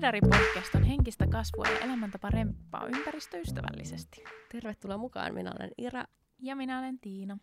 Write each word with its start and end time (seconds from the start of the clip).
Hedari 0.00 0.20
Podcast 0.20 0.74
on 0.74 0.82
henkistä 0.82 1.26
kasvua 1.26 1.64
ja 1.64 1.78
elämäntapa 1.78 2.30
remppaa 2.30 2.86
ympäristöystävällisesti. 2.86 4.24
Tervetuloa 4.52 4.98
mukaan, 4.98 5.34
minä 5.34 5.52
olen 5.58 5.70
Ira. 5.78 6.04
Ja 6.38 6.56
minä 6.56 6.78
olen 6.78 6.98
Tiina. 6.98 7.38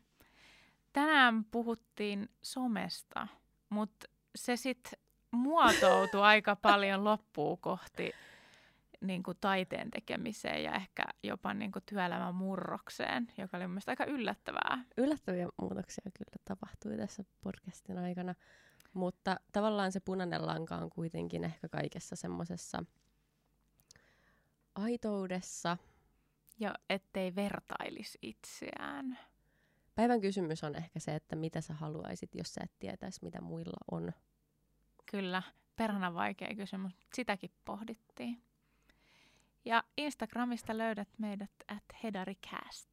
Tänään 0.93 1.45
puhuttiin 1.45 2.29
somesta, 2.41 3.27
mutta 3.69 4.07
se 4.35 4.55
sitten 4.55 4.99
muotoutui 5.31 6.21
aika 6.33 6.55
paljon 6.55 7.03
loppuun 7.03 7.57
kohti 7.57 8.11
niin 9.01 9.23
kuin 9.23 9.37
taiteen 9.41 9.91
tekemiseen 9.91 10.63
ja 10.63 10.75
ehkä 10.75 11.03
jopa 11.23 11.53
niin 11.53 11.71
kuin 11.71 11.83
työelämän 11.85 12.35
murrokseen, 12.35 13.27
joka 13.37 13.57
oli 13.57 13.67
mielestäni 13.67 13.93
aika 13.93 14.05
yllättävää. 14.05 14.83
Yllättäviä 14.97 15.47
muutoksia 15.61 16.11
kyllä 16.17 16.37
tapahtui 16.45 16.97
tässä 16.97 17.23
podcastin 17.41 17.97
aikana, 17.97 18.35
mutta 18.97 19.39
tavallaan 19.51 19.91
se 19.91 19.99
punainen 19.99 20.45
lanka 20.45 20.75
on 20.75 20.89
kuitenkin 20.89 21.43
ehkä 21.43 21.69
kaikessa 21.69 22.15
semmoisessa 22.15 22.83
aitoudessa. 24.75 25.77
Ja 26.59 26.75
ettei 26.89 27.35
vertailisi 27.35 28.17
itseään. 28.21 29.19
Päivän 29.95 30.21
kysymys 30.21 30.63
on 30.63 30.75
ehkä 30.75 30.99
se, 30.99 31.15
että 31.15 31.35
mitä 31.35 31.61
sä 31.61 31.73
haluaisit, 31.73 32.35
jos 32.35 32.53
sä 32.53 32.61
et 32.63 32.71
tietäisi, 32.79 33.19
mitä 33.23 33.41
muilla 33.41 33.77
on. 33.91 34.11
Kyllä, 35.11 35.43
perhana 35.75 36.13
vaikea 36.13 36.55
kysymys. 36.55 36.93
Sitäkin 37.13 37.51
pohdittiin. 37.65 38.41
Ja 39.65 39.83
Instagramista 39.97 40.77
löydät 40.77 41.09
meidät 41.17 41.51
at 41.67 41.83
hedaricast. 42.03 42.89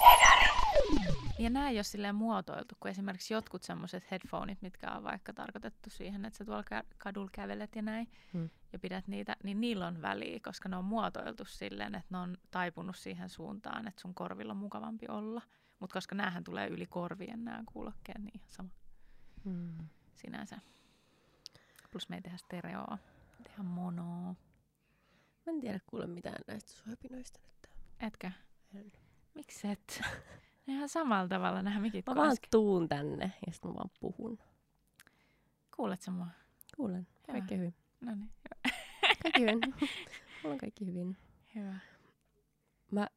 Hedari. 0.00 1.23
Ja 1.38 1.50
nämä 1.50 1.68
ei 1.68 1.76
ole 1.76 1.82
silleen 1.82 2.14
muotoiltu, 2.14 2.74
kun 2.80 2.90
esimerkiksi 2.90 3.34
jotkut 3.34 3.62
semmoiset 3.62 4.10
headphoneit, 4.10 4.62
mitkä 4.62 4.90
on 4.90 5.02
vaikka 5.02 5.32
tarkoitettu 5.32 5.90
siihen, 5.90 6.24
että 6.24 6.36
sä 6.36 6.44
tuolla 6.44 6.64
kadulla 6.98 7.30
kävelet 7.32 7.76
ja 7.76 7.82
näin, 7.82 8.08
hmm. 8.32 8.50
ja 8.72 8.78
pidät 8.78 9.08
niitä, 9.08 9.36
niin 9.42 9.60
niillä 9.60 9.86
on 9.86 10.02
väliä, 10.02 10.40
koska 10.44 10.68
ne 10.68 10.76
on 10.76 10.84
muotoiltu 10.84 11.44
silleen, 11.44 11.94
että 11.94 12.08
ne 12.10 12.18
on 12.18 12.38
taipunut 12.50 12.96
siihen 12.96 13.28
suuntaan, 13.28 13.88
että 13.88 14.00
sun 14.00 14.14
korvilla 14.14 14.52
on 14.52 14.56
mukavampi 14.56 15.06
olla. 15.08 15.42
Mutta 15.78 15.94
koska 15.94 16.14
näähän 16.14 16.44
tulee 16.44 16.68
yli 16.68 16.86
korvien 16.86 17.44
nämä 17.44 17.62
kuulokkeet, 17.72 18.18
niin 18.18 18.40
sama 18.48 18.68
hmm. 19.44 19.88
sinänsä. 20.14 20.58
Plus 21.90 22.08
me 22.08 22.16
ei 22.16 22.22
tehdä 22.22 22.36
stereoa, 22.36 22.98
tehdään 23.42 23.66
monoa. 23.66 24.34
Mä 25.46 25.52
en 25.52 25.60
tiedä 25.60 25.80
kuule 25.86 26.06
mitään 26.06 26.42
näistä 26.46 26.72
suopinoista 26.72 27.40
nyt. 27.46 27.70
Etkä? 28.00 28.32
En. 28.74 28.92
Miksi 29.34 29.68
et? 29.68 30.00
Ihan 30.66 30.88
samalla 30.88 31.28
tavalla 31.28 31.62
nämä 31.62 31.80
mikit 31.80 32.06
Mä 32.06 32.14
vaan 32.14 32.36
tuun 32.50 32.88
tänne 32.88 33.32
ja 33.46 33.52
sitten 33.52 33.70
mä 33.70 33.74
vaan 33.74 33.90
puhun. 34.00 34.38
Kuuletko 35.76 36.10
mua? 36.10 36.26
Kuulen. 36.76 37.06
Kaikki 37.26 37.56
hyvin. 37.56 37.74
No 38.00 38.14
niin, 38.14 38.30
Kaikki 39.22 39.40
hyvin. 39.42 39.60
Mulla 40.42 40.54
on 40.54 40.58
kaikki 40.58 40.86
hyvin. 40.86 41.16
Hyvä. 41.54 41.78
Mä 42.90 43.08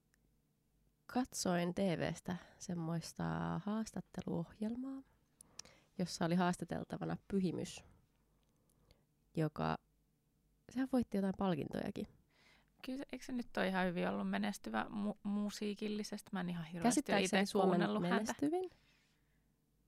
katsoin 1.06 1.74
TVstä 1.76 2.36
semmoista 2.58 3.24
haastatteluohjelmaa, 3.66 5.04
jossa 5.98 6.26
oli 6.26 6.36
haastateltavana 6.36 7.18
pyhimys, 7.28 7.84
joka, 9.36 9.78
sehän 10.70 10.90
voitti 10.94 11.18
jotain 11.18 11.36
palkintojakin. 11.38 12.08
Kyllä, 12.86 13.06
eikö 13.12 13.26
se 13.26 13.32
nyt 13.32 13.58
ole 13.58 13.68
ihan 13.68 13.86
hyvin 13.86 14.10
ollut 14.10 14.30
menestyvä 14.30 14.86
mu- 14.90 15.18
musiikillisesti? 15.24 16.30
Mä 16.34 16.40
en 16.40 16.50
ihan 16.50 16.66
hirveästi 16.66 17.04
itse 17.20 17.46
Suomen 17.46 18.02
menestyvin? 18.02 18.62
Häntä. 18.62 18.76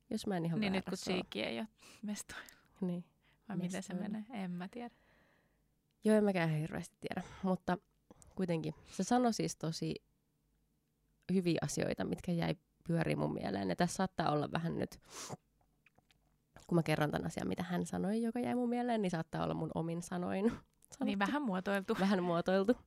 Jos 0.09 0.27
mä 0.27 0.37
en 0.37 0.45
ihan 0.45 0.59
Niin 0.59 0.73
nyt 0.73 0.85
kun 0.85 0.97
Siikki 0.97 1.43
ei 1.43 1.59
ole 1.59 1.67
mestoilla. 2.01 2.49
Niin. 2.81 3.05
Vai 3.49 3.57
mestoilla. 3.57 3.63
miten 3.63 3.83
se 3.83 3.93
menee? 3.93 4.43
En 4.43 4.51
mä 4.51 4.67
tiedä. 4.67 4.95
Joo, 6.03 6.15
en 6.15 6.23
mäkään 6.23 6.49
hirveästi 6.49 6.97
tiedä. 6.99 7.27
Mutta 7.43 7.77
kuitenkin 8.35 8.73
se 8.91 9.03
sanoi 9.03 9.33
siis 9.33 9.55
tosi 9.55 9.95
hyviä 11.33 11.59
asioita, 11.61 12.03
mitkä 12.05 12.31
jäi 12.31 12.55
pyörii 12.87 13.15
mun 13.15 13.33
mieleen. 13.33 13.69
Ja 13.69 13.75
tässä 13.75 13.95
saattaa 13.95 14.31
olla 14.31 14.51
vähän 14.51 14.77
nyt, 14.77 14.99
kun 16.67 16.75
mä 16.75 16.83
kerron 16.83 17.11
tämän 17.11 17.27
asian, 17.27 17.47
mitä 17.47 17.63
hän 17.63 17.85
sanoi, 17.85 18.21
joka 18.21 18.39
jäi 18.39 18.55
mun 18.55 18.69
mieleen, 18.69 19.01
niin 19.01 19.11
saattaa 19.11 19.43
olla 19.43 19.53
mun 19.53 19.71
omin 19.75 20.01
sanoin 20.01 20.51
sanottu. 20.91 21.05
Niin 21.05 21.19
vähän 21.19 21.41
muotoiltu. 21.41 21.95
Vähän 21.99 22.23
muotoiltu. 22.23 22.77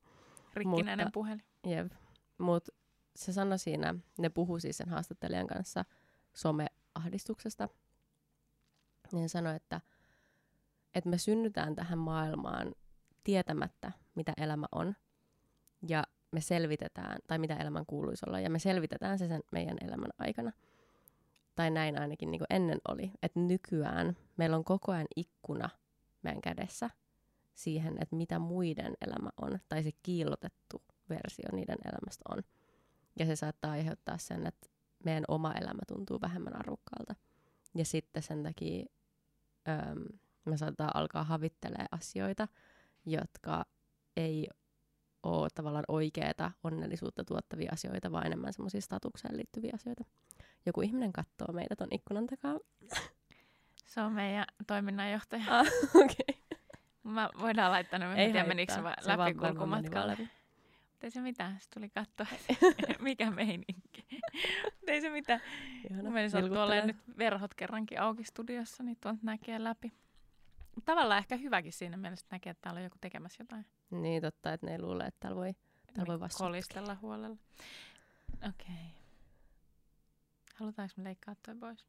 Rikkinäinen 0.54 1.06
mutta, 1.06 1.14
puhelin. 1.14 1.44
Jep. 1.66 1.92
Mutta 2.38 2.72
se 3.16 3.32
sanoi 3.32 3.58
siinä, 3.58 3.94
ne 4.18 4.28
puhui 4.28 4.60
siis 4.60 4.76
sen 4.76 4.88
haastattelijan 4.88 5.46
kanssa 5.46 5.84
someahdistuksesta. 6.34 7.68
Niin 9.12 9.28
sanoi, 9.28 9.56
että, 9.56 9.80
että 10.94 11.10
me 11.10 11.18
synnytään 11.18 11.74
tähän 11.74 11.98
maailmaan 11.98 12.74
tietämättä, 13.24 13.92
mitä 14.14 14.32
elämä 14.36 14.66
on. 14.72 14.96
Ja 15.88 16.04
me 16.32 16.40
selvitetään, 16.40 17.18
tai 17.26 17.38
mitä 17.38 17.56
elämän 17.56 17.86
kuuluisi 17.86 18.26
olla, 18.28 18.40
ja 18.40 18.50
me 18.50 18.58
selvitetään 18.58 19.18
se 19.18 19.28
sen 19.28 19.42
meidän 19.50 19.76
elämän 19.80 20.10
aikana. 20.18 20.52
Tai 21.54 21.70
näin 21.70 22.00
ainakin 22.00 22.30
niin 22.30 22.38
kuin 22.38 22.56
ennen 22.56 22.78
oli. 22.88 23.10
Että 23.22 23.40
nykyään 23.40 24.16
meillä 24.36 24.56
on 24.56 24.64
koko 24.64 24.92
ajan 24.92 25.06
ikkuna 25.16 25.68
meidän 26.22 26.40
kädessä– 26.40 26.90
siihen, 27.54 27.96
että 28.00 28.16
mitä 28.16 28.38
muiden 28.38 28.94
elämä 29.00 29.30
on, 29.42 29.58
tai 29.68 29.82
se 29.82 29.90
kiillotettu 30.02 30.82
versio 31.08 31.48
niiden 31.52 31.78
elämästä 31.84 32.24
on. 32.28 32.42
Ja 33.18 33.26
se 33.26 33.36
saattaa 33.36 33.70
aiheuttaa 33.70 34.18
sen, 34.18 34.46
että 34.46 34.68
meidän 35.04 35.24
oma 35.28 35.52
elämä 35.52 35.80
tuntuu 35.88 36.20
vähemmän 36.20 36.56
arvokkaalta. 36.56 37.14
Ja 37.74 37.84
sitten 37.84 38.22
sen 38.22 38.42
takia 38.42 38.86
öm, 39.68 40.04
me 40.44 40.56
saattaa 40.56 40.90
alkaa 40.94 41.24
havittelee 41.24 41.86
asioita, 41.90 42.48
jotka 43.06 43.64
ei 44.16 44.48
ole 45.22 45.48
tavallaan 45.54 45.84
oikeita 45.88 46.50
onnellisuutta 46.64 47.24
tuottavia 47.24 47.70
asioita, 47.72 48.12
vaan 48.12 48.26
enemmän 48.26 48.52
semmoisia 48.52 48.80
statukseen 48.80 49.36
liittyviä 49.36 49.72
asioita. 49.74 50.04
Joku 50.66 50.80
ihminen 50.80 51.12
katsoo 51.12 51.52
meitä 51.52 51.76
ton 51.76 51.88
ikkunan 51.90 52.26
takaa. 52.26 52.58
Se 53.86 54.00
on 54.00 54.12
meidän 54.12 54.44
toiminnanjohtaja. 54.66 55.44
Ah. 55.48 55.66
Okay. 56.04 56.41
Mä 57.04 57.30
voidaan 57.40 57.72
laittaa 57.72 57.98
ne, 57.98 58.14
ei 58.14 58.32
tiedä 58.32 58.48
menikö 58.48 58.72
se, 58.72 58.80
se 59.00 59.08
läpi 59.08 59.34
kulkumatkalla. 59.34 60.16
Ei 61.02 61.10
se 61.10 61.20
mitään, 61.20 61.60
se 61.60 61.70
tuli 61.74 61.88
katsoa, 61.88 62.26
mikä 63.00 63.30
meininki. 63.30 64.06
ei 64.86 65.00
se 65.00 65.10
mitään. 65.10 65.40
Ihana. 65.90 66.10
Mä 66.10 66.28
sattuu 66.28 66.58
olemaan 66.58 66.86
nyt 66.86 66.96
verhot 67.18 67.54
kerrankin 67.54 68.00
auki 68.00 68.24
studiossa, 68.24 68.82
niin 68.82 68.96
tuolta 69.00 69.20
näkee 69.22 69.64
läpi. 69.64 69.92
Tavallaan 70.84 71.18
ehkä 71.18 71.36
hyväkin 71.36 71.72
siinä 71.72 71.96
mielessä, 71.96 72.24
että 72.24 72.34
näkee, 72.34 72.50
että 72.50 72.62
täällä 72.62 72.78
on 72.78 72.84
joku 72.84 72.96
tekemässä 73.00 73.42
jotain. 73.42 73.66
Niin 73.90 74.22
totta, 74.22 74.52
että 74.52 74.66
ne 74.66 74.72
ei 74.72 74.82
luule, 74.82 75.04
että 75.04 75.20
täällä 75.20 75.36
voi, 75.36 75.54
täällä 75.94 76.20
voi 76.20 76.28
Kolistella 76.38 76.96
huolella. 77.02 77.36
Okei. 78.32 78.48
Okay. 78.48 79.02
Halutaanko 80.54 80.94
me 80.96 81.04
leikkaa 81.04 81.34
toi 81.46 81.54
pois? 81.54 81.86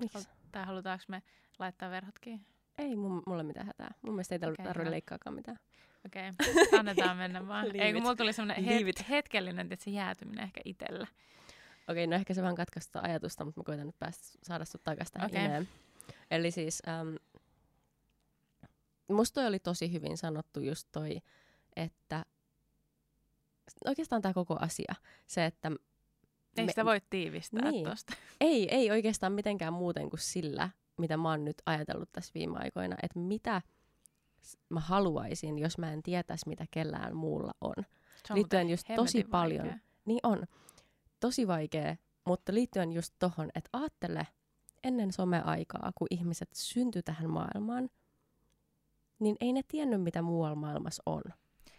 Miksi? 0.00 0.28
Tai 0.52 0.64
halutaanko 0.64 1.04
me 1.08 1.22
laittaa 1.58 1.90
verhot 1.90 2.18
kiinni? 2.18 2.46
Ei 2.78 2.96
mun, 2.96 3.22
mulle 3.26 3.42
mitään 3.42 3.66
hätää. 3.66 3.94
Mun 4.02 4.14
mielestä 4.14 4.34
ei 4.34 4.40
okay, 4.42 4.64
tarvitse 4.64 4.90
leikkaakaan 4.90 5.34
mitään. 5.34 5.58
Okei, 6.06 6.28
okay. 6.28 6.78
annetaan 6.78 7.16
mennä 7.16 7.46
vaan. 7.48 7.76
ei, 7.76 7.92
kun 7.92 8.02
mulla 8.02 8.16
tuli 8.16 8.32
semmoinen 8.32 8.64
het- 8.64 9.04
hetkellinen 9.08 9.72
että 9.72 9.84
se 9.84 9.90
jäätyminen 9.90 10.44
ehkä 10.44 10.60
itsellä. 10.64 11.06
Okei, 11.88 12.04
okay, 12.04 12.06
no 12.06 12.16
ehkä 12.16 12.34
se 12.34 12.42
vaan 12.42 12.54
katkaista 12.54 13.00
ajatusta, 13.02 13.44
mutta 13.44 13.60
mä 13.60 13.64
koitan 13.64 13.86
nyt 13.86 13.98
päästä 13.98 14.38
saada 14.42 14.64
sut 14.64 14.84
takaisin 14.84 15.12
tähän 15.12 15.62
okay. 15.62 15.66
Eli 16.30 16.50
siis, 16.50 16.82
ähm, 16.88 17.14
musta 19.08 19.34
toi 19.34 19.46
oli 19.46 19.58
tosi 19.58 19.92
hyvin 19.92 20.16
sanottu 20.16 20.60
just 20.60 20.88
toi, 20.92 21.16
että 21.76 22.24
oikeastaan 23.84 24.22
tämä 24.22 24.34
koko 24.34 24.56
asia, 24.60 24.94
se, 25.26 25.44
että 25.44 25.72
ei 26.56 26.64
me, 26.64 26.72
sitä 26.72 26.84
voi 26.84 27.00
tiivistää 27.10 27.70
niin. 27.70 27.84
tuosta. 27.84 28.16
Ei, 28.40 28.74
ei 28.74 28.90
oikeastaan 28.90 29.32
mitenkään 29.32 29.72
muuten 29.72 30.10
kuin 30.10 30.20
sillä, 30.20 30.70
mitä 31.00 31.16
mä 31.16 31.28
oon 31.28 31.44
nyt 31.44 31.62
ajatellut 31.66 32.12
tässä 32.12 32.30
viime 32.34 32.58
aikoina, 32.58 32.96
että 33.02 33.18
mitä 33.18 33.62
mä 34.68 34.80
haluaisin, 34.80 35.58
jos 35.58 35.78
mä 35.78 35.92
en 35.92 36.02
tietäisi, 36.02 36.48
mitä 36.48 36.66
kellään 36.70 37.16
muulla 37.16 37.52
on. 37.60 37.74
Se 38.26 38.32
on 38.32 38.36
liittyen 38.36 38.70
just 38.70 38.86
tosi 38.96 39.24
paljon. 39.24 39.66
Vaikea. 39.66 39.78
Niin 40.04 40.20
on. 40.22 40.46
Tosi 41.20 41.46
vaikea, 41.46 41.96
mutta 42.24 42.54
liittyen 42.54 42.92
just 42.92 43.14
tohon, 43.18 43.50
että 43.54 43.70
aattele 43.72 44.26
ennen 44.84 45.12
someaikaa, 45.12 45.92
kun 45.94 46.06
ihmiset 46.10 46.48
syntyi 46.52 47.02
tähän 47.02 47.30
maailmaan, 47.30 47.90
niin 49.18 49.36
ei 49.40 49.52
ne 49.52 49.60
tiennyt, 49.68 50.02
mitä 50.02 50.22
muualla 50.22 50.56
maailmassa 50.56 51.02
on. 51.06 51.22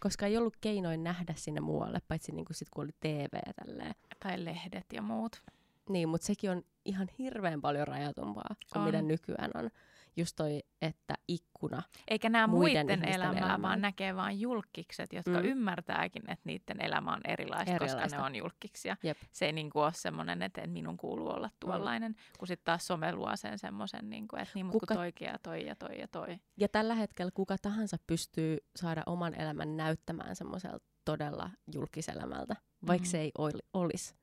Koska 0.00 0.26
ei 0.26 0.36
ollut 0.36 0.56
keinoin 0.60 1.04
nähdä 1.04 1.34
sinne 1.36 1.60
muualle, 1.60 1.98
paitsi 2.08 2.32
niin 2.32 2.44
kuin 2.44 2.56
sit, 2.56 2.70
kun 2.70 2.84
oli 2.84 2.92
TV 3.00 3.38
tälleen. 3.56 3.94
Tai 4.22 4.44
lehdet 4.44 4.86
ja 4.92 5.02
muut. 5.02 5.42
Niin, 5.88 6.08
mutta 6.08 6.26
sekin 6.26 6.50
on 6.50 6.62
ihan 6.84 7.08
hirveän 7.18 7.60
paljon 7.60 7.86
rajatumpaa 7.88 8.54
kuin 8.72 8.80
on. 8.80 8.86
mitä 8.86 9.02
nykyään 9.02 9.50
on. 9.54 9.70
just 10.16 10.36
toi, 10.36 10.60
että 10.82 11.14
ikkuna. 11.28 11.82
Eikä 12.08 12.28
nämä 12.28 12.46
muiden 12.46 12.86
muiden, 12.86 12.98
ihmisten 12.98 13.14
elämällä, 13.20 13.38
elämään. 13.38 13.62
vaan 13.62 13.80
näkee 13.80 14.16
vain 14.16 14.40
julkikset, 14.40 15.12
jotka 15.12 15.30
Mm. 15.30 15.36
mm. 15.36 15.44
ymmärtääkin, 15.44 16.22
että 16.30 16.42
niiden 16.44 16.80
elämä 16.80 17.12
on 17.12 17.20
erilaista, 17.28 17.72
koska 17.78 17.84
Erilaista. 17.84 18.16
ne 18.16 18.22
on 18.22 18.34
julkiksia. 18.34 18.96
Jep. 19.02 19.18
Se 19.32 19.46
ei 19.46 19.52
niinku 19.52 19.80
ole 19.80 19.92
semmoinen, 19.92 20.42
että 20.42 20.66
minun 20.66 20.96
kuuluu 20.96 21.28
olla 21.28 21.50
tuollainen, 21.60 22.14
kun 22.38 22.48
sitten 22.48 22.64
taas 22.64 22.86
some 22.86 23.12
luo 23.12 23.36
sen 23.36 23.58
semmoisen, 23.58 24.10
niinku, 24.10 24.36
että 24.36 24.52
niin, 24.54 24.66
mutta 24.66 24.78
Kuka- 24.80 24.94
toikin 24.94 25.26
ja 25.26 25.38
toi 25.42 25.66
ja 25.66 25.76
toi 25.76 25.98
ja 26.00 26.08
toi. 26.08 26.38
Ja 26.56 26.68
tällä 26.68 26.94
hetkellä 26.94 27.30
kuka 27.34 27.56
tahansa 27.62 27.96
pystyy 28.06 28.58
saada 28.76 29.02
oman 29.06 29.34
elämän 29.40 29.76
näyttämään 29.76 30.36
semmoiselta 30.36 30.84
todella 31.04 31.50
julkiselämältä, 31.74 32.56
vaikka 32.86 33.04
Mhm. 33.04 33.10
se 33.10 33.20
ei 33.20 33.32
ol- 33.38 33.60
olisi. 33.72 34.14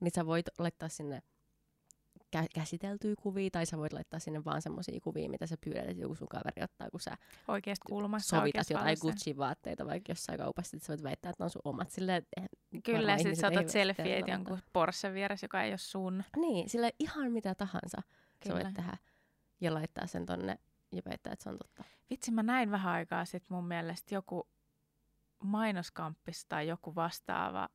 Niin 0.00 0.12
sä 0.14 0.26
voit 0.26 0.46
laittaa 0.58 0.88
sinne 0.88 1.22
kä- 2.36 2.48
käsiteltyä 2.54 3.14
kuvia, 3.22 3.50
tai 3.52 3.66
sä 3.66 3.78
voit 3.78 3.92
laittaa 3.92 4.20
sinne 4.20 4.44
vaan 4.44 4.62
semmoisia 4.62 5.00
kuvia, 5.00 5.30
mitä 5.30 5.46
sä 5.46 5.56
pyydät, 5.64 5.88
että 5.88 6.02
joku 6.02 6.14
sun 6.14 6.28
kaveri 6.28 6.62
ottaa, 6.62 6.90
kun 6.90 7.00
sä 7.00 7.16
Oikeasta 7.48 7.84
kulmasta, 7.88 8.36
sovitat 8.36 8.70
jotain. 8.70 8.98
Gucci-vaatteita 9.00 9.86
vaikka 9.86 10.10
jossain 10.10 10.38
kaupassa, 10.38 10.76
että 10.76 10.86
sä 10.86 10.92
voit 10.92 11.02
väittää, 11.02 11.30
että 11.30 11.42
ne 11.42 11.44
on 11.44 11.50
sun 11.50 11.62
omat. 11.64 11.88
Että 11.88 12.22
eihän 12.36 12.48
Kyllä, 12.84 13.16
ihmiset 13.16 13.40
sä 13.40 13.46
otat 13.48 13.68
selfieet 13.68 14.28
jonkun. 14.28 14.58
Porsche 14.72 15.14
vieressä, 15.14 15.44
joka 15.44 15.62
ei 15.62 15.70
ole 15.70 15.78
sun. 15.78 16.24
Niin, 16.36 16.68
sille 16.68 16.90
ihan 16.98 17.32
mitä 17.32 17.54
tahansa 17.54 17.98
sä 18.00 18.02
Kyllä. 18.40 18.64
voit 18.64 18.74
tehdä 18.74 18.96
ja 19.60 19.74
laittaa 19.74 20.06
sen 20.06 20.26
tonne 20.26 20.58
ja 20.92 21.02
väittää, 21.06 21.32
että 21.32 21.42
se 21.42 21.50
on 21.50 21.58
totta. 21.58 21.84
Vitsi, 22.10 22.30
mä 22.30 22.42
näin 22.42 22.70
vähän 22.70 22.92
aikaa 22.92 23.24
sitten 23.24 23.56
mun 23.56 23.68
mielestä 23.68 24.14
joku 24.14 24.48
mainoskamppis 25.42 26.46
tai 26.46 26.68
joku 26.68 26.94
vastaava 26.94 27.68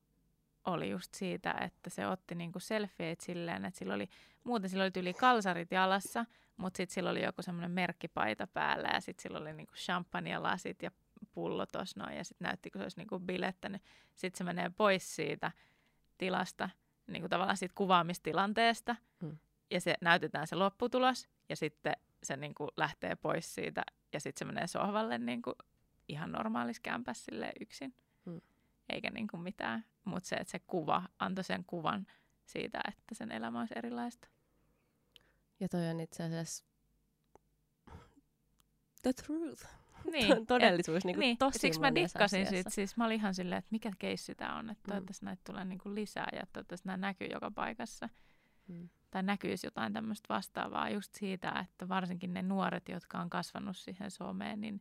oli 0.64 0.90
just 0.90 1.14
siitä, 1.14 1.52
että 1.60 1.90
se 1.90 2.06
otti 2.06 2.34
niinku 2.34 2.60
selfieet 2.60 3.20
silleen, 3.20 3.64
että 3.64 3.78
sillä 3.78 3.94
oli, 3.94 4.08
muuten 4.44 4.70
sillä 4.70 4.84
oli 4.84 4.92
yli 4.96 5.14
kalsarit 5.14 5.70
jalassa, 5.72 6.26
mutta 6.56 6.76
sitten 6.76 6.94
sillä 6.94 7.10
oli 7.10 7.22
joku 7.22 7.42
semmoinen 7.42 7.70
merkkipaita 7.70 8.46
päällä 8.46 8.88
ja 8.94 9.00
sitten 9.00 9.22
sillä 9.22 9.38
oli 9.38 9.52
niinku 9.52 9.74
champagne-lasit 9.74 10.82
ja 10.82 10.90
pullo 11.32 11.66
tuossa 11.66 12.00
noin 12.00 12.16
ja 12.16 12.24
sitten 12.24 12.46
näytti, 12.46 12.70
kun 12.70 12.78
se 12.78 12.84
olisi 12.84 13.00
niinku 13.00 13.18
bilettänyt. 13.20 13.82
Sitten 14.14 14.38
se 14.38 14.44
menee 14.44 14.70
pois 14.76 15.16
siitä 15.16 15.52
tilasta, 16.18 16.70
niinku 17.06 17.28
tavallaan 17.28 17.56
siitä 17.56 17.74
kuvaamistilanteesta 17.74 18.96
Mm. 19.22 19.38
ja 19.70 19.80
se 19.80 19.94
näytetään 20.00 20.46
se 20.46 20.56
lopputulos 20.56 21.28
ja 21.48 21.56
sitten 21.56 21.92
se 22.22 22.36
niinku 22.36 22.68
lähtee 22.76 23.16
pois 23.16 23.54
siitä 23.54 23.82
ja 24.12 24.20
sitten 24.20 24.38
se 24.38 24.52
menee 24.52 24.66
sohvalle 24.66 25.18
niinku 25.18 25.54
ihan 26.08 26.32
normaalis 26.32 26.80
kämpäs 26.80 27.24
silleen 27.24 27.52
yksin. 27.60 27.94
Mm. 28.24 28.40
Eikä 28.88 29.10
niinku 29.10 29.36
mitään, 29.36 29.84
mutta 30.04 30.28
se, 30.28 30.36
että 30.36 30.50
se 30.50 30.58
kuva 30.58 31.02
antoi 31.18 31.44
sen 31.44 31.64
kuvan 31.64 32.06
siitä, 32.44 32.80
että 32.88 33.14
sen 33.14 33.32
elämä 33.32 33.60
olisi 33.60 33.74
erilaista. 33.76 34.28
Ja 35.60 35.68
toi 35.68 35.88
on 35.88 36.00
itse 36.00 36.22
asiassa 36.22 36.64
the 39.02 39.12
truth. 39.12 39.66
Niin, 40.12 40.46
Todellisuus 40.46 41.04
niin, 41.04 41.18
niin, 41.18 41.38
tosi 41.38 41.58
siksi 41.58 41.80
mä 41.80 41.94
dikkasin 41.94 42.46
siitä. 42.46 42.70
Siis 42.70 42.96
mä 42.96 43.04
olin 43.04 43.16
ihan 43.16 43.34
silleen, 43.34 43.58
että 43.58 43.68
mikä 43.70 43.92
keissi 43.98 44.34
tää 44.34 44.54
on. 44.54 44.70
Että 44.70 44.82
Mm. 44.88 44.90
toivottavasti 44.92 45.24
näitä 45.24 45.42
tulee 45.46 45.64
niinku 45.64 45.94
lisää 45.94 46.28
ja 46.32 46.46
toivottavasti 46.52 46.88
nämä 46.88 46.96
näkyy 46.96 47.28
joka 47.32 47.50
paikassa. 47.50 48.08
Mm. 48.68 48.88
Tai 49.10 49.22
näkyisi 49.22 49.66
jotain 49.66 49.92
tämmöistä 49.92 50.34
vastaavaa 50.34 50.90
just 50.90 51.14
siitä, 51.14 51.64
että 51.64 51.88
varsinkin 51.88 52.34
ne 52.34 52.42
nuoret, 52.42 52.88
jotka 52.88 53.18
on 53.18 53.30
kasvanut 53.30 53.76
siihen 53.76 54.10
someen, 54.10 54.60
niin 54.60 54.80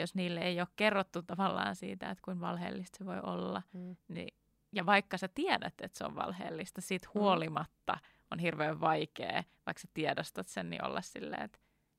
jos 0.00 0.14
niille 0.14 0.40
ei 0.40 0.60
ole 0.60 0.68
kerrottu 0.76 1.22
tavallaan 1.22 1.76
siitä, 1.76 2.10
että 2.10 2.22
kuinka 2.24 2.46
valheellista 2.46 2.98
se 2.98 3.06
voi 3.06 3.20
olla, 3.22 3.62
Mm. 3.72 3.96
niin, 4.08 4.34
ja 4.72 4.86
vaikka 4.86 5.18
sä 5.18 5.28
tiedät, 5.28 5.74
että 5.82 5.98
se 5.98 6.04
on 6.04 6.14
valheellista, 6.14 6.80
siitä 6.80 7.08
Mm. 7.14 7.20
huolimatta 7.20 7.98
on 8.30 8.38
hirveän 8.38 8.80
vaikea, 8.80 9.44
vaikka 9.66 9.80
sä 9.80 9.88
tiedostat 9.94 10.48
sen, 10.48 10.70
niin 10.70 10.84
olla 10.84 11.00
silleen, 11.02 11.42
että 11.44 11.58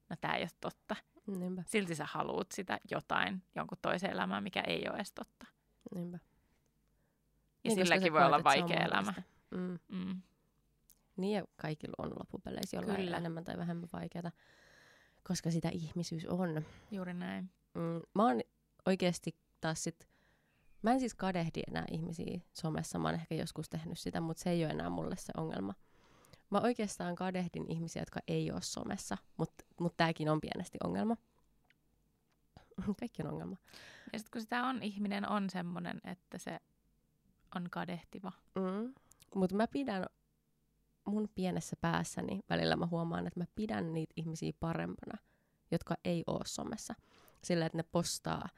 no 0.10 0.16
tämä 0.22 0.36
ei 0.36 0.44
ole 0.44 0.50
totta. 0.62 0.96
Niinpä, 1.28 1.64
Silti 1.68 1.96
sä 1.96 2.06
haluut 2.12 2.52
sitä 2.52 2.80
jotain, 2.92 3.44
jonkun 3.56 3.78
toisen 3.82 4.12
elämää, 4.12 4.42
mikä 4.42 4.62
ei 4.62 4.84
ole 4.90 4.96
edes 4.96 5.12
totta. 5.12 5.46
niinpä. 5.96 6.20
Ja 7.64 7.70
Niin, 7.76 7.86
silläkin 7.86 8.14
voi 8.14 8.22
koet, 8.22 8.34
olla 8.34 8.44
vaikea 8.44 8.86
elämä. 8.86 9.14
Mm. 9.52 9.80
Mm. 9.88 10.22
Niin 11.18 11.38
ja 11.38 11.44
kaikilla 11.56 11.96
on 11.98 12.12
loppupeleissä 12.20 12.78
jollain 12.78 13.00
Kyllä. 13.02 13.18
enemmän 13.18 13.44
tai 13.44 13.58
vähemmän 13.58 13.90
vaikeata, 13.94 14.32
koska 15.30 15.52
sitä 15.52 15.70
ihmisyys 15.70 16.26
on. 16.26 16.66
Juuri 16.92 17.14
näin. 17.14 17.52
Mm, 17.74 18.02
mä 18.16 18.26
oon 18.26 18.42
oikeasti 18.86 19.38
taas 19.62 19.84
sit, 19.84 20.08
mä 20.82 20.92
en 20.92 21.00
siis 21.00 21.16
kadehdi 21.16 21.62
enää 21.68 21.86
ihmisiä 21.92 22.40
somessa, 22.54 23.00
mä 23.00 23.08
oon 23.08 23.16
ehkä 23.16 23.36
joskus 23.36 23.70
tehnyt 23.70 24.00
sitä, 24.00 24.22
mutta 24.22 24.44
se 24.44 24.50
ei 24.50 24.64
ole 24.66 24.72
enää 24.72 24.90
mulle 24.90 25.16
se 25.18 25.34
ongelma. 25.38 25.74
Mä 26.50 26.60
oikeastaan 26.60 27.16
kadehdin 27.16 27.72
ihmisiä, 27.72 28.02
jotka 28.02 28.20
ei 28.28 28.52
ole 28.52 28.62
somessa, 28.62 29.18
mutta 29.38 29.66
mut 29.80 29.98
tääkin 29.98 30.30
on 30.30 30.42
pienesti 30.42 30.78
ongelma. 30.84 31.18
Kaikki 33.00 33.24
on 33.24 33.30
ongelma. 33.30 33.56
Ja 34.14 34.20
sitten 34.20 34.32
kun 34.32 34.42
sitä 34.42 34.64
on, 34.64 34.84
ihminen 34.84 35.30
on 35.30 35.50
semmoinen, 35.50 36.02
että 36.04 36.38
se 36.38 36.60
on 37.56 37.70
kadehtiva. 37.70 38.32
Mm. 38.56 38.94
Mutta 39.36 39.56
mä 39.56 39.68
pidän 39.68 40.06
mun 41.10 41.30
pienessä 41.36 41.76
päässäni, 41.82 42.40
välillä 42.50 42.76
mä 42.76 42.86
huomaan, 42.86 43.28
että 43.28 43.40
mä 43.40 43.46
pidän 43.56 43.94
niitä 43.94 44.14
ihmisiä 44.16 44.52
parempana, 44.60 45.18
jotka 45.72 45.96
ei 46.06 46.24
oo 46.28 46.42
somessa. 46.46 46.94
Sillä, 47.44 47.66
että 47.66 47.78
ne 47.78 47.84
postaa 47.84 48.50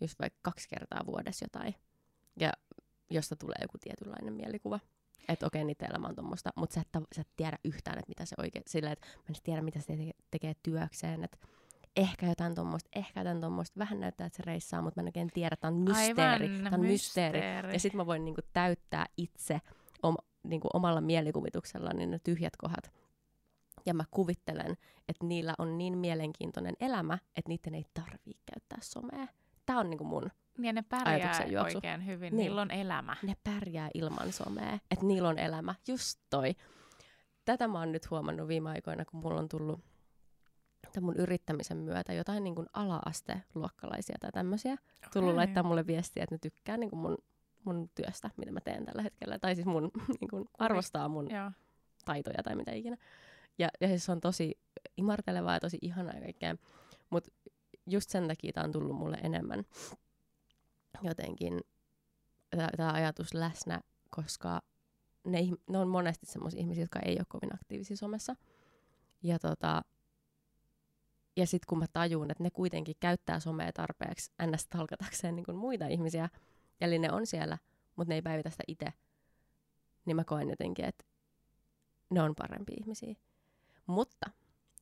just 0.00 0.18
vaikka 0.20 0.38
kaksi 0.42 0.68
kertaa 0.68 1.06
vuodessa 1.06 1.44
jotain, 1.44 1.74
ja 2.40 2.52
josta 3.10 3.36
tulee 3.36 3.56
joku 3.62 3.78
tietynlainen 3.78 4.34
mielikuva. 4.34 4.80
Että 5.28 5.46
okei, 5.46 5.64
niiden 5.64 5.90
elämä 5.90 6.08
on 6.08 6.14
tommoista, 6.14 6.50
mutta 6.56 6.74
sä 6.74 6.80
et, 6.80 6.88
sä 7.14 7.20
et 7.20 7.28
tiedä 7.36 7.58
yhtään, 7.64 7.98
että 7.98 8.08
mitä 8.08 8.24
se 8.24 8.34
oikein, 8.38 8.64
sillä, 8.66 8.92
että 8.92 9.06
mä 9.06 9.22
en 9.28 9.34
tiedä, 9.42 9.62
mitä 9.62 9.80
se 9.80 9.86
te- 9.86 10.10
tekee 10.30 10.54
työkseen, 10.62 11.24
että 11.24 11.38
ehkä 11.96 12.26
jotain 12.26 12.54
tommoista, 12.54 12.90
ehkä 12.96 13.20
jotain 13.20 13.40
tommoista, 13.40 13.78
vähän 13.78 14.00
näyttää, 14.00 14.26
että 14.26 14.36
se 14.36 14.42
reissaa, 14.46 14.82
mutta 14.82 15.00
mä 15.00 15.02
en 15.02 15.08
oikein 15.08 15.30
tiedä, 15.34 15.56
tää 15.56 15.68
on 15.68 15.76
mysteeri, 15.76 16.46
Aivan, 16.46 16.62
tää 16.62 16.72
on 16.74 16.80
mysteeri. 16.80 17.38
mysteeri. 17.38 17.72
Ja 17.72 17.80
sitten 17.80 17.96
mä 17.96 18.06
voin 18.06 18.24
niinku 18.24 18.40
täyttää 18.52 19.06
itse 19.16 19.60
om, 20.46 20.50
niinku 20.50 20.68
omalla 20.72 21.00
mielikuvituksella 21.00 21.90
ne 21.90 22.18
tyhjät 22.18 22.56
kohdat. 22.56 22.92
Ja 23.86 23.94
mä 23.94 24.04
kuvittelen, 24.10 24.76
että 25.08 25.26
niillä 25.26 25.54
on 25.58 25.78
niin 25.78 25.98
mielenkiintoinen 25.98 26.74
elämä, 26.80 27.18
että 27.36 27.48
niiden 27.48 27.74
ei 27.74 27.84
tarvii 27.94 28.38
käyttää 28.52 28.78
somea. 28.82 29.26
Tää 29.66 29.78
on 29.78 29.90
niinku 29.90 30.04
mun, 30.04 30.30
Ja 30.58 30.72
ne 30.72 30.82
pärjää 30.82 31.40
oikein 31.64 32.06
hyvin. 32.06 32.20
Niin. 32.20 32.36
Niin. 32.36 32.44
Niillä 32.44 32.60
on 32.60 32.70
elämä. 32.70 33.16
ne 33.22 33.36
pärjää 33.44 33.90
ilman 33.94 34.32
somea, 34.32 34.78
että 34.90 35.04
niillä 35.06 35.28
on 35.28 35.38
elämä. 35.38 35.74
Just 35.88 36.20
toi. 36.30 36.54
Tätä 37.44 37.68
mä 37.68 37.78
oon 37.78 37.92
nyt 37.92 38.10
huomannut 38.10 38.48
viime 38.48 38.70
aikoina, 38.70 39.04
kun 39.04 39.20
mulla 39.20 39.40
on 39.40 39.48
tullut 39.48 39.80
tämän 40.92 41.04
mun 41.04 41.16
yrittämisen 41.16 41.76
myötä 41.76 42.12
jotain 42.12 42.44
niin 42.44 42.54
kuin 42.54 42.66
ala-asteluokkalaisia 42.72 44.16
tai 44.20 44.30
tämmöisiä 44.32 44.76
tullut 45.12 45.28
Okei. 45.28 45.36
laittaa 45.36 45.62
mulle 45.62 45.86
viestiä, 45.86 46.22
että 46.22 46.34
ne 46.34 46.38
tykkää 46.38 46.76
niin 46.76 46.90
kuin 46.90 47.00
mun, 47.00 47.18
mun 47.66 47.90
työstä, 47.94 48.30
mitä 48.36 48.52
mä 48.52 48.60
teen 48.60 48.84
tällä 48.84 49.02
hetkellä. 49.02 49.38
Tai 49.38 49.54
siis 49.54 49.66
mun, 49.66 49.90
niin 50.20 50.28
kuin 50.30 50.48
arvostaa 50.58 51.08
mun 51.08 51.30
Joo. 51.30 51.50
taitoja 52.04 52.42
tai 52.42 52.56
mitä 52.56 52.72
ikinä. 52.72 52.96
Ja, 53.58 53.68
ja 53.80 53.88
siis 53.88 54.04
se 54.04 54.12
on 54.12 54.20
tosi 54.20 54.58
imartelevaa 54.96 55.54
ja 55.54 55.60
tosi 55.60 55.78
ihanaa 55.82 56.14
ja 56.14 56.20
kaikkea. 56.20 56.56
Mutta 57.10 57.30
just 57.86 58.10
sen 58.10 58.28
takia 58.28 58.52
tämä 58.52 58.64
on 58.64 58.72
tullut 58.72 58.96
mulle 58.96 59.16
enemmän 59.22 59.64
jotenkin 61.02 61.60
tämä 62.76 62.92
ajatus 62.92 63.34
läsnä, 63.34 63.80
koska 64.10 64.60
ne, 65.24 65.38
ne 65.70 65.78
on 65.78 65.88
monesti 65.88 66.26
semmoisia 66.26 66.60
ihmisiä, 66.60 66.82
jotka 66.82 66.98
ei 66.98 67.16
ole 67.18 67.26
kovin 67.28 67.54
aktiivisia 67.54 67.96
somessa. 67.96 68.36
Ja, 69.22 69.38
tota, 69.38 69.82
ja 71.36 71.46
sitten 71.46 71.66
kun 71.68 71.78
mä 71.78 71.86
tajun, 71.92 72.30
että 72.30 72.42
ne 72.42 72.50
kuitenkin 72.50 72.96
käyttää 73.00 73.40
somea 73.40 73.72
tarpeeksi 73.72 74.32
ns. 74.46 74.66
talkatakseen 74.66 75.36
niin 75.36 75.44
kuin 75.44 75.56
muita 75.56 75.86
ihmisiä, 75.86 76.28
eli 76.80 76.98
ne 76.98 77.12
on 77.12 77.26
siellä, 77.26 77.58
mutta 77.96 78.08
ne 78.10 78.14
ei 78.14 78.22
päivitä 78.22 78.50
sitä 78.50 78.64
itse, 78.66 78.92
niin 80.04 80.16
mä 80.16 80.24
koen 80.24 80.50
jotenkin, 80.50 80.84
että 80.84 81.04
ne 82.10 82.22
on 82.22 82.34
parempia 82.34 82.76
ihmisiä. 82.80 83.14
Mutta 83.86 84.30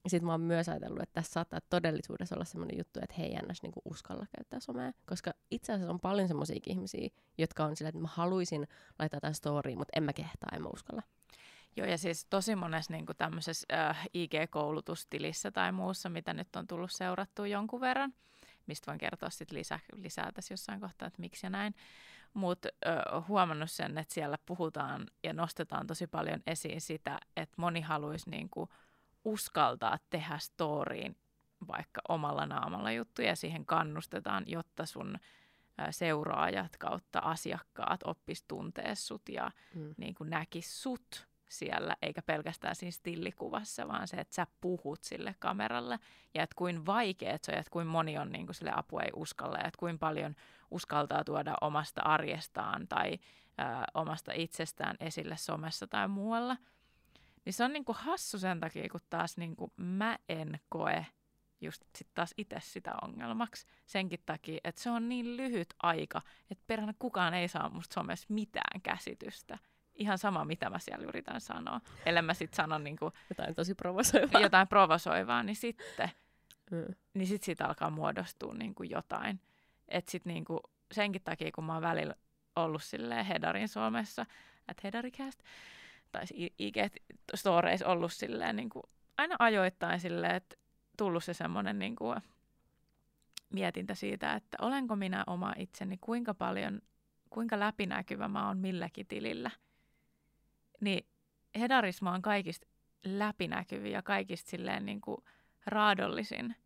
sitten 0.09 0.27
mä 0.27 0.33
oon 0.33 0.41
myös 0.41 0.69
ajatellut, 0.69 1.03
että 1.03 1.15
tässä 1.15 1.33
saattaa 1.33 1.61
todellisuudessa 1.71 2.35
olla 2.35 2.45
semmoinen 2.45 2.79
juttu, 2.79 3.01
että 3.03 3.15
he 3.19 3.25
ei 3.25 3.35
ennäs 3.35 3.63
niinku 3.63 3.83
uskalla 3.85 4.27
käyttää 4.37 4.61
somea. 4.61 4.93
Koska 5.07 5.33
itse 5.51 5.73
asiassa 5.73 5.93
on 5.93 6.01
paljon 6.01 6.29
semmoisia 6.29 6.61
ihmisiä, 6.67 7.09
jotka 7.39 7.65
on 7.65 7.77
sillä, 7.77 7.89
että 7.89 8.01
mä 8.01 8.09
haluaisin 8.13 8.69
laittaa 8.99 9.21
tämän 9.21 9.35
storyin, 9.35 9.79
mutta 9.79 9.93
en 9.97 10.03
mä 10.03 10.13
kehtaa, 10.13 10.51
en 10.53 10.63
mä 10.63 10.69
uskalla. 10.69 11.03
Joo, 11.77 11.87
ja 11.87 11.99
siis 11.99 12.27
tosi 12.31 12.57
monessa 12.57 12.93
niin 12.93 13.07
tämmöisessä 13.19 13.67
äh, 13.73 14.09
IG-koulutustilissä 14.15 15.51
tai 15.51 15.73
muussa, 15.73 16.09
mitä 16.09 16.35
nyt 16.35 16.57
on 16.57 16.67
tullut 16.67 16.93
seurattua 16.93 17.47
jonkun 17.47 17.81
verran, 17.81 18.15
mistä 18.67 18.87
voin 18.91 18.99
kertoa 18.99 19.31
sit 19.31 19.51
lisää, 19.51 19.81
lisää 19.97 20.33
tässä 20.33 20.53
jossain 20.55 20.81
kohtaa, 20.81 21.09
että 21.09 21.21
miksi 21.21 21.47
ja 21.47 21.51
näin. 21.51 21.75
Mutta 22.35 22.69
huomannut 23.29 23.71
sen, 23.71 23.99
että 23.99 24.15
siellä 24.15 24.39
puhutaan 24.47 25.07
ja 25.23 25.33
nostetaan 25.33 25.87
tosi 25.87 26.07
paljon 26.07 26.41
esiin 26.47 26.81
sitä, 26.81 27.19
että 27.37 27.55
moni 27.59 27.81
haluaisi 27.81 28.31
niin 28.31 28.49
kuin 28.51 28.71
uskaltaa 29.25 29.99
tehdä 30.11 30.39
storyin 30.39 31.17
vaikka 31.69 32.01
omalla 32.09 32.47
naamalla 32.47 32.93
juttuja 32.93 33.29
ja 33.29 33.37
siihen 33.37 33.67
kannustetaan, 33.67 34.45
jotta 34.47 34.87
sun 34.87 35.19
seuraajat 35.91 36.77
kautta 36.77 37.19
asiakkaat 37.19 38.01
oppis 38.05 38.45
tuntee 38.49 38.95
sut 38.95 39.29
ja 39.29 39.51
Mm. 39.75 39.95
niin 39.97 40.15
kuin 40.15 40.31
näkis 40.31 40.83
sut 40.83 41.27
siellä, 41.55 41.97
eikä 42.03 42.23
pelkästään 42.23 42.77
siinä 42.77 42.91
stillikuvassa, 42.91 43.89
vaan 43.89 44.09
se, 44.09 44.17
että 44.17 44.35
sä 44.35 44.47
puhut 44.61 45.03
sille 45.03 45.35
kameralle 45.39 45.99
ja 46.35 46.43
että 46.43 46.55
kuin 46.57 46.87
vaikeet 46.87 47.45
se 47.45 47.53
on, 47.53 47.59
että 47.59 47.71
kuin 47.71 47.87
moni 47.87 48.19
on 48.19 48.33
niin 48.33 48.47
kuin 48.47 48.57
sille 48.57 48.73
apua 48.75 49.03
ei 49.03 49.11
uskalla 49.17 49.59
ja 49.59 49.67
että 49.67 49.79
kuin 49.79 49.99
paljon 49.99 50.35
uskaltaa 50.71 51.25
tuoda 51.25 51.55
omasta 51.61 52.03
arjestaan 52.03 52.89
tai 52.89 53.13
ö, 53.13 53.19
omasta 53.95 54.33
itsestään 54.35 54.97
esille 55.01 55.37
somessa 55.37 55.87
tai 55.87 56.09
muualla. 56.09 56.57
Niin 57.45 57.53
se 57.53 57.65
on 57.65 57.73
niin 57.73 57.85
kuin 57.85 57.97
hassu 57.97 58.39
sen 58.39 58.61
takia, 58.61 58.89
kun 58.89 59.01
taas 59.11 59.37
niin 59.37 59.57
kuin 59.57 59.73
mä 59.77 60.19
en 60.29 60.61
koe 60.69 61.07
just 61.61 61.83
sit 61.97 62.09
taas 62.15 62.35
itse 62.37 62.57
sitä 62.61 62.95
ongelmaksi 63.03 63.67
senkin 63.87 64.21
takia, 64.27 64.61
että 64.65 64.81
se 64.81 64.91
on 64.91 65.09
niin 65.09 65.37
lyhyt 65.37 65.75
aika, 65.83 66.23
että 66.51 66.65
perhana 66.67 66.95
kukaan 66.99 67.35
ei 67.35 67.49
saa 67.49 67.69
musta 67.69 67.95
somessa 67.95 68.27
mitään 68.29 68.81
käsitystä. 68.83 69.59
Ihan 69.95 70.19
sama, 70.19 70.45
mitä 70.45 70.71
mä 70.71 70.79
siellä 70.79 71.07
yritän 71.07 71.41
sanoa. 71.41 71.81
Ellei 72.07 72.23
mä 72.23 72.35
sitten 72.35 72.57
sano 72.57 72.79
niin 72.79 72.97
kuin 72.97 73.13
Jotain 73.31 73.55
tosi 73.55 73.75
provosoivaa. 73.75 74.41
jotain 74.41 74.69
provosoivaa, 74.69 75.43
niin 75.43 75.57
sitten 75.57 76.11
Mm. 76.71 76.95
niin 77.15 77.27
sit 77.27 77.43
siitä 77.43 77.67
alkaa 77.67 77.91
muodostua 77.91 78.55
niin 78.55 78.75
kuin 78.75 78.91
jotain. 78.91 79.41
Et 79.89 80.09
sit 80.09 80.25
niin 80.25 80.45
kuin 80.45 80.61
senkin 80.93 81.23
takia, 81.25 81.53
kun 81.55 81.65
mä 81.65 81.73
oon 81.73 81.83
välillä 81.83 82.15
ollut 82.57 82.83
silleen 82.83 83.27
Hedarin 83.27 83.69
Suomessa, 83.69 84.27
että 84.69 84.81
Hedaricast, 84.85 85.41
tai 86.13 86.25
IG-storeis 86.63 87.87
ollut 87.87 88.13
silleen 88.13 88.57
niin 88.57 88.71
kuin 88.71 88.83
aina 89.19 89.37
ajoittain 89.39 90.01
silleen, 90.01 90.35
että 90.35 90.57
tullut 90.99 91.25
se 91.25 91.35
semmoinen 91.35 91.79
niin 91.79 91.97
kuin 91.97 92.21
mietintä 93.53 93.95
siitä, 93.95 94.35
että 94.35 94.57
olenko 94.61 94.97
minä 94.97 95.25
oma 95.27 95.55
itseni, 95.57 95.99
kuinka 96.01 96.35
paljon, 96.35 96.83
kuinka 97.31 97.61
läpinäkyvä 97.61 98.29
mä 98.29 98.47
oon 98.49 98.59
milläkin 98.59 99.07
tilillä. 99.07 99.51
Niin 100.85 101.07
Hedaris 101.59 102.03
mä 102.03 102.11
oon 102.11 102.23
kaikista 102.23 102.67
läpinäkyviä 103.05 103.93
ja 103.93 104.03
kaikista 104.03 104.51
silleen 104.51 104.87
niin 104.87 105.01
kuin 105.01 105.25
raadollisin. 105.67 106.57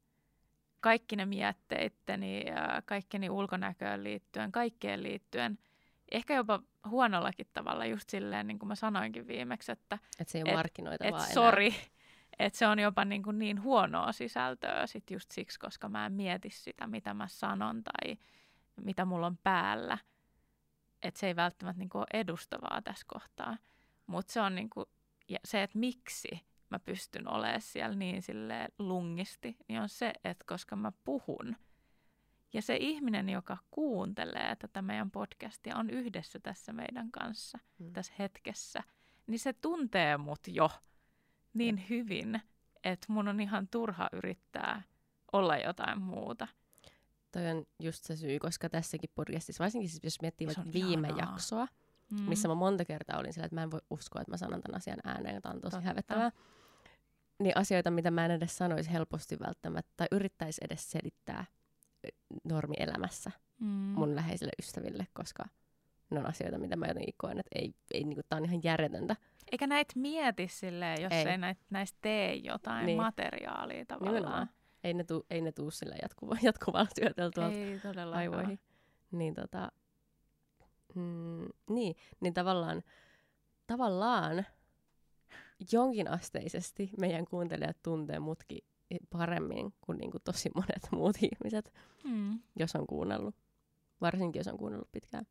Kaikki 0.81 1.17
ne 1.17 1.27
mietteitteni 1.27 2.47
ja 2.47 2.83
kaikkeni 2.85 3.31
ulkonäköön 3.31 4.05
liittyen, 4.05 4.53
kaikkeen 4.53 5.03
liittyen. 5.03 5.59
Ehkä 6.11 6.35
jopa 6.35 6.61
huonollakin 6.89 7.47
tavalla, 7.53 7.87
just 7.87 8.11
silleen, 8.11 8.47
niin 8.47 8.59
kuin 8.59 8.69
mä 8.69 8.75
sanoinkin 8.75 9.27
viimeksi, 9.27 9.73
että 9.73 9.99
Että 10.21 10.33
se 10.33 10.39
ei 10.39 10.45
Et- 10.47 10.55
markkinoitavaa 10.55 11.09
et 11.09 11.15
enää. 11.25 11.35
sori, 11.35 11.75
että 12.39 12.59
se 12.59 12.67
on 12.67 12.79
jopa 12.79 13.05
niin, 13.05 13.23
kuin 13.23 13.39
niin 13.39 13.63
huonoa 13.63 14.13
sisältöä 14.13 14.87
sit 14.87 15.11
just 15.11 15.31
siksi, 15.31 15.59
koska 15.59 15.89
mä 15.89 16.07
en 16.07 16.13
mieti 16.13 16.51
sitä, 16.51 16.87
mitä 16.87 17.15
mä 17.15 17.29
sanon 17.29 17.83
tai 17.85 18.17
mitä 18.81 19.05
mulla 19.05 19.27
on 19.27 19.39
päällä. 19.43 19.99
Että 21.03 21.21
se 21.21 21.27
ei 21.27 21.37
välttämättä 21.37 21.79
niin 21.79 21.89
kuin 21.89 22.01
ole 22.01 22.21
edustavaa 22.21 22.83
tässä 22.83 23.05
kohtaa. 23.09 23.57
Mutta 24.09 24.33
se 24.33 24.41
on 24.41 24.55
niin 24.55 24.71
kuin, 24.71 24.87
ja 25.29 25.39
se, 25.45 25.63
että 25.63 25.79
miksi 25.79 26.29
mä 26.71 26.79
pystyn 26.79 27.29
olemaan 27.29 27.61
siellä 27.61 27.97
niin 27.97 28.23
silleen 28.23 28.73
lungisti, 28.79 29.57
niin 29.69 29.81
on 29.81 29.89
se, 29.89 30.13
että 30.25 30.45
koska 30.49 30.77
mä 30.77 30.93
puhun. 31.05 31.57
Ja 32.53 32.63
se 32.63 32.77
ihminen, 32.77 33.29
joka 33.29 33.57
kuuntelee 33.71 34.57
tätä 34.57 34.83
meidän 34.83 35.11
podcastia, 35.11 35.77
on 35.77 35.91
yhdessä 35.91 36.39
tässä 36.41 36.73
meidän 36.73 37.11
kanssa, 37.13 37.59
Mm. 37.79 37.93
tässä 37.93 38.13
hetkessä, 38.19 38.83
niin 39.27 39.39
se 39.39 39.53
tuntee 39.53 40.17
mut 40.17 40.41
jo 40.47 40.71
niin 41.55 41.85
hyvin, 41.91 42.41
että 42.85 43.07
mun 43.13 43.29
on 43.29 43.41
ihan 43.41 43.69
turha 43.69 44.09
yrittää 44.13 44.83
olla 45.33 45.57
jotain 45.57 46.03
muuta. 46.03 46.49
Toi 47.33 47.47
on 47.51 47.67
just 47.83 48.05
se 48.05 48.17
syy, 48.17 48.39
koska 48.39 48.69
tässäkin 48.69 49.11
podcastissa, 49.15 49.65
varsinkin 49.65 49.91
siis 49.91 50.05
jos 50.05 50.21
miettii 50.23 50.47
vaikka 50.47 50.65
viime 50.73 51.09
ihanaa. 51.09 51.31
jaksoa, 51.31 51.69
Mm. 52.13 52.21
missä 52.29 52.49
mä 52.49 52.55
monta 52.55 52.85
kertaa 52.85 53.19
olin 53.19 53.33
sillä, 53.33 53.45
että 53.45 53.55
mä 53.55 53.63
en 53.63 53.71
voi 53.71 53.81
uskoa, 53.91 54.23
että 54.23 54.31
mä 54.33 54.37
sanon 54.37 54.61
tämän 54.61 54.77
asian 54.77 54.99
ääneen, 55.05 55.35
jota 55.35 55.49
on 55.49 55.61
tosi 55.61 55.77
Totta. 55.77 55.81
hävettävää. 55.89 56.31
Niin 57.39 57.57
asioita, 57.57 57.91
mitä 57.91 58.11
mä 58.11 58.25
en 58.25 58.31
edes 58.31 58.57
sanoisi 58.57 58.93
helposti 58.93 59.37
välttämättä, 59.47 59.93
tai 59.97 60.07
yrittäisi 60.13 60.61
edes 60.65 60.91
selittää 60.91 61.45
normielämässä 62.45 63.31
mm. 63.61 63.67
mun 63.69 64.17
läheisille 64.17 64.53
ystäville, 64.59 65.07
koska 65.13 65.45
ne 66.11 66.19
on 66.21 66.27
asioita, 66.27 66.59
mitä 66.59 66.77
mä 66.77 66.87
jotenkin 66.87 67.15
koen, 67.17 67.39
että 67.39 67.59
ei, 67.59 67.75
ei 67.95 68.05
niinku, 68.05 68.21
tää 68.29 68.37
on 68.37 68.45
ihan 68.45 68.61
järjetöntä. 68.65 69.17
Eikä 69.53 69.67
näitä 69.67 69.93
mieti 69.97 70.49
silleen, 70.49 71.03
jos 71.03 71.13
Ei. 71.13 71.29
ei, 71.29 71.39
näitä, 71.39 71.61
näistä 71.71 71.99
tee 72.03 72.35
jotain 72.35 72.87
Niin. 72.87 72.97
materiaalia 72.97 73.85
tavallaan. 73.87 74.15
Nimenomaan. 74.15 74.51
Ei 74.85 74.95
ne 74.95 75.05
tuu, 75.05 75.27
ei 75.31 75.41
ne 75.41 75.53
tuu 75.53 75.71
sillä 75.71 75.95
jatkuva, 76.03 76.37
jatkuvalla 76.43 76.89
todellakaan. 77.83 78.13
aivoihin. 78.19 78.61
Niin 79.11 79.35
tota, 79.35 79.73
mm, 80.95 81.47
niin, 81.71 81.97
niin 82.21 82.35
tavallaan, 82.35 82.83
tavallaan 83.67 84.47
jonkinasteisesti 85.73 86.91
meidän 87.01 87.25
kuuntelijat 87.25 87.77
tuntee 87.83 88.19
mutkin 88.19 88.65
paremmin 89.11 89.75
kuin 89.81 89.99
niinku 89.99 90.19
tosi 90.25 90.51
monet 90.55 90.89
muut 90.93 91.17
ihmiset, 91.33 91.73
Mm. 92.05 92.39
jos 92.57 92.75
on 92.75 92.87
kuunnellut. 92.87 93.35
Varsinkin, 94.01 94.41
jos 94.41 94.49
on 94.49 94.59
kuunnellut 94.59 94.93
pitkään. 94.93 95.27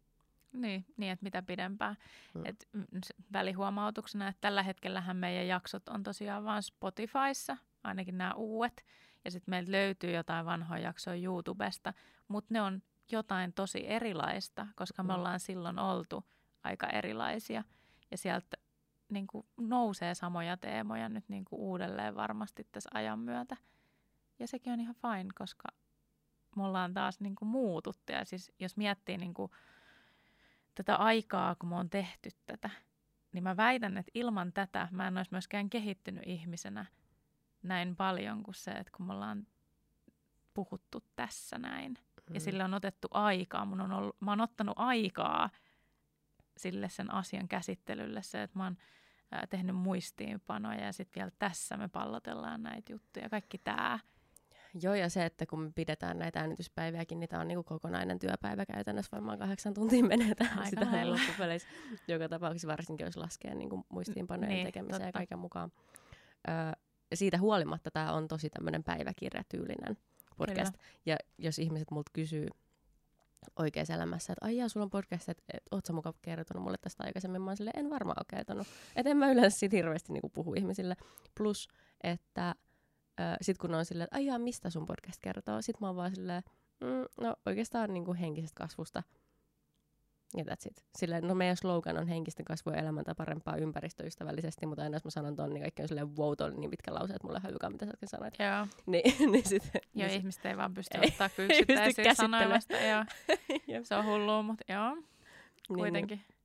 Niin, 0.54 0.86
niin, 0.98 1.12
että 1.12 1.24
mitä 1.24 1.42
pidempään. 1.42 1.96
Mm. 2.34 2.46
Et, 2.46 2.68
se 3.06 3.14
välihuomautuksena, 3.34 4.28
että 4.28 4.42
tällä 4.42 4.64
hetkellähän 4.64 5.18
meidän 5.18 5.48
jaksot 5.48 5.90
on 5.90 6.04
tosiaan 6.04 6.44
vain 6.44 6.64
Spotifyssa, 6.64 7.58
ainakin 7.84 8.18
nämä 8.18 8.34
uudet. 8.34 8.86
Ja 9.26 9.32
sitten 9.32 9.52
meiltä 9.52 9.72
löytyy 9.72 10.12
jotain 10.12 10.46
vanhoja 10.46 10.82
jaksoja 10.82 11.24
YouTubesta, 11.24 11.94
mutta 12.28 12.54
ne 12.54 12.62
on 12.62 12.82
jotain 13.12 13.54
tosi 13.54 13.88
erilaista, 13.88 14.68
koska 14.76 15.04
me 15.04 15.14
Mm. 15.14 15.20
ollaan 15.20 15.40
silloin 15.40 15.80
oltu 15.80 16.24
aika 16.64 16.88
erilaisia. 16.88 17.64
Ja 18.12 18.18
sieltä 18.18 18.58
niin 19.10 19.28
kuin, 19.28 19.48
nousee 19.58 20.16
samoja 20.16 20.58
teemoja 20.58 21.10
nyt 21.10 21.30
niin 21.30 21.46
kuin, 21.46 21.60
uudelleen 21.60 22.16
varmasti 22.16 22.68
tässä 22.72 22.90
ajan 22.94 23.20
myötä. 23.20 23.58
Ja 24.40 24.48
sekin 24.48 24.74
on 24.74 24.80
ihan 24.80 24.96
fine, 24.96 25.30
koska 25.36 25.64
me 26.56 26.64
ollaan 26.64 26.94
taas 26.94 27.20
niin 27.20 27.36
kuin, 27.36 27.50
muututtu. 27.50 28.12
Ja 28.12 28.26
siis 28.26 28.52
jos 28.60 28.78
miettii 28.78 29.18
niin 29.18 29.34
kuin, 29.34 29.52
tätä 30.76 30.96
aikaa, 30.96 31.56
kun 31.56 31.70
me 31.70 31.76
on 31.76 31.90
tehty 31.90 32.30
tätä, 32.46 32.70
niin 33.32 33.44
mä 33.44 33.58
väitän, 33.58 33.98
että 33.98 34.12
ilman 34.14 34.54
tätä 34.54 34.88
mä 34.92 35.08
en 35.08 35.18
olisi 35.18 35.32
myöskään 35.32 35.70
kehittynyt 35.70 36.24
ihmisenä 36.26 36.86
näin 37.64 37.96
paljon 37.96 38.44
kuin 38.44 38.56
se, 38.56 38.72
että 38.72 38.92
kun 38.98 39.06
me 39.06 39.14
ollaan 39.14 39.48
puhuttu 40.54 41.04
tässä 41.16 41.58
näin. 41.58 41.98
Mm. 42.29 42.34
Ja 42.34 42.39
sille 42.39 42.63
on 42.63 42.74
otettu 42.74 43.07
aikaa. 43.12 43.65
Mun 43.65 43.81
on 43.81 43.91
ollut, 43.91 44.15
mä 44.19 44.31
oon 44.31 44.41
ottanut 44.41 44.75
aikaa 44.77 45.50
sille 46.57 46.89
sen 46.89 47.13
asian 47.13 47.48
käsittelylle 47.48 48.24
se, 48.24 48.43
että 48.43 48.60
mä 48.60 48.63
oon 48.63 48.77
ää, 49.31 49.48
tehnyt 49.50 49.75
muistiinpanoja 49.75 50.86
ja 50.86 50.93
sitten 50.93 51.22
vielä 51.22 51.31
tässä 51.39 51.77
me 51.77 51.88
pallotellaan 51.88 52.63
näitä 52.63 52.93
juttuja. 52.93 53.29
Kaikki 53.29 53.57
tää. 53.57 54.00
Joo, 54.81 54.93
ja 54.93 55.10
se, 55.10 55.25
että 55.25 55.46
kun 55.46 55.60
me 55.60 55.72
pidetään 55.75 56.19
näitä 56.19 56.39
äänityspäiviäkin, 56.39 57.19
niin 57.19 57.29
tämä 57.29 57.41
on 57.41 57.48
niinku 57.48 57.63
kokonainen 57.63 58.19
työpäivä 58.19 58.65
käytännössä, 58.65 59.10
varmaan 59.12 59.39
kahdeksan 59.39 59.74
tuntia 59.74 60.03
menee 60.03 60.36
tähän 60.36 60.60
Aika 60.60 60.69
sitä 60.69 61.10
loppupeleissä. 61.10 61.67
Joka 62.07 62.29
tapauksessa 62.29 62.67
varsinkin, 62.67 63.05
jos 63.05 63.17
laskee 63.17 63.55
niinku 63.55 63.86
muistiinpanojen 63.89 64.53
Niin, 64.53 64.65
tekemiseen 64.65 65.05
ja 65.05 65.12
kaiken 65.12 65.39
mukaan. 65.39 65.72
Öö, 66.50 66.72
siitä 67.13 67.38
huolimatta 67.38 67.91
tämä 67.91 68.13
on 68.13 68.27
tosi 68.27 68.50
tämmöinen 68.50 68.84
päiväkirjatyylinen 68.84 69.98
podcast. 70.38 70.74
Ja 71.06 71.17
jos 71.38 71.60
ihmiset 71.60 71.91
multa 71.91 72.12
kysyy 72.13 72.48
oikeassa 73.56 73.94
elämässä, 73.94 74.34
että 74.34 74.46
ai 74.46 74.58
jaa, 74.58 74.70
sulla 74.70 74.84
on 74.84 74.89
podcast, 74.89 75.29
että 75.29 75.44
et, 75.53 75.63
oot 75.72 75.86
sä 75.86 75.94
mukaan 75.94 76.15
kertonut 76.22 76.63
mulle 76.63 76.77
tästä 76.82 77.03
aikaisemmin, 77.03 77.41
mä 77.41 77.50
oon 77.50 77.58
silleen, 77.58 77.79
en 77.79 77.89
varmaan 77.89 78.17
ole 78.20 78.25
kertonut. 78.38 78.67
Että 78.96 79.10
en 79.10 79.17
mä 79.17 79.32
yleensä 79.32 79.60
sit 79.60 79.72
hirveästi 79.72 80.13
niinku 80.13 80.29
puhu 80.29 80.53
ihmisille. 80.53 80.96
Plus, 81.38 81.67
että 82.03 82.56
sitten 83.41 83.62
kun 83.67 83.75
on 83.75 83.86
silleen, 83.86 84.03
että 84.06 84.15
ai 84.15 84.25
jaa, 84.25 84.39
mistä 84.39 84.70
sun 84.70 84.86
podcast 84.86 85.22
kertoo, 85.22 85.62
sit 85.62 85.79
mä 85.79 85.88
oon 85.88 85.96
vaan 85.96 86.15
silleen, 86.15 86.44
mm, 86.82 87.25
no 87.25 87.36
oikeastaan 87.46 87.94
niinku 87.94 88.13
henkisestä 88.13 88.63
kasvusta. 88.63 89.03
Ja 90.38 90.43
that's 90.43 90.67
it. 90.72 90.86
Silleen, 90.98 91.27
no 91.27 91.36
meidän 91.36 91.57
slogan 91.57 91.98
on 91.98 92.07
henkistä 92.07 92.43
kasvua 92.43 92.74
ja 92.74 92.79
elämäntä 92.79 93.15
parempaa 93.15 93.55
ympäristöystävällisesti, 93.55 94.65
mutta 94.65 94.84
aina 94.84 94.96
jos 94.96 95.03
mä 95.05 95.12
sanon 95.12 95.36
ton, 95.36 95.50
niin 95.50 95.62
kaikki 95.62 95.81
on 95.81 95.88
silleen, 95.88 96.17
wow, 96.17 96.34
toi 96.38 96.48
oli 96.48 96.57
niin 96.57 96.69
pitkä 96.72 96.93
lause, 96.93 97.13
että 97.13 97.27
mulla 97.27 97.39
ei 97.43 97.50
hyväkään, 97.50 97.72
mitä 97.72 97.86
sä 97.86 97.91
äsken 97.91 98.10
sanoit. 98.10 98.34
Joo. 98.39 98.67
Niin, 98.86 99.31
niin 99.31 99.48
sit, 99.48 99.63
Joo, 99.74 99.81
niin 99.93 100.10
sit- 100.10 100.19
ihmiset 100.19 100.46
ei 100.46 100.57
vaan 100.57 100.74
pysty 100.74 100.98
Ei- 101.01 101.07
ottaa 101.10 101.29
yksittäisiä. 101.38 102.03
Joo. 102.89 103.05
Jep. 103.67 103.84
Se 103.84 103.96
on 103.96 104.05
hullua, 104.05 104.41
mutta 104.41 104.74
joo, 104.74 104.96
niin, 104.96 105.03
kuitenkin. 105.77 106.17
Niin 106.17 106.37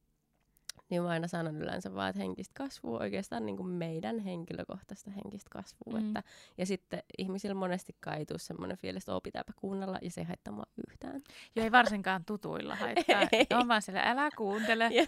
mä 1.00 1.08
aina 1.08 1.28
sanon 1.28 1.56
yleensä 1.56 1.94
vaan, 1.94 2.10
että 2.10 2.22
henkistä 2.22 2.52
kasvua 2.56 2.98
oikeastaan 2.98 3.46
niin 3.46 3.56
kuin 3.56 3.68
meidän 3.68 4.18
henkilökohtaista 4.18 5.10
henkistä 5.10 5.50
kasvua. 5.50 6.00
Mm. 6.00 6.06
Että, 6.06 6.22
ja 6.58 6.66
sitten 6.66 7.02
ihmisillä 7.18 7.54
monestikaan 7.54 8.18
ei 8.18 8.26
tule 8.26 8.38
semmoinen 8.38 8.76
fiilis, 8.76 9.02
että 9.02 9.20
pitääpä 9.22 9.52
kuunnella 9.56 9.98
ja 10.02 10.10
se 10.10 10.20
ei 10.20 10.24
haittaa 10.24 10.54
mua 10.54 10.64
yhtään. 10.90 11.22
Joo, 11.56 11.64
ei 11.64 11.72
varsinkaan 11.72 12.24
tutuilla 12.24 12.74
haittaa. 12.76 13.22
Ei. 13.32 13.46
on 13.54 13.68
vaan 13.68 13.82
sille, 13.82 14.00
älä 14.04 14.28
kuuntele. 14.36 14.90
Ja. 14.94 15.06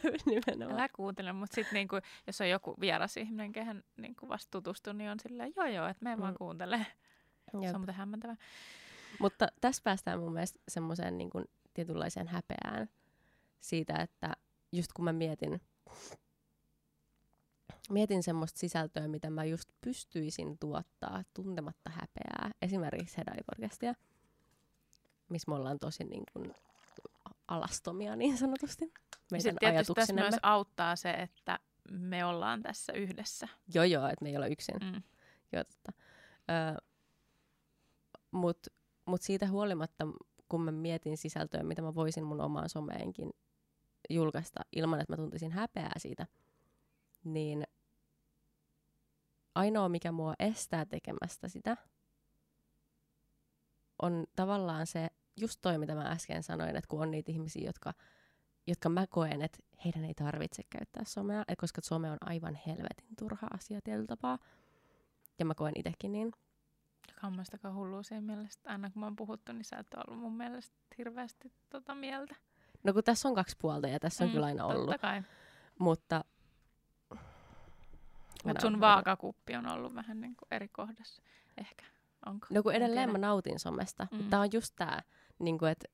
Älä 0.74 0.88
kuuntele, 0.88 1.32
mutta 1.32 1.54
sitten 1.54 1.74
niinku, 1.74 1.96
jos 2.26 2.40
on 2.40 2.48
joku 2.48 2.74
vieras 2.80 3.16
ihminen, 3.16 3.52
kehen 3.52 3.84
niinku 3.96 4.28
vasta 4.28 4.50
tutustu, 4.50 4.92
niin 4.92 5.10
on 5.10 5.20
silleen, 5.20 5.52
joo 5.56 5.66
joo, 5.66 5.86
että 5.88 6.04
me 6.04 6.18
vaan 6.20 6.32
Mm. 6.34 6.38
kuuntele. 6.38 6.86
Se 7.50 7.58
Jep. 7.66 7.74
on 7.74 7.80
muuten 7.80 7.94
hämmentävää. 7.94 8.36
Mutta 9.20 9.48
tässä 9.60 9.82
päästään 9.84 10.20
mun 10.20 10.32
mielestä 10.32 10.60
semmoiseen 10.68 11.18
niin 11.18 11.30
kuin 11.30 11.44
tietynlaiseen 11.74 12.28
häpeään 12.28 12.88
siitä, 13.60 13.94
että 13.96 14.32
just 14.72 14.92
kun 14.92 15.04
mä 15.04 15.12
mietin, 15.12 15.60
mietin 17.90 18.22
semmoista 18.22 18.58
sisältöä, 18.58 19.08
mitä 19.08 19.30
mä 19.30 19.44
just 19.44 19.68
pystyisin 19.80 20.58
tuottaa 20.58 21.22
tuntematta 21.34 21.90
häpeää. 21.90 22.50
Esimerkiksi 22.62 23.16
Hedai-podcastia, 23.16 23.94
missä 25.28 25.50
me 25.50 25.54
ollaan 25.54 25.78
tosi 25.78 26.04
niin 26.04 26.24
kuin 26.32 26.54
alastomia 27.48 28.16
niin 28.16 28.38
sanotusti. 28.38 28.92
Meidän 29.30 29.42
Sitten 29.42 29.72
tietysti 29.72 29.94
tässä 29.94 30.12
myös 30.12 30.34
auttaa 30.42 30.96
se, 30.96 31.10
että 31.10 31.58
me 31.90 32.24
ollaan 32.24 32.62
tässä 32.62 32.92
yhdessä. 32.92 33.48
Joo, 33.74 33.84
joo, 33.84 34.06
että 34.06 34.22
me 34.22 34.28
ei 34.28 34.36
ole 34.36 34.48
yksin. 34.48 34.76
Mm. 34.80 35.02
Joo, 35.52 35.64
totta. 35.64 35.92
Ö, 36.50 36.82
Mutta 38.30 38.70
mut 39.06 39.22
siitä 39.22 39.48
huolimatta, 39.48 40.06
kun 40.48 40.62
mä 40.62 40.72
mietin 40.72 41.16
sisältöä, 41.16 41.62
mitä 41.62 41.82
mä 41.82 41.94
voisin 41.94 42.24
mun 42.24 42.40
omaan 42.40 42.68
someenkin 42.68 43.30
julkaista 44.10 44.60
ilman, 44.72 45.00
että 45.00 45.12
mä 45.12 45.16
tuntisin 45.16 45.52
häpeää 45.52 45.98
siitä, 45.98 46.26
niin 47.24 47.64
ainoa, 49.54 49.88
mikä 49.88 50.12
mua 50.12 50.34
estää 50.38 50.86
tekemästä 50.86 51.48
sitä, 51.48 51.76
on 54.02 54.24
tavallaan 54.36 54.86
se, 54.86 55.08
just 55.40 55.58
toi, 55.62 55.78
mitä 55.78 55.94
mä 55.94 56.02
äsken 56.02 56.42
sanoin, 56.42 56.76
että 56.76 56.88
kun 56.88 57.02
on 57.02 57.10
niitä 57.10 57.32
ihmisiä, 57.32 57.66
jotka, 57.66 57.94
jotka 58.66 58.88
mä 58.88 59.06
koen, 59.06 59.42
että 59.42 59.58
heidän 59.84 60.04
ei 60.04 60.14
tarvitse 60.14 60.62
käyttää 60.70 61.04
somea, 61.06 61.44
koska 61.58 61.80
some 61.84 62.10
on 62.10 62.18
aivan 62.20 62.58
helvetin 62.66 63.16
turha 63.18 63.46
asia 63.54 63.80
tietyllä 63.84 64.06
tapaa. 64.06 64.38
Ja 65.38 65.44
mä 65.44 65.54
koen 65.54 65.72
itsekin 65.76 66.12
niin. 66.12 66.32
Kammastakaan 67.20 68.04
siinä 68.04 68.20
mielessä, 68.20 68.60
aina 68.64 68.90
kun 68.90 69.00
mä 69.00 69.06
oon 69.06 69.16
puhuttu, 69.16 69.52
niin 69.52 69.64
sä 69.64 69.76
et 69.76 69.94
ollut 69.94 70.20
mun 70.20 70.36
mielestä 70.36 70.76
hirveästi 70.98 71.52
tota 71.70 71.94
mieltä. 71.94 72.36
No 72.84 72.92
kun 72.92 73.04
tässä 73.04 73.28
on 73.28 73.34
kaksi 73.34 73.56
puolta 73.60 73.88
ja 73.88 74.00
tässä 74.00 74.24
on 74.24 74.30
mm, 74.30 74.34
kyllä 74.34 74.46
aina 74.46 74.66
ollut. 74.66 74.86
Totta 74.86 74.98
kai. 74.98 75.22
Mutta 75.78 76.24
mutta 78.44 78.60
sun 78.60 78.80
vaakakuppi 78.80 79.56
on 79.56 79.66
ollut 79.66 79.94
vähän 79.94 80.20
niin 80.20 80.36
kuin 80.36 80.48
eri 80.50 80.68
kohdassa 80.68 81.22
ehkä. 81.58 81.84
Onko? 82.26 82.46
No 82.50 82.62
kun 82.62 82.72
edelleen 82.72 83.12
mä 83.12 83.18
nautin 83.18 83.58
somesta. 83.58 84.06
Mm. 84.10 84.30
Tämä 84.30 84.42
on 84.42 84.48
just 84.52 84.72
tämä, 84.76 85.02
niin 85.38 85.58
kuin, 85.58 85.70
että, 85.70 85.88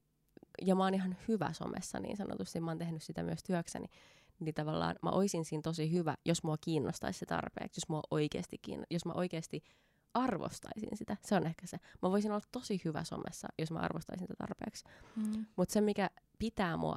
ja 0.62 0.74
mä 0.74 0.84
oon 0.84 0.94
ihan 0.94 1.16
hyvä 1.28 1.52
somessa 1.52 2.00
niin 2.00 2.16
sanotusti. 2.16 2.60
Mä 2.60 2.70
oon 2.70 2.78
tehnyt 2.78 3.02
sitä 3.02 3.22
myös 3.22 3.42
työkseni. 3.42 3.86
Niin 4.40 4.54
tavallaan 4.54 4.96
mä 5.02 5.10
oisin 5.10 5.44
siinä 5.44 5.62
tosi 5.62 5.92
hyvä, 5.92 6.14
jos 6.24 6.42
mua 6.42 6.56
kiinnostaisi 6.60 7.18
se 7.18 7.26
tarpeeksi. 7.26 7.78
Jos 7.78 7.88
mua 7.88 8.02
oikeasti 8.10 8.58
kiinno, 8.62 8.86
jos 8.90 9.04
mä 9.04 9.12
oikeasti 9.12 9.62
arvostaisin 10.14 10.96
sitä. 10.96 11.16
Se 11.22 11.34
on 11.34 11.46
ehkä 11.46 11.66
se. 11.66 11.78
Mä 12.02 12.10
voisin 12.10 12.30
olla 12.32 12.44
tosi 12.52 12.80
hyvä 12.84 13.04
somessa, 13.04 13.48
jos 13.58 13.70
mä 13.70 13.78
arvostaisin 13.78 14.26
sitä 14.26 14.34
tarpeeksi. 14.38 14.84
Mm. 15.16 15.46
Mutta 15.56 15.72
se, 15.72 15.80
mikä 15.80 16.10
pitää 16.40 16.76
mua 16.76 16.96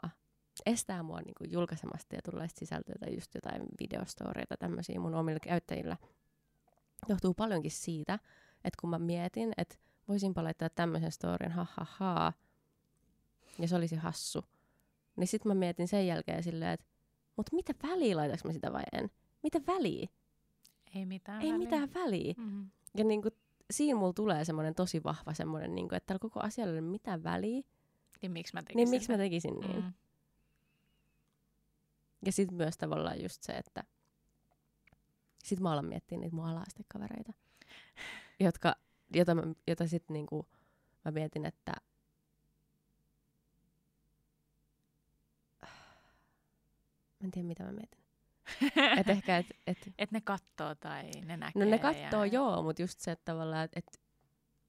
estää 0.66 1.04
mua 1.04 1.22
niin 1.22 1.36
kuin 1.38 1.52
julkaisemasta 1.52 2.10
tietynlaista 2.10 2.60
sisältöä 2.60 2.96
tai 3.00 3.14
just 3.14 3.36
jotain 3.36 3.62
videostoreita 3.80 4.58
tämmöisiä 4.58 5.00
mun 5.00 5.16
omilla 5.16 5.40
käyttäjillä, 5.40 5.98
johtuu 7.10 7.34
paljonkin 7.34 7.72
siitä, 7.72 8.14
että 8.56 8.78
kun 8.82 8.90
mä 8.90 9.00
mietin, 9.00 9.54
että 9.58 9.76
voisinpa 10.08 10.44
laittaa 10.44 10.70
tämmöisen 10.70 11.12
storin, 11.12 11.52
ha 11.52 11.66
ha 11.74 11.86
ha, 11.90 12.34
ja 13.60 13.68
se 13.68 13.76
olisi 13.76 13.96
hassu, 13.96 14.46
niin 15.16 15.28
sitten 15.28 15.50
mä 15.50 15.56
mietin 15.56 15.88
sen 15.88 16.08
jälkeen 16.08 16.44
silleen, 16.44 16.72
että 16.72 16.86
mutta 17.38 17.56
mitä 17.56 17.74
väliä 17.84 18.18
laitaks 18.18 18.44
mä 18.44 18.54
sitä 18.54 18.74
vai 18.74 18.84
en? 18.94 19.12
Mitä 19.44 19.62
väliä? 19.68 20.08
Ei 20.96 21.06
mitään 21.06 21.42
Ei 21.42 21.48
väliä. 21.48 21.58
mitään 21.58 21.94
väliä. 21.94 22.34
Mm-hmm. 22.38 22.70
Ja 22.98 23.04
niin 23.04 23.22
kuin, 23.22 23.34
siinä 23.72 24.00
mulla 24.00 24.14
tulee 24.14 24.46
semmoinen 24.46 24.76
tosi 24.76 25.04
vahva 25.04 25.34
semmoinen, 25.34 25.76
niin 25.76 25.90
kuin, 25.90 25.98
että 25.98 26.08
tällä 26.08 26.20
koko 26.20 26.40
asialla 26.40 26.74
ei 26.74 26.80
ole 26.80 26.90
mitään 26.90 27.24
väliä. 27.24 27.62
Niin 28.24 28.32
miksi 28.32 28.54
mä 28.54 28.62
tekisin 28.62 28.78
Niin 28.78 28.90
miksi 28.90 29.12
mä 29.12 29.18
tekisin 29.18 29.60
niin? 29.60 29.84
Mm. 29.84 29.94
Ja 32.26 32.32
sitten 32.32 32.58
myös 32.58 32.78
tavallaan 32.78 33.22
just 33.22 33.44
se, 33.44 33.54
että 33.54 33.84
sit 35.44 35.60
mä 35.60 35.72
alan 35.72 35.86
miettiä 35.86 36.18
niitä 36.18 36.36
mun 36.36 36.46
alaastekavereita, 36.46 37.34
jotka, 38.40 38.76
jota, 39.14 39.36
mä, 39.36 39.42
jota 39.68 39.88
sitten 39.88 40.14
niinku, 40.14 40.48
mä 41.06 41.12
mietin, 41.12 41.46
että 41.46 41.74
mä 47.20 47.24
en 47.24 47.32
tiedä 47.32 47.48
mitä 47.48 47.64
mä 47.64 47.72
mietin. 47.72 48.04
et 49.00 49.10
ehkä, 49.10 49.38
et, 49.38 49.48
et, 49.68 49.78
et 49.98 50.12
ne 50.12 50.22
kattoo 50.22 50.76
tai 50.76 51.10
ne 51.26 51.38
näkee. 51.38 51.66
No 51.66 51.72
ne 51.72 51.80
kattoo, 51.80 52.24
ja... 52.24 52.34
joo, 52.34 52.64
mutta 52.64 52.82
just 52.82 53.00
se, 53.00 53.12
että 53.12 53.26
tavallaan, 53.26 53.64
että 53.64 53.80
et, 53.80 54.02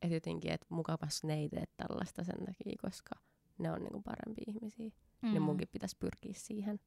et 0.02 0.10
jotenkin, 0.10 0.52
että 0.52 0.66
mukamas 0.68 1.24
ne 1.24 1.34
ei 1.34 1.48
tee 1.48 1.64
tällaista 1.76 2.24
sen 2.24 2.38
takia, 2.46 2.76
koska 2.82 3.20
ne 3.58 3.70
on 3.70 3.80
niinku 3.82 4.02
parempia 4.02 4.44
ihmisiä. 4.46 4.90
Mm. 5.22 5.30
Niin 5.30 5.42
munkin 5.42 5.68
pitäisi 5.72 5.96
pyrkiä 6.00 6.32
siihen. 6.36 6.80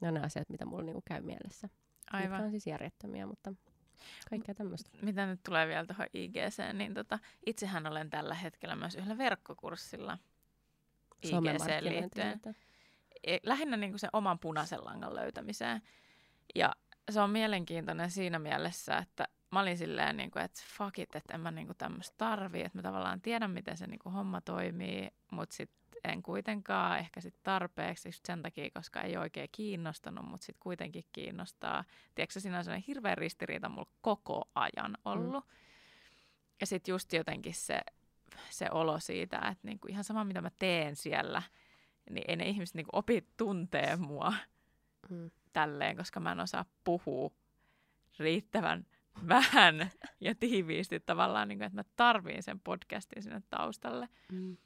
Ne 0.00 0.08
on 0.08 0.14
ne 0.14 0.20
asiat, 0.20 0.48
mitä 0.48 0.66
mulla 0.66 0.82
niinku 0.82 1.02
käy 1.04 1.22
mielessä. 1.22 1.68
Aivan. 2.12 2.30
Mitkä 2.30 2.44
on 2.44 2.50
siis 2.50 2.66
järjettömiä, 2.66 3.26
mutta 3.26 3.54
kaikkea 4.30 4.54
tämmöistä. 4.54 4.90
Mitä 5.02 5.26
nyt 5.26 5.40
tulee 5.42 5.68
vielä 5.68 5.86
tuohon 5.86 6.06
IGC, 6.14 6.72
niin 6.72 6.94
tota, 6.94 7.18
itsehän 7.46 7.86
olen 7.86 8.10
tällä 8.10 8.34
hetkellä 8.34 8.76
myös 8.76 8.94
yhdellä 8.94 9.18
verkkokurssilla 9.18 10.18
IGC 11.22 11.80
liittyen. 11.80 12.40
E, 13.24 13.38
lähinnä 13.42 13.76
niin 13.76 13.90
kuin 13.90 14.00
sen 14.00 14.10
oman 14.12 14.38
punaisen 14.38 14.84
langan 14.84 15.14
löytämiseen. 15.14 15.82
Ja 16.54 16.72
se 17.10 17.20
on 17.20 17.30
mielenkiintoinen 17.30 18.10
siinä 18.10 18.38
mielessä, 18.38 18.98
että 18.98 19.28
mä 19.52 19.60
olin 19.60 19.78
silleen, 19.78 20.16
niin 20.16 20.30
kuin, 20.30 20.44
että 20.44 20.62
fuck 20.78 20.98
it, 20.98 21.16
että 21.16 21.34
en 21.34 21.40
mä 21.40 21.50
niin 21.50 21.68
tämmöistä 21.78 22.14
tarvii, 22.18 22.62
että 22.62 22.78
mä 22.78 22.82
tavallaan 22.82 23.20
tiedän, 23.20 23.50
miten 23.50 23.76
se 23.76 23.86
niin 23.86 23.98
kuin 23.98 24.12
homma 24.12 24.40
toimii, 24.40 25.10
mutta 25.30 25.56
sitten 25.56 25.86
en 26.04 26.22
kuitenkaan 26.22 26.98
ehkä 26.98 27.20
sit 27.20 27.42
tarpeeksi 27.42 28.08
just 28.08 28.26
sen 28.26 28.42
takia, 28.42 28.70
koska 28.74 29.00
ei 29.00 29.16
oikein 29.16 29.48
kiinnostanut, 29.52 30.24
mutta 30.24 30.46
sitten 30.46 30.60
kuitenkin 30.60 31.04
kiinnostaa. 31.12 31.84
Tiedätkö, 32.14 32.40
siinä 32.40 32.58
on 32.58 32.64
sellainen 32.64 32.84
hirveä 32.86 33.14
ristiriita 33.14 33.68
mulla 33.68 33.90
koko 34.00 34.50
ajan 34.54 34.90
mm. 34.90 35.02
ollut. 35.04 35.44
Mm. 35.44 35.56
Ja 36.60 36.66
sitten 36.66 36.92
just 36.92 37.12
jotenkin 37.12 37.54
se, 37.54 37.80
se 38.50 38.70
olo 38.70 38.98
siitä, 38.98 39.36
että 39.36 39.68
niinku 39.68 39.88
ihan 39.88 40.04
sama 40.04 40.24
mitä 40.24 40.40
mä 40.40 40.50
teen 40.58 40.96
siellä, 40.96 41.42
niin 42.10 42.24
ei 42.28 42.36
ne 42.36 42.48
ihmiset 42.48 42.74
niinku 42.74 42.90
opi 42.92 43.28
tuntee 43.36 43.96
mua 43.96 44.32
mm. 45.10 45.30
tälleen, 45.52 45.96
koska 45.96 46.20
mä 46.20 46.32
en 46.32 46.40
osaa 46.40 46.64
puhua 46.84 47.30
riittävän 48.18 48.86
vähän 49.28 49.90
ja 50.20 50.34
tiiviisti 50.34 51.00
tavallaan, 51.00 51.48
niin 51.48 51.58
kuin, 51.58 51.66
että 51.66 51.78
mä 51.78 51.84
tarviin 51.96 52.42
sen 52.42 52.60
podcastin 52.60 53.22
sinne 53.22 53.42
taustalle. 53.50 54.08
Mm 54.32 54.56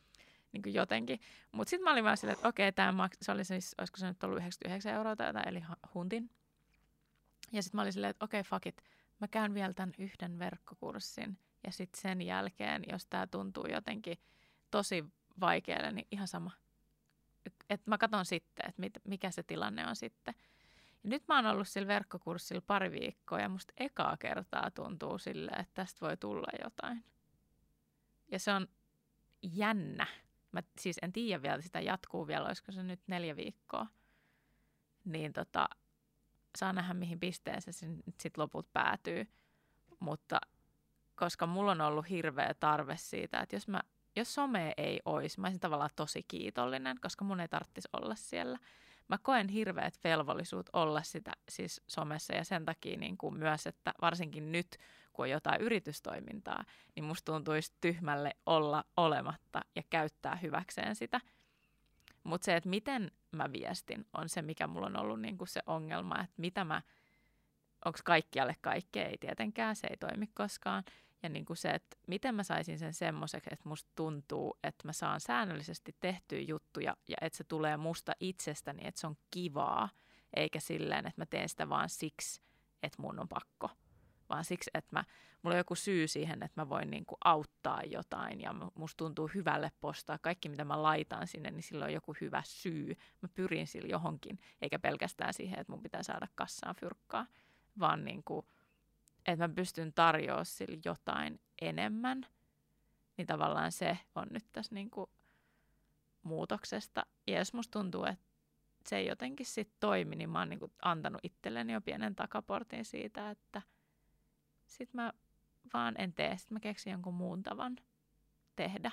niin 0.52 0.62
kuin 0.62 0.74
jotenkin. 0.74 1.20
Mutta 1.52 1.70
sitten 1.70 1.84
mä 1.84 1.92
olin 1.92 2.04
vaan 2.04 2.16
silleen, 2.16 2.34
että 2.34 2.48
okei, 2.48 2.72
tämä 2.72 2.92
maks- 2.92 3.18
se 3.22 3.32
oli 3.32 3.44
siis, 3.44 3.74
olisiko 3.78 3.96
se 3.96 4.06
nyt 4.06 4.24
ollut 4.24 4.38
99 4.38 4.94
euroa 4.94 5.16
tai 5.16 5.26
jotain, 5.26 5.48
eli 5.48 5.62
huntin. 5.94 6.30
Ja 7.52 7.62
sitten 7.62 7.78
mä 7.78 7.82
olin 7.82 7.92
silleen, 7.92 8.10
että 8.10 8.24
okei, 8.24 8.42
fuck 8.42 8.66
it, 8.66 8.82
mä 9.20 9.28
käyn 9.28 9.54
vielä 9.54 9.74
tämän 9.74 9.94
yhden 9.98 10.38
verkkokurssin. 10.38 11.38
Ja 11.64 11.72
sitten 11.72 12.00
sen 12.00 12.22
jälkeen, 12.22 12.82
jos 12.92 13.06
tämä 13.06 13.26
tuntuu 13.26 13.66
jotenkin 13.66 14.18
tosi 14.70 15.04
vaikealle, 15.40 15.92
niin 15.92 16.06
ihan 16.10 16.28
sama. 16.28 16.50
Että 17.70 17.90
mä 17.90 17.98
katson 17.98 18.24
sitten, 18.24 18.66
että 18.68 19.00
mikä 19.04 19.30
se 19.30 19.42
tilanne 19.42 19.86
on 19.86 19.96
sitten. 19.96 20.34
Ja 21.02 21.10
nyt 21.10 21.28
mä 21.28 21.36
oon 21.36 21.46
ollut 21.46 21.68
sillä 21.68 21.88
verkkokurssilla 21.88 22.62
pari 22.66 22.90
viikkoa 22.90 23.40
ja 23.40 23.48
musta 23.48 23.72
ekaa 23.76 24.16
kertaa 24.16 24.70
tuntuu 24.70 25.18
sille, 25.18 25.50
että 25.50 25.74
tästä 25.74 26.06
voi 26.06 26.16
tulla 26.16 26.48
jotain. 26.64 27.04
Ja 28.30 28.38
se 28.38 28.52
on 28.52 28.68
jännä. 29.42 30.06
Mä 30.52 30.62
siis 30.78 30.98
en 31.02 31.12
tiedä 31.12 31.42
vielä, 31.42 31.60
sitä 31.60 31.80
jatkuu 31.80 32.26
vielä, 32.26 32.46
olisiko 32.46 32.72
se 32.72 32.82
nyt 32.82 33.00
neljä 33.06 33.36
viikkoa. 33.36 33.86
Niin 35.04 35.32
tota, 35.32 35.68
saa 36.58 36.72
nähdä 36.72 36.94
mihin 36.94 37.20
pisteeseen 37.20 37.74
se 37.74 37.86
sitten 38.18 38.42
loput 38.42 38.72
päätyy. 38.72 39.26
Mutta 40.00 40.40
koska 41.14 41.46
mulla 41.46 41.72
on 41.72 41.80
ollut 41.80 42.08
hirveä 42.10 42.54
tarve 42.54 42.96
siitä, 42.96 43.40
että 43.40 43.56
jos, 43.56 43.68
mä, 43.68 43.80
jos 44.16 44.34
some 44.34 44.74
ei 44.76 45.00
olisi, 45.04 45.40
mä 45.40 45.46
olisin 45.46 45.60
tavallaan 45.60 45.90
tosi 45.96 46.22
kiitollinen, 46.22 47.00
koska 47.00 47.24
mun 47.24 47.40
ei 47.40 47.48
tarvitsisi 47.48 47.88
olla 47.92 48.14
siellä. 48.14 48.58
Mä 49.10 49.18
koen 49.22 49.48
hirveät 49.48 49.94
velvollisuut 50.04 50.70
olla 50.72 51.02
sitä 51.02 51.32
siis 51.48 51.82
somessa 51.86 52.34
ja 52.34 52.44
sen 52.44 52.64
takia 52.64 52.96
niin 52.96 53.18
kuin 53.18 53.34
myös, 53.34 53.66
että 53.66 53.94
varsinkin 54.00 54.52
nyt, 54.52 54.76
kun 55.12 55.22
on 55.22 55.30
jotain 55.30 55.60
yritystoimintaa, 55.60 56.64
niin 56.96 57.04
musta 57.04 57.32
tuntuisi 57.32 57.72
tyhmälle 57.80 58.36
olla 58.46 58.84
olematta 58.96 59.60
ja 59.76 59.82
käyttää 59.90 60.36
hyväkseen 60.36 60.96
sitä. 60.96 61.20
Mutta 62.24 62.44
se, 62.44 62.56
että 62.56 62.68
miten 62.68 63.10
mä 63.32 63.52
viestin, 63.52 64.06
on 64.12 64.28
se, 64.28 64.42
mikä 64.42 64.66
mulla 64.66 64.86
on 64.86 64.96
ollut 64.96 65.20
niinku 65.20 65.46
se 65.46 65.60
ongelma, 65.66 66.20
että 66.20 66.34
mitä 66.36 66.64
mä, 66.64 66.82
onko 67.84 67.98
kaikkialle 68.04 68.56
kaikkea, 68.60 69.04
ei 69.04 69.18
tietenkään, 69.18 69.76
se 69.76 69.86
ei 69.86 69.96
toimi 69.96 70.26
koskaan. 70.34 70.84
Ja 71.22 71.28
niinku 71.28 71.54
se, 71.54 71.70
että 71.70 71.96
miten 72.06 72.34
mä 72.34 72.42
saisin 72.42 72.78
sen 72.78 72.94
semmoiseksi, 72.94 73.50
että 73.52 73.68
musta 73.68 73.90
tuntuu, 73.94 74.58
että 74.64 74.88
mä 74.88 74.92
saan 74.92 75.20
säännöllisesti 75.20 75.96
tehtyä 76.00 76.38
juttuja 76.38 76.96
ja 77.08 77.16
että 77.20 77.36
se 77.36 77.44
tulee 77.44 77.76
musta 77.76 78.12
itsestäni, 78.20 78.86
että 78.86 79.00
se 79.00 79.06
on 79.06 79.16
kivaa, 79.30 79.88
eikä 80.36 80.60
silleen, 80.60 81.06
että 81.06 81.20
mä 81.20 81.26
teen 81.26 81.48
sitä 81.48 81.68
vaan 81.68 81.88
siksi, 81.88 82.42
että 82.82 83.02
mun 83.02 83.20
on 83.20 83.28
pakko 83.28 83.70
vaan 84.30 84.44
siksi, 84.44 84.70
että 84.74 84.96
mä, 84.96 85.04
mulla 85.42 85.54
on 85.54 85.58
joku 85.58 85.74
syy 85.74 86.08
siihen, 86.08 86.42
että 86.42 86.60
mä 86.60 86.68
voin 86.68 86.90
niin 86.90 87.06
kuin 87.06 87.18
auttaa 87.24 87.82
jotain 87.82 88.40
ja 88.40 88.54
musta 88.74 88.96
tuntuu 88.96 89.30
hyvälle 89.34 89.72
postaa. 89.80 90.18
Kaikki, 90.18 90.48
mitä 90.48 90.64
mä 90.64 90.82
laitan 90.82 91.26
sinne, 91.26 91.50
niin 91.50 91.62
sillä 91.62 91.84
on 91.84 91.92
joku 91.92 92.16
hyvä 92.20 92.42
syy. 92.46 92.96
Mä 93.22 93.28
pyrin 93.34 93.66
sillä 93.66 93.88
johonkin, 93.88 94.38
eikä 94.62 94.78
pelkästään 94.78 95.34
siihen, 95.34 95.58
että 95.58 95.72
mun 95.72 95.82
pitää 95.82 96.02
saada 96.02 96.28
kassaan 96.34 96.74
fyrkkaa. 96.74 97.26
vaan 97.78 98.04
niin 98.04 98.22
kuin, 98.24 98.46
että 99.26 99.48
mä 99.48 99.54
pystyn 99.54 99.92
tarjoamaan 99.92 100.46
sille 100.46 100.78
jotain 100.84 101.40
enemmän, 101.62 102.26
niin 103.16 103.26
tavallaan 103.26 103.72
se 103.72 103.98
on 104.14 104.26
nyt 104.30 104.46
tässä 104.52 104.74
niin 104.74 104.90
kuin 104.90 105.10
muutoksesta. 106.22 107.06
Ja 107.26 107.38
jos 107.38 107.52
musta 107.52 107.78
tuntuu, 107.78 108.04
että 108.04 108.24
se 108.86 108.96
ei 108.96 109.06
jotenkin 109.06 109.46
sitten 109.46 109.76
toimi, 109.80 110.16
niin 110.16 110.30
mä 110.30 110.38
oon 110.38 110.48
niin 110.48 110.60
kuin 110.60 110.72
antanut 110.82 111.20
itselleni 111.22 111.72
jo 111.72 111.80
pienen 111.80 112.16
takaportin 112.16 112.84
siitä, 112.84 113.30
että 113.30 113.62
sit 114.66 114.94
mä 114.94 115.12
vaan 115.74 115.94
en 115.98 116.12
tee, 116.12 116.36
sit 116.38 116.50
mä 116.50 116.60
keksin 116.60 116.90
jonkun 116.90 117.14
muun 117.14 117.42
tavan 117.42 117.76
tehdä. 118.56 118.90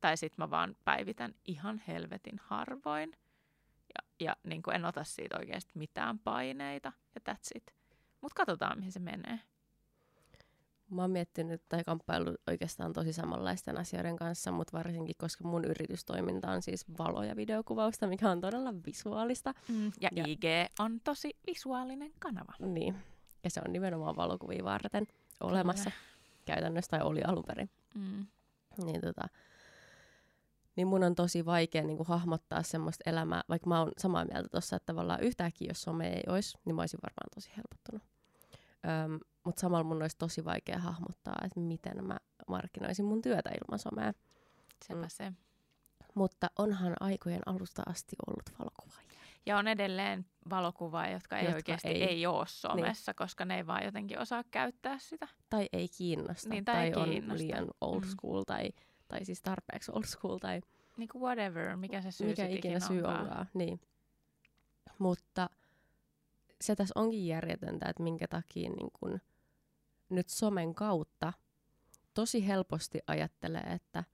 Tai 0.00 0.16
sitten 0.16 0.42
mä 0.42 0.50
vaan 0.50 0.76
päivitän 0.84 1.34
ihan 1.44 1.82
helvetin 1.88 2.40
harvoin. 2.44 3.12
Ja, 3.88 4.26
ja 4.26 4.36
niin 4.44 4.62
kuin 4.62 4.74
en 4.74 4.84
ota 4.84 5.04
siitä 5.04 5.36
oikeasti 5.38 5.72
mitään 5.74 6.18
paineita. 6.18 6.92
Ja 7.14 7.34
that's 7.34 7.50
it. 7.54 7.74
Mutta 8.24 8.36
katsotaan, 8.36 8.78
mihin 8.78 8.92
se 8.92 9.00
menee. 9.00 9.40
Mä 10.90 11.02
oon 11.02 11.10
miettinyt 11.10 11.62
tai 11.68 11.84
kamppailu 11.84 12.34
oikeastaan 12.46 12.92
tosi 12.92 13.12
samanlaisten 13.12 13.78
asioiden 13.78 14.16
kanssa, 14.16 14.52
mutta 14.52 14.78
varsinkin, 14.78 15.14
koska 15.18 15.44
mun 15.44 15.64
yritystoiminta 15.64 16.50
on 16.50 16.62
siis 16.62 16.84
valo- 16.98 17.22
ja 17.22 17.36
videokuvausta, 17.36 18.06
mikä 18.06 18.30
on 18.30 18.40
todella 18.40 18.74
visuaalista. 18.86 19.54
Mm, 19.68 19.92
ja, 20.00 20.08
Ja- 20.12 20.24
IG 20.26 20.44
on 20.78 21.00
tosi 21.00 21.36
visuaalinen 21.46 22.12
kanava. 22.18 22.52
Niin. 22.58 22.96
Ja 23.44 23.50
se 23.50 23.60
on 23.66 23.72
nimenomaan 23.72 24.16
valokuvia 24.16 24.64
varten 24.64 25.06
olemassa 25.40 25.90
käytännössä, 26.44 26.90
tai 26.90 27.00
oli 27.02 27.22
alun 27.22 27.44
perin. 27.44 27.70
Mm. 27.94 28.26
Niin, 28.84 29.00
tota, 29.00 29.28
niin 30.76 30.86
mun 30.88 31.04
on 31.04 31.14
tosi 31.14 31.44
vaikea 31.46 31.82
niin 31.84 31.96
kuin, 31.96 32.06
hahmottaa 32.06 32.62
semmoista 32.62 33.10
elämää, 33.10 33.42
vaikka 33.48 33.68
mä 33.68 33.80
oon 33.80 33.92
samaa 33.98 34.24
mieltä 34.24 34.48
tuossa, 34.48 34.76
että 34.76 34.86
tavallaan 34.86 35.20
yhtäkkiä, 35.20 35.68
jos 35.70 35.82
some 35.82 36.08
ei 36.08 36.22
olisi, 36.28 36.58
niin 36.64 36.74
mä 36.76 36.82
olisin 36.82 37.00
varmaan 37.02 37.30
tosi 37.34 37.50
helpottunut. 37.56 38.13
Öm, 38.84 39.18
Mutta 39.44 39.60
samalla 39.60 39.84
mun 39.84 40.02
olisi 40.02 40.16
tosi 40.18 40.44
vaikea 40.44 40.78
hahmottaa, 40.78 41.34
että 41.44 41.60
miten 41.60 42.04
mä 42.04 42.16
markkinoisin 42.48 43.04
mun 43.04 43.22
työtä 43.22 43.50
ilman 43.50 43.78
somea. 43.78 44.12
Sepä 44.88 45.00
Mm. 45.02 45.08
se. 45.08 45.32
Mutta 46.14 46.50
onhan 46.58 46.94
aikojen 47.00 47.40
alusta 47.46 47.82
asti 47.86 48.16
ollut 48.26 48.58
valokuvaajia. 48.58 49.20
Ja 49.46 49.58
on 49.58 49.68
edelleen 49.68 50.26
valokuvaajia, 50.50 51.12
jotka 51.16 51.38
ei 51.38 51.44
Jotka 51.44 51.56
oikeasti 51.56 51.88
ei- 51.88 52.02
ei, 52.02 52.08
ei 52.08 52.26
ole 52.26 52.46
somessa, 52.46 53.10
niin. 53.12 53.16
koska 53.16 53.44
ne 53.44 53.56
ei 53.56 53.66
vaan 53.66 53.84
jotenkin 53.84 54.18
osaa 54.18 54.44
käyttää 54.50 54.98
sitä. 54.98 55.28
Tai 55.50 55.68
ei 55.72 55.88
kiinnosta, 55.88 56.48
Niin, 56.48 56.64
tai 56.64 56.74
tai, 56.74 56.84
ei 56.86 56.94
on 56.94 57.08
kiinnosta. 57.10 57.42
liian 57.42 57.66
old 57.80 58.00
Mm. 58.00 58.08
school, 58.08 58.42
tai, 58.46 58.68
tai 59.08 59.24
siis 59.24 59.42
tarpeeksi 59.42 59.92
old 59.94 60.04
school, 60.04 60.38
tai 60.38 60.60
Niin 60.96 61.08
kuin 61.08 61.22
whatever, 61.22 61.76
mikä 61.76 62.02
se 62.02 62.10
syy 62.10 62.26
mikä 62.28 62.46
ikinä 62.46 62.80
syy 62.80 62.96
onkaan. 62.98 63.20
onkaan. 63.20 63.46
Niin. 63.54 63.80
Mutta 64.98 65.50
se 66.60 66.76
tässä 66.76 66.92
onkin 67.00 67.26
järjetöntä, 67.26 67.86
että 67.88 68.02
minkä 68.02 68.28
takia 68.28 68.70
niin 68.70 68.90
kun 69.00 69.20
nyt 70.08 70.28
somen 70.28 70.74
kautta 70.74 71.32
tosi 72.14 72.46
helposti 72.46 72.98
ajattelee, 73.06 73.62
että 73.62 74.04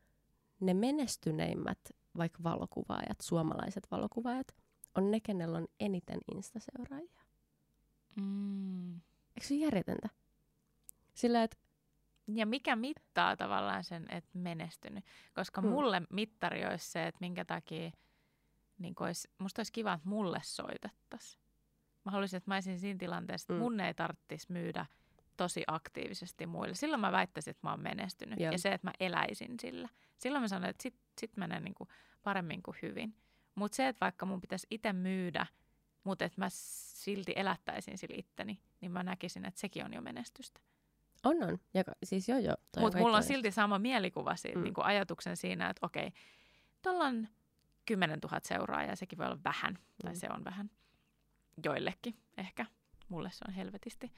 ne 0.60 0.74
menestyneimmät 0.74 1.78
vaikka 2.16 2.42
valokuvaajat, 2.42 3.20
suomalaiset 3.20 3.86
valokuvaajat, 3.90 4.56
on 4.94 5.10
ne, 5.10 5.20
kenellä 5.20 5.58
on 5.58 5.68
eniten 5.80 6.20
instaseuraajia. 6.34 7.22
Mm. 8.16 8.94
Eikö 8.94 9.46
se 9.46 9.54
järjetöntä? 9.54 10.08
Sillä, 11.14 11.42
että 11.42 11.56
Ja 12.26 12.46
mikä 12.46 12.76
mittaa 12.76 13.36
tavallaan 13.36 13.84
sen, 13.84 14.06
että 14.10 14.30
menestynyt? 14.38 15.04
Koska 15.34 15.60
Mm. 15.60 15.68
mulle 15.68 16.02
mittari 16.10 16.66
olisi 16.66 16.90
se, 16.90 17.06
että 17.06 17.18
minkä 17.20 17.44
takia 17.44 17.90
niin 18.78 18.94
olisi, 19.00 19.28
musta 19.38 19.60
olisi 19.60 19.72
kiva, 19.72 19.92
että 19.92 20.08
mulle 20.08 20.40
soitettaisiin. 20.44 21.42
Mä 22.04 22.10
haluaisin, 22.12 22.36
että 22.36 22.50
mä 22.50 22.54
olisin 22.54 22.78
siinä 22.78 22.98
tilanteessa, 22.98 23.44
että 23.44 23.54
Mm. 23.54 23.58
mun 23.58 23.80
ei 23.80 23.94
tarvitsisi 23.94 24.52
myydä 24.52 24.86
tosi 25.36 25.64
aktiivisesti 25.66 26.46
muille. 26.46 26.74
Silloin 26.74 27.00
mä 27.00 27.12
väittäisin, 27.12 27.50
että 27.50 27.66
mä 27.66 27.70
oon 27.70 27.80
menestynyt. 27.82 28.40
Joo. 28.40 28.52
Ja 28.52 28.58
se, 28.58 28.72
että 28.72 28.86
mä 28.86 28.92
eläisin 29.00 29.54
sillä. 29.60 29.88
Silloin 30.18 30.42
mä 30.42 30.48
sanoin, 30.48 30.70
että 30.70 30.82
sit, 30.82 30.94
sit 31.20 31.36
menee 31.36 31.60
niin 31.60 31.74
kuin 31.74 31.88
paremmin 32.22 32.62
kuin 32.62 32.76
hyvin. 32.82 33.14
Mutta 33.54 33.76
se, 33.76 33.88
että 33.88 34.04
vaikka 34.04 34.26
mun 34.26 34.40
pitäisi 34.40 34.66
itse 34.70 34.92
myydä, 34.92 35.46
mutta 36.04 36.24
että 36.24 36.40
mä 36.40 36.46
silti 36.50 37.32
elättäisin 37.36 37.98
sillä 37.98 38.14
itteni, 38.18 38.60
niin 38.80 38.92
mä 38.92 39.02
näkisin, 39.02 39.44
että 39.44 39.60
sekin 39.60 39.84
on 39.84 39.92
jo 39.92 40.00
menestystä. 40.02 40.60
on 41.24 41.42
on. 41.42 41.58
Ja 41.74 41.84
siis 42.04 42.28
joo 42.28 42.38
joo. 42.38 42.56
Mutta 42.80 42.98
mulla 42.98 43.16
on 43.16 43.22
silti 43.22 43.50
sama 43.50 43.78
mielikuva 43.78 44.36
siitä, 44.36 44.58
Mm. 44.58 44.62
niin 44.64 44.74
kuin 44.74 44.84
ajatuksen 44.84 45.36
siinä, 45.36 45.70
että 45.70 45.86
okei, 45.86 46.12
tuolla 46.82 47.04
on 47.04 47.28
10 47.86 48.18
000 48.24 48.40
seuraajaa, 48.42 48.96
sekin 48.96 49.18
voi 49.18 49.26
olla 49.26 49.38
vähän, 49.44 49.78
tai 50.04 50.12
Mm. 50.12 50.18
se 50.18 50.28
on 50.30 50.44
vähän 50.44 50.70
joillekin 51.64 52.14
ehkä. 52.36 52.66
Mulle 53.08 53.30
se 53.30 53.44
on 53.48 53.54
helvetisti 53.54 54.12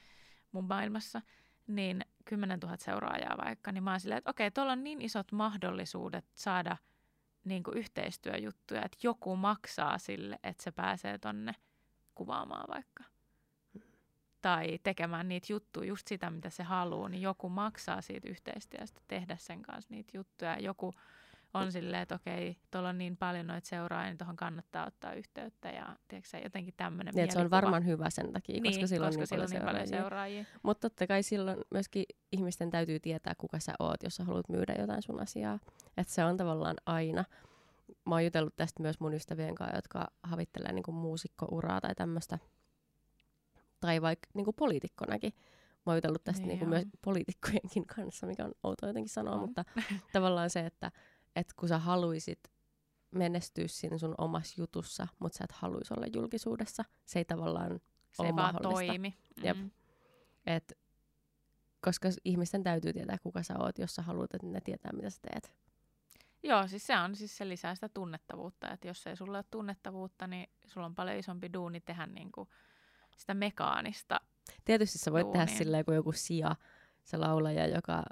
mun 0.53 0.65
maailmassa. 0.65 1.23
Niin 1.67 2.05
10 2.25 2.59
000 2.61 2.77
seuraajaa 2.77 3.37
vaikka, 3.45 3.73
niin 3.73 3.85
mä 3.85 3.91
oon 3.91 4.01
silleen, 4.01 4.19
että 4.19 4.31
okei, 4.31 4.51
tuolla 4.51 4.73
on 4.73 4.85
niin 4.85 5.03
isot 5.03 5.33
mahdollisuudet 5.33 6.25
saada 6.35 6.77
niin 7.45 7.63
kuin 7.63 7.79
yhteistyöjuttuja, 7.79 8.85
että 8.85 8.99
joku 9.03 9.37
maksaa 9.37 9.99
sille, 9.99 10.39
että 10.43 10.63
se 10.63 10.71
pääsee 10.73 11.19
tonne 11.19 11.55
kuvaamaan 12.15 12.65
vaikka. 12.69 13.05
Tai 14.43 14.79
tekemään 14.83 15.29
niitä 15.29 15.53
juttuja, 15.53 15.89
just 15.89 16.09
sitä, 16.09 16.31
mitä 16.31 16.51
se 16.51 16.63
haluaa, 16.63 17.09
niin 17.09 17.23
joku 17.23 17.49
maksaa 17.49 18.01
siitä 18.01 18.29
yhteistyöstä 18.29 19.01
tehdä 19.09 19.37
sen 19.37 19.63
kanssa 19.63 19.95
niitä 19.95 20.17
juttuja. 20.17 20.59
Joku 20.59 20.95
on 21.55 21.73
silleen, 21.73 22.03
että 22.03 22.15
okei, 22.15 22.57
tuolla 22.71 22.89
on 22.89 22.99
niin 22.99 23.17
paljon 23.17 23.47
noita 23.47 23.69
seuraajia, 23.69 24.09
niin 24.11 24.19
tuohon 24.19 24.37
kannattaa 24.37 24.87
ottaa 24.87 25.13
yhteyttä 25.15 25.69
ja 25.69 25.97
tiedätkö, 26.09 26.39
jotenkin 26.39 26.75
tämmöinen 26.77 27.15
Niin, 27.15 27.33
se 27.33 27.39
on 27.39 27.51
varmaan 27.51 27.87
hyvä 27.87 28.11
sen 28.11 28.33
takia, 28.33 28.61
niin, 28.61 28.73
koska 28.75 28.87
sillä 28.87 29.07
on 29.07 29.11
koska 29.17 29.21
niin 29.21 29.49
sillä 29.49 29.63
paljon 29.63 29.63
on 29.63 29.67
niin 29.67 29.89
paljon 29.89 29.89
seuraajia. 30.03 30.43
seuraajia. 30.45 30.61
Mutta 30.63 30.91
totta 30.91 31.07
kai 31.07 31.23
silloin 31.23 31.59
myöskin 31.71 32.05
ihmisten 32.33 32.71
täytyy 32.71 33.01
tietää, 33.01 33.35
kuka 33.39 33.59
sä 33.59 33.73
oot, 33.79 34.03
jos 34.03 34.17
sä 34.17 34.25
haluat 34.25 34.49
myydä 34.49 34.75
jotain 34.79 35.03
sun 35.03 35.21
asiaa. 35.23 35.59
Että 35.97 36.13
se 36.15 36.25
on 36.25 36.37
tavallaan 36.37 36.77
aina. 36.87 37.25
Mä 38.07 38.15
oon 38.15 38.25
jutellut 38.25 38.57
tästä 38.57 38.83
myös 38.83 39.01
mun 39.01 39.15
ystävien 39.15 39.55
kanssa, 39.55 39.77
jotka 39.77 40.07
havittelee 40.23 40.73
niinku 40.73 40.93
muusikkouraa 40.93 41.81
tai 41.81 41.95
tämmöistä. 41.95 42.39
Tai 43.81 44.03
vaikka 44.03 44.29
niinku 44.35 44.53
poliitikkonakin. 44.53 45.33
Mä 45.87 45.93
oon 45.93 45.97
jutellut 45.97 46.25
tästä 46.25 46.41
Niin 46.41 46.49
niinku 46.49 46.65
joo. 46.65 46.71
myös 46.71 46.85
poliitikkojenkin 47.05 47.87
kanssa, 47.87 48.27
mikä 48.27 48.45
on 48.45 48.53
outoa 48.63 48.89
jotenkin 48.89 49.13
sanoa, 49.13 49.35
On. 49.35 49.41
mutta 49.41 49.65
tavallaan 50.13 50.51
se, 50.51 50.61
että 50.61 50.91
et 51.37 51.53
kun 51.53 51.69
sä 51.69 51.79
haluisit 51.79 52.53
menestyä 53.11 53.65
siinä 53.69 53.99
sun 53.99 54.15
omassa 54.19 54.55
jutussa, 54.59 55.07
mutta 55.19 55.39
sä 55.39 55.45
et 55.45 55.53
haluaisi 55.53 55.95
olla 55.95 56.07
julkisuudessa, 56.15 56.85
se 57.05 57.19
ei 57.19 57.25
tavallaan 57.25 57.81
Se 58.11 58.23
ole 58.23 58.29
ei 58.29 58.37
vaan 58.37 58.59
toimi. 58.63 59.19
Jep. 59.43 59.57
Mm. 59.57 59.71
Et, 60.47 60.79
koska 61.81 62.09
ihmisten 62.25 62.63
täytyy 62.63 62.93
tietää, 62.93 63.19
kuka 63.23 63.43
sä 63.43 63.55
oot, 63.59 63.79
jos 63.79 63.95
sä 63.95 64.03
haluat, 64.03 64.35
että 64.35 64.47
ne 64.47 64.61
tietää, 64.61 64.93
mitä 64.93 65.11
sä 65.11 65.21
teet. 65.23 65.53
Joo, 66.43 66.69
siis 66.69 66.87
se 66.87 66.99
on 66.99 67.17
siis 67.17 67.37
se 67.37 67.49
lisää 67.49 67.75
sitä 67.75 67.89
tunnettavuutta, 67.89 68.71
että 68.71 68.89
jos 68.89 69.07
ei 69.07 69.17
sulla 69.17 69.39
ole 69.39 69.45
tunnettavuutta, 69.51 70.27
niin 70.27 70.51
sulla 70.67 70.87
on 70.87 70.95
paljon 70.95 71.19
isompi 71.19 71.53
duuni 71.53 71.81
tehdä 71.81 72.07
niinku 72.07 72.49
sitä 73.17 73.35
mekaanista. 73.35 74.21
Tietysti 74.65 74.99
sä 74.99 75.13
voit 75.13 75.31
tehdä 75.31 75.47
Duunia. 75.47 75.59
silleen 75.59 75.85
kuin 75.85 75.95
joku 75.95 76.13
Sia, 76.13 76.57
se 77.05 77.17
laulaja, 77.17 77.67
joka 77.67 78.03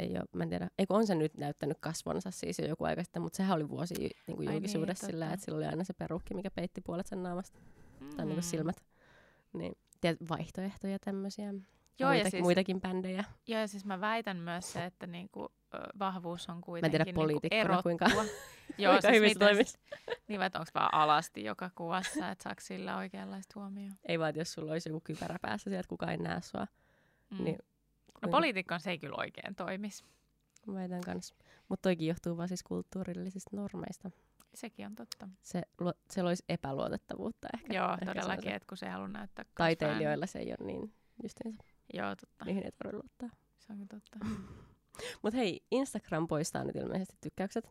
ei 0.00 0.10
ole, 0.10 0.24
mä 0.32 0.42
en 0.42 0.48
tiedä, 0.48 0.70
eikö 0.78 0.94
on 0.94 1.06
se 1.06 1.14
nyt 1.14 1.34
näyttänyt 1.38 1.76
kasvonsa 1.80 2.30
siis 2.30 2.58
jo 2.58 2.66
joku 2.66 2.84
aika 2.84 3.04
sitten, 3.04 3.22
mutta 3.22 3.36
sehän 3.36 3.56
oli 3.56 3.68
vuosi 3.68 3.94
niin 3.94 4.36
kuin 4.36 4.52
julkisuudessa 4.52 5.06
niin, 5.06 5.12
sillä, 5.12 5.24
totta. 5.24 5.34
että 5.34 5.44
sillä 5.44 5.56
oli 5.56 5.66
aina 5.66 5.84
se 5.84 5.92
perukki, 5.92 6.34
mikä 6.34 6.50
peitti 6.50 6.80
puolet 6.80 7.06
sen 7.06 7.22
naamasta, 7.22 7.58
tai 7.98 8.08
niin 8.08 8.28
Mm. 8.28 8.32
kuin 8.32 8.42
silmät. 8.42 8.84
Niin, 9.52 9.76
tiedät, 10.00 10.18
vaihtoehtoja 10.28 10.98
tämmöisiä. 10.98 11.44
Joo, 11.98 12.10
ja 12.12 12.14
Muita, 12.16 12.30
siis- 12.30 12.42
muitakin 12.42 12.80
bändejä. 12.80 13.24
Joo, 13.46 13.60
ja 13.60 13.68
siis 13.68 13.84
mä 13.84 14.00
väitän 14.00 14.36
myös 14.36 14.72
se, 14.72 14.84
että 14.84 15.06
niinku, 15.06 15.48
vahvuus 15.98 16.48
on 16.48 16.54
Mä 16.54 16.58
en 16.58 16.62
kuitenkin 16.62 17.04
tiedä 17.04 17.26
niinku 17.26 17.40
erottua. 17.50 17.82
kuinka, 17.82 18.06
Joo, 18.78 18.92
kuinka 18.92 19.08
siis 19.10 19.20
miten 19.22 19.38
toimisi. 19.38 19.78
Niin 20.28 20.42
että 20.42 20.58
onko 20.58 20.70
vaan 20.74 20.94
alasti 20.94 21.44
joka 21.44 21.70
kuvassa, 21.74 22.30
että 22.30 22.42
saako 22.42 22.60
sillä 22.60 22.96
oikeanlaista 22.96 23.60
huomioon? 23.60 23.92
Ei 24.08 24.18
vaan, 24.18 24.28
että 24.28 24.40
jos 24.40 24.52
sulla 24.52 24.72
olisi 24.72 24.88
joku 24.88 25.00
kypärä 25.04 25.36
päässä 25.42 25.70
sieltä, 25.70 25.88
kukaan 25.88 26.12
ei 26.12 26.18
näe 26.18 26.40
sua. 26.42 26.66
Mm. 27.30 27.44
Niin, 27.44 27.58
no 28.22 28.26
kuinka- 28.26 28.36
poliitikon 28.36 28.80
se 28.80 28.90
ei 28.90 28.98
kyllä 28.98 29.16
oikein 29.18 29.54
toimisi. 29.54 30.04
Väitän 30.74 31.00
kanssa. 31.00 31.34
Mutta 31.68 31.82
toikin 31.82 32.08
johtuu 32.08 32.36
vaan 32.36 32.48
siis 32.48 32.62
kulttuurillisista 32.62 33.56
normeista. 33.56 34.10
Sekin 34.54 34.86
on 34.86 34.94
totta. 34.94 35.28
Se, 35.42 35.62
luo, 35.80 35.92
se 36.10 36.22
loisi 36.22 36.44
epäluotettavuutta 36.48 37.48
ehkä. 37.54 37.74
Joo, 37.74 37.92
ehkä 37.92 38.06
todellakin, 38.06 38.50
se. 38.50 38.54
että 38.54 38.66
kun 38.68 38.76
se 38.76 38.86
ei 38.86 38.92
halua 38.92 39.08
näyttää 39.08 39.44
kans 39.44 39.54
Taiteilijoilla 39.56 40.26
se 40.26 40.38
ei 40.38 40.54
ole 40.60 40.66
niin 40.66 40.94
justiinsa. 41.22 41.62
Joo, 41.94 42.16
totta. 42.16 42.44
Niihin 42.44 42.64
ei 42.64 42.72
tarvitse 42.72 42.96
luottaa. 42.96 43.38
Se 43.58 43.72
onkin 43.72 43.88
totta. 43.88 44.18
Mutta 45.22 45.36
hei, 45.36 45.64
Instagram 45.70 46.28
poistaa 46.28 46.64
nyt 46.64 46.76
ilmeisesti 46.76 47.16
tykkäykset. 47.20 47.70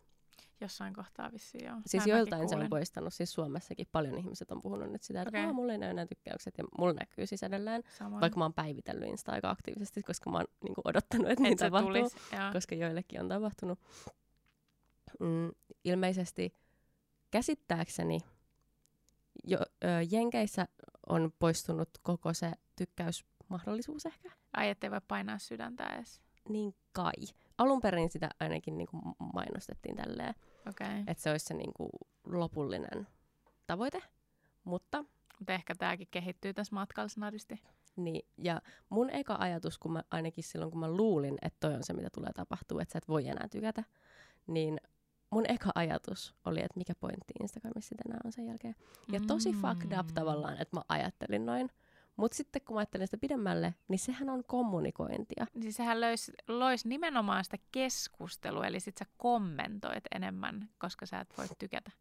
Jossain 0.62 0.94
kohtaa 0.94 1.32
vissiin 1.32 1.66
joo. 1.66 1.78
Siis 1.86 2.06
Mä 2.06 2.14
joiltain 2.14 2.50
se 2.50 2.56
on 2.56 2.70
poistanut, 2.70 3.14
siis 3.14 3.34
Suomessakin 3.34 3.88
paljon 3.92 4.18
ihmiset 4.18 4.52
on 4.52 4.62
puhunut 4.62 4.92
nyt 4.92 5.04
sitä, 5.04 5.22
että 5.22 5.40
okay. 5.40 5.54
mulla 5.54 5.72
ei 5.72 5.78
näy 5.78 5.90
enää 5.90 6.06
tykkäykset 6.06 6.58
ja 6.58 6.64
mulla 6.78 6.94
näkyy 6.94 7.26
siis 7.26 7.44
edelleen. 7.44 7.84
Samoin. 7.98 8.22
Vaikka 8.22 8.40
mä 8.40 8.46
oon 8.46 8.54
päivitellyt 8.54 9.08
Insta 9.10 9.32
aika 9.32 9.50
aktiivisesti, 9.50 10.04
koska 10.04 10.30
mä 10.30 10.38
oon 10.38 10.48
niinku 10.64 10.82
odottanut, 10.86 11.28
että 11.30 11.34
Et 11.44 11.50
niin 11.50 11.58
se 11.58 11.66
tapahtuu. 11.66 11.94
tulisi. 11.94 12.18
Joo. 12.32 12.54
koska 12.54 12.76
joillekin 12.76 13.22
on 13.22 13.28
tapahtunut. 13.28 13.80
Mm, 15.20 15.52
ilmeisesti 15.84 16.56
käsittääkseni 17.32 18.20
jo, 19.44 19.58
ö, 19.58 19.88
Jenkeissä 20.12 20.68
on 21.10 21.32
poistunut 21.40 21.90
koko 22.02 22.34
se 22.34 22.52
tykkäysmahdollisuus 22.76 24.06
ehkä. 24.06 24.32
Ai, 24.54 24.70
ettei 24.70 24.92
voi 24.92 25.02
painaa 25.08 25.40
sydäntä 25.40 25.86
edes. 25.86 26.22
Niin 26.50 26.76
kai. 26.92 27.14
Alun 27.58 27.82
perin 27.82 28.12
sitä 28.12 28.30
ainakin 28.40 28.78
niin 28.78 28.88
kuin 28.88 29.04
mainostettiin 29.34 29.96
tälleen. 29.96 30.34
Okay. 30.70 31.04
että 31.08 31.24
se 31.24 31.32
olisi 31.32 31.46
se 31.46 31.54
niin 31.54 31.74
kuin 31.74 31.90
lopullinen 32.26 33.08
tavoite. 33.68 34.02
Mutta 34.64 35.06
Mutta 35.40 35.54
ehkä 35.54 35.76
tämäkin 35.76 36.08
kehittyy 36.12 36.54
tässä 36.54 36.76
matkalla 36.76 37.08
snadisti. 37.08 37.62
Niin, 37.96 38.26
ja 38.38 38.62
mun 38.90 39.10
eka 39.10 39.36
ajatus, 39.40 39.78
kun 39.78 39.92
mä, 39.94 40.04
ainakin 40.12 40.44
silloin 40.44 40.72
kun 40.72 40.80
mä 40.80 40.90
luulin, 40.90 41.38
että 41.42 41.58
toi 41.60 41.76
on 41.76 41.84
se, 41.84 41.94
mitä 41.94 42.10
tulee 42.10 42.34
tapahtua, 42.34 42.82
että 42.82 42.92
sä 42.92 42.98
et 42.98 43.08
voi 43.08 43.28
enää 43.28 43.48
tykätä, 43.48 43.84
niin 44.48 44.78
mun 45.30 45.46
eka 45.48 45.70
ajatus 45.76 46.36
oli, 46.46 46.60
että 46.60 46.78
mikä 46.78 46.96
pointti 46.96 47.34
Instagramissa 47.42 47.96
enää 48.06 48.20
on 48.26 48.32
sen 48.32 48.46
jälkeen. 48.46 48.76
Ja 49.12 49.20
tosi 49.28 49.54
fucked 49.54 50.00
up 50.00 50.08
Mm. 50.08 50.14
tavallaan, 50.14 50.62
että 50.62 50.78
mä 50.78 50.82
ajattelin 50.90 51.46
noin. 51.46 51.70
Mutta 52.20 52.38
sitten 52.38 52.62
kun 52.62 52.76
mä 52.76 52.80
ajattelin 52.80 53.08
sitä 53.08 53.18
pidemmälle, 53.18 53.76
niin 53.88 54.00
sehän 54.00 54.30
on 54.30 54.44
kommunikointia. 54.48 55.46
Siis 55.62 55.76
sehän 55.76 56.02
löisi, 56.02 56.32
loisi 56.48 56.88
nimenomaan 56.88 57.44
sitä 57.44 57.58
keskustelua, 57.72 58.66
eli 58.68 58.80
sit 58.80 58.98
sä 58.98 59.06
kommentoit 59.18 60.04
enemmän, 60.16 60.70
koska 60.78 61.06
sä 61.06 61.20
et 61.20 61.38
voi 61.38 61.46
tykätä. 61.60 61.92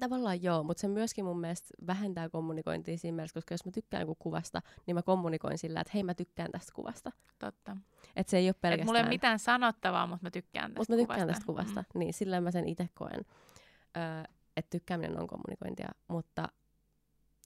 Tavallaan 0.00 0.42
joo, 0.42 0.62
mutta 0.62 0.80
se 0.80 0.88
myöskin 0.88 1.24
mun 1.24 1.40
mielestä 1.40 1.68
vähentää 1.86 2.28
kommunikointia 2.28 2.98
siinä 2.98 3.16
mielessä, 3.16 3.34
koska 3.34 3.54
jos 3.54 3.64
mä 3.64 3.72
tykkään 3.72 4.00
joku 4.00 4.14
kuvasta, 4.18 4.62
niin 4.86 4.94
mä 4.94 5.02
kommunikoin 5.02 5.58
sillä, 5.58 5.80
että 5.80 5.90
hei 5.94 6.02
mä 6.02 6.14
tykkään 6.14 6.52
tästä 6.52 6.72
kuvasta. 6.74 7.12
Totta. 7.38 7.76
Että 8.16 8.30
se 8.30 8.36
ei 8.38 8.44
ole 8.44 8.50
Et 8.50 8.60
pelkästään... 8.60 8.86
mulla 8.86 8.98
ei 8.98 9.02
ole 9.02 9.08
mitään 9.08 9.38
sanottavaa, 9.38 10.06
mutta 10.06 10.26
mä 10.26 10.30
tykkään 10.30 10.70
tästä 10.70 10.80
Mutta 10.80 10.92
mä 10.92 10.96
tykkään 10.96 11.20
kuvasta. 11.20 11.34
tästä 11.34 11.46
kuvasta. 11.46 11.84
Mm. 11.94 11.98
Niin, 11.98 12.14
sillä 12.14 12.40
mä 12.40 12.50
sen 12.50 12.68
itse 12.68 12.88
koen. 12.94 13.20
Öö, 13.96 14.22
että 14.56 14.70
tykkääminen 14.70 15.20
on 15.20 15.26
kommunikointia. 15.26 15.88
Mutta 16.08 16.48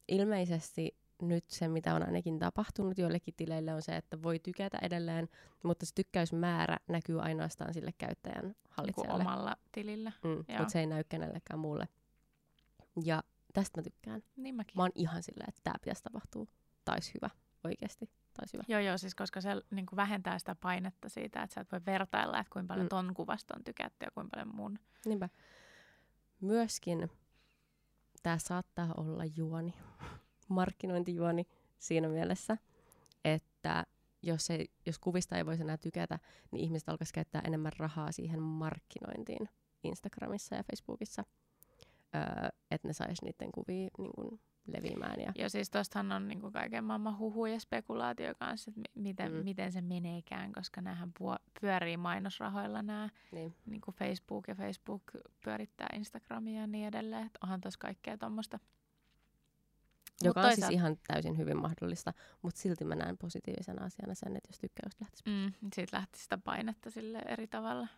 ilmeisesti 0.09 1.00
nyt 1.23 1.45
se, 1.51 1.69
mitä 1.69 1.95
on 1.95 2.03
ainakin 2.07 2.39
tapahtunut 2.39 2.99
joillekin 2.99 3.35
tileille, 3.37 3.75
on 3.75 3.83
se, 3.83 3.97
että 3.97 4.23
voi 4.23 4.39
tykätä 4.39 4.79
edelleen, 4.83 5.29
mutta 5.63 5.87
se 5.87 5.93
tykkäysmäärä 5.95 6.77
näkyy 6.89 7.21
ainoastaan 7.23 7.75
sille 7.75 7.93
käyttäjän 7.99 8.45
Niin 8.45 8.55
kuin 8.55 8.65
hallitsijalle. 8.71 9.23
omalla 9.23 9.57
tilillä. 9.73 10.13
Mm, 10.25 10.31
mutta 10.59 10.69
se 10.69 10.81
ei 10.81 10.87
näy 10.87 11.05
kenellekään 11.09 11.61
muulle. 11.61 11.89
Ja 13.05 13.23
tästä 13.55 13.79
mä 13.81 13.83
tykkään. 13.83 14.23
Niin 14.37 14.55
mäkin. 14.55 14.73
Mä 14.77 14.83
oon 14.83 14.91
ihan 14.95 15.23
silleen, 15.23 15.49
että 15.49 15.61
tämä 15.65 15.75
pitäisi 15.81 16.03
tapahtua. 16.03 16.47
Taisi 16.85 17.15
hyvä, 17.15 17.31
oikeasti. 17.65 18.11
Taisi 18.35 18.53
hyvä. 18.53 18.65
Joo, 18.69 18.81
joo, 18.81 18.99
siis 18.99 19.15
koska 19.15 19.41
se 19.41 19.51
niin 19.71 19.87
kuin 19.87 19.97
vähentää 19.97 20.39
sitä 20.39 20.55
painetta 20.55 21.09
siitä, 21.09 21.43
että 21.43 21.55
sä 21.55 21.61
et 21.61 21.73
voi 21.73 21.81
vertailla, 21.87 22.39
että 22.39 22.53
kuinka 22.53 22.69
paljon 22.75 22.87
Mm. 22.87 22.89
ton 22.89 23.15
kuvasta 23.15 23.55
on 23.57 23.65
tykätty 23.65 24.05
ja 24.07 24.11
kuinka 24.15 24.31
paljon 24.37 24.55
mun. 24.57 24.79
Niinpä. 25.07 25.29
Myöskin 26.41 27.11
tämä 28.23 28.39
saattaa 28.39 28.95
olla 28.97 29.25
juoni, 29.37 29.75
markkinointijuoni 30.51 31.47
siinä 31.79 32.09
mielessä, 32.09 32.57
että 33.25 33.87
jos, 34.23 34.51
ei, 34.51 34.69
jos 34.87 34.99
kuvista 34.99 35.37
ei 35.37 35.47
voisi 35.47 35.63
enää 35.63 35.77
tykätä, 35.77 36.19
niin 36.51 36.65
ihmiset 36.65 36.89
alkaisi 36.89 37.13
käyttää 37.15 37.43
enemmän 37.47 37.73
rahaa 37.79 38.13
siihen 38.13 38.43
markkinointiin 38.43 39.49
Instagramissa 39.85 40.55
ja 40.55 40.63
Facebookissa, 40.63 41.25
öö, 42.15 42.49
että 42.71 42.89
ne 42.89 42.93
sais 42.95 43.23
niiden 43.23 43.53
kuvia 43.53 43.89
niin 43.99 44.11
kun, 44.15 44.41
leviämään. 44.67 45.21
Ja, 45.21 45.33
Ja 45.35 45.51
siis 45.51 45.71
tostahan 45.71 46.13
on 46.13 46.29
niin 46.29 46.41
kuin 46.41 46.53
kaiken 46.53 46.85
maailman 46.85 47.19
huhu 47.19 47.47
ja 47.47 47.61
spekulaatio 47.61 48.35
kanssa, 48.35 48.71
että 48.71 48.81
mi- 48.81 49.03
miten, 49.03 49.33
Mm. 49.33 49.39
mm. 49.39 49.45
miten 49.45 49.73
se 49.73 49.81
meneekään, 49.81 50.53
koska 50.53 50.81
näähän 50.81 51.13
puo- 51.19 51.45
pyörii 51.61 51.97
mainosrahoilla 51.97 52.83
nämä 52.83 53.09
niin. 53.33 53.55
niin 53.67 53.81
kuin 53.81 53.95
Facebook 53.95 54.49
ja 54.49 54.55
Facebook 54.55 55.03
pyörittää 55.45 55.89
Instagramia 55.97 56.61
ja 56.61 56.67
niin 56.67 56.87
edelleen. 56.89 57.27
Että 57.27 57.39
onhan 57.43 57.61
tuossa 57.61 57.79
kaikkea 57.81 58.19
tuommoista. 58.19 58.59
Joka 60.25 60.41
on 60.41 60.55
siis 60.55 60.71
ihan 60.71 60.97
täysin 61.07 61.39
hyvin 61.39 61.57
mahdollista, 61.61 62.13
mutta 62.43 62.61
silti 62.61 62.85
mä 62.85 62.95
näen 62.95 63.19
positiivisena 63.19 63.85
asiana 63.85 64.15
sen, 64.15 64.37
että 64.37 64.49
jos 64.49 64.59
tykkäys 64.59 65.01
lähtisi. 65.01 65.23
Mm, 65.27 65.53
siitä 65.75 65.97
lähti 65.97 66.19
sitä 66.19 66.39
painetta 66.39 66.91
sille 66.91 67.19
eri 67.19 67.47
tavalla. 67.47 67.89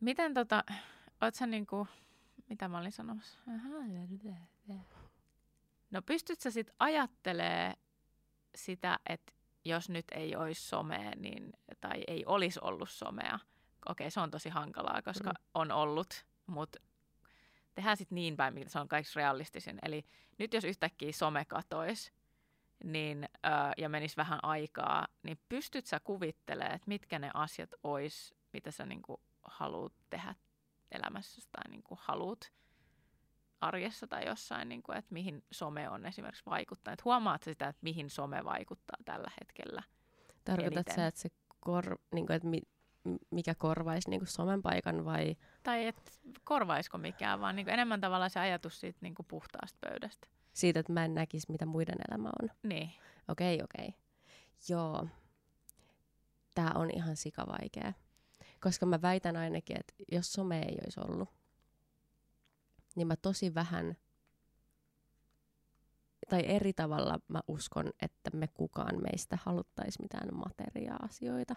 Miten 0.00 0.34
tota, 0.34 0.64
oot 1.20 1.34
sä 1.34 1.46
niinku, 1.46 1.86
mitä 2.48 2.68
mä 2.68 2.78
olin 2.78 2.92
sanomassa? 2.92 3.38
No 5.90 6.02
pystyt 6.02 6.40
sä 6.40 6.50
sit 6.50 6.70
ajattelee 6.78 7.74
sitä, 8.54 8.98
että 9.08 9.32
jos 9.64 9.88
nyt 9.88 10.04
ei 10.14 10.36
olisi 10.36 10.68
somea, 10.68 11.12
niin, 11.16 11.52
tai 11.80 12.04
ei 12.06 12.24
olisi 12.26 12.60
ollut 12.62 12.90
somea. 12.90 13.38
Okei, 13.88 14.10
se 14.10 14.20
on 14.20 14.30
tosi 14.30 14.48
hankalaa, 14.48 15.02
koska 15.02 15.30
mm. 15.30 15.44
on 15.54 15.70
ollut, 15.72 16.26
mutta 16.46 16.78
tehdään 17.80 17.96
sitten 17.96 18.14
niin 18.16 18.36
päin, 18.36 18.54
mitä 18.54 18.70
se 18.70 18.78
on 18.78 18.88
kaikista 18.88 19.20
realistisin. 19.20 19.78
Eli 19.82 20.04
nyt 20.38 20.54
jos 20.54 20.64
yhtäkkiä 20.64 21.12
some 21.12 21.44
katoisi, 21.44 22.12
niin, 22.84 23.28
ö, 23.46 23.48
ja 23.78 23.88
menisi 23.88 24.16
vähän 24.16 24.38
aikaa, 24.42 25.08
niin 25.22 25.38
pystyt 25.48 25.86
sä 25.86 26.00
kuvittelemaan, 26.00 26.74
että 26.74 26.88
mitkä 26.88 27.18
ne 27.18 27.30
asiat 27.34 27.70
ois, 27.82 28.34
mitä 28.52 28.70
sä 28.70 28.86
niinku 28.86 29.20
haluat 29.42 29.92
tehdä 30.10 30.34
elämässä 30.92 31.48
tai 31.52 31.70
niinku 31.70 31.98
haluat 32.00 32.52
arjessa 33.60 34.06
tai 34.06 34.26
jossain, 34.26 34.68
niinku, 34.68 34.92
että 34.92 35.14
mihin 35.14 35.44
some 35.52 35.88
on 35.88 36.06
esimerkiksi 36.06 36.46
vaikuttanut. 36.46 37.04
Huomaat 37.04 37.42
sä 37.42 37.50
sitä, 37.50 37.68
että 37.68 37.80
mihin 37.82 38.10
some 38.10 38.44
vaikuttaa 38.44 38.96
tällä 39.04 39.30
hetkellä? 39.40 39.82
Tarkoitat 40.44 40.76
eniten. 40.76 40.94
sä, 40.94 41.06
että, 41.06 41.20
se 41.20 41.28
kor, 41.60 41.98
niin 42.14 42.26
kuin, 42.26 42.36
että 42.36 42.48
mi, 42.48 42.60
mikä 43.30 43.54
korvaisi 43.54 44.10
niin 44.10 44.20
kuin 44.20 44.28
somen 44.28 44.62
paikan 44.62 45.04
vai... 45.04 45.36
Tai 45.62 45.86
et 45.86 46.20
korvaisiko 46.44 46.98
mikään, 46.98 47.40
vaan 47.40 47.56
niinku 47.56 47.70
enemmän 47.70 48.00
tavallaan 48.00 48.30
se 48.30 48.40
ajatus 48.40 48.80
siitä 48.80 48.98
niinku 49.02 49.22
puhtaasta 49.22 49.78
pöydästä. 49.80 50.28
Siitä, 50.52 50.80
että 50.80 50.92
mä 50.92 51.04
en 51.04 51.14
näkisi, 51.14 51.52
mitä 51.52 51.66
muiden 51.66 51.98
elämä 52.08 52.30
on. 52.42 52.48
Niin. 52.62 52.90
Okei, 53.28 53.62
okei. 53.62 53.94
Joo. 54.68 55.06
Tää 56.54 56.72
on 56.74 56.90
ihan 56.94 57.16
sikavaikea. 57.16 57.92
Koska 58.60 58.86
mä 58.86 59.02
väitän 59.02 59.36
ainakin, 59.36 59.80
että 59.80 59.94
jos 60.12 60.32
some 60.32 60.58
ei 60.58 60.78
olisi 60.84 61.00
ollut, 61.00 61.28
niin 62.96 63.06
mä 63.06 63.16
tosi 63.16 63.54
vähän, 63.54 63.96
tai 66.28 66.46
eri 66.46 66.72
tavalla 66.72 67.20
mä 67.28 67.40
uskon, 67.48 67.92
että 68.02 68.30
me 68.34 68.48
kukaan 68.48 69.02
meistä 69.02 69.38
haluttaisi 69.44 70.02
mitään 70.02 70.28
materiaa-asioita. 70.34 71.54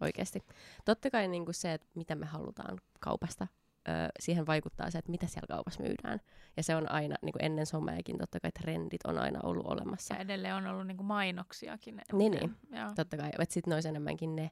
Oikeasti. 0.00 0.42
Totta 0.84 1.10
kai 1.10 1.28
niin 1.28 1.44
kuin 1.44 1.54
se, 1.54 1.72
että 1.72 1.86
mitä 1.94 2.14
me 2.14 2.26
halutaan 2.26 2.78
kaupasta, 3.00 3.46
ö, 3.88 3.90
siihen 4.20 4.46
vaikuttaa 4.46 4.90
se, 4.90 4.98
että 4.98 5.10
mitä 5.10 5.26
siellä 5.26 5.46
kaupassa 5.46 5.82
myydään. 5.82 6.20
Ja 6.56 6.62
se 6.62 6.76
on 6.76 6.90
aina, 6.90 7.16
niin 7.22 7.32
kuin 7.32 7.44
ennen 7.44 7.66
someakin, 7.66 8.18
totta 8.18 8.40
kai 8.40 8.52
trendit 8.52 9.00
on 9.04 9.18
aina 9.18 9.40
ollut 9.42 9.66
olemassa. 9.66 10.14
Ja 10.14 10.20
edelleen 10.20 10.54
on 10.54 10.66
ollut 10.66 10.86
niinku 10.86 11.02
mainoksiakin. 11.02 12.00
Niin, 12.12 12.32
niin. 12.32 12.56
Joo. 12.72 12.92
Totta 12.96 13.16
kai, 13.16 13.30
että 13.38 13.54
sitten 13.54 13.70
ne 13.70 13.74
olisi 13.74 13.88
enemmänkin 13.88 14.36
ne, 14.36 14.50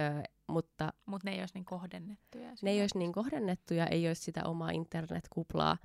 ö, 0.00 0.22
mutta 0.46 0.92
Mutta 1.06 1.28
ne 1.28 1.34
ei 1.34 1.40
olisi 1.40 1.54
niin 1.54 1.64
kohdennettuja. 1.64 2.50
ne 2.62 2.70
ei 2.70 2.80
olisi 2.80 2.98
niin 2.98 3.12
kohdennettuja, 3.12 3.86
ei 3.86 4.08
olisi 4.08 4.22
sitä 4.22 4.44
omaa 4.44 4.70
internetkuplaa 4.70 5.76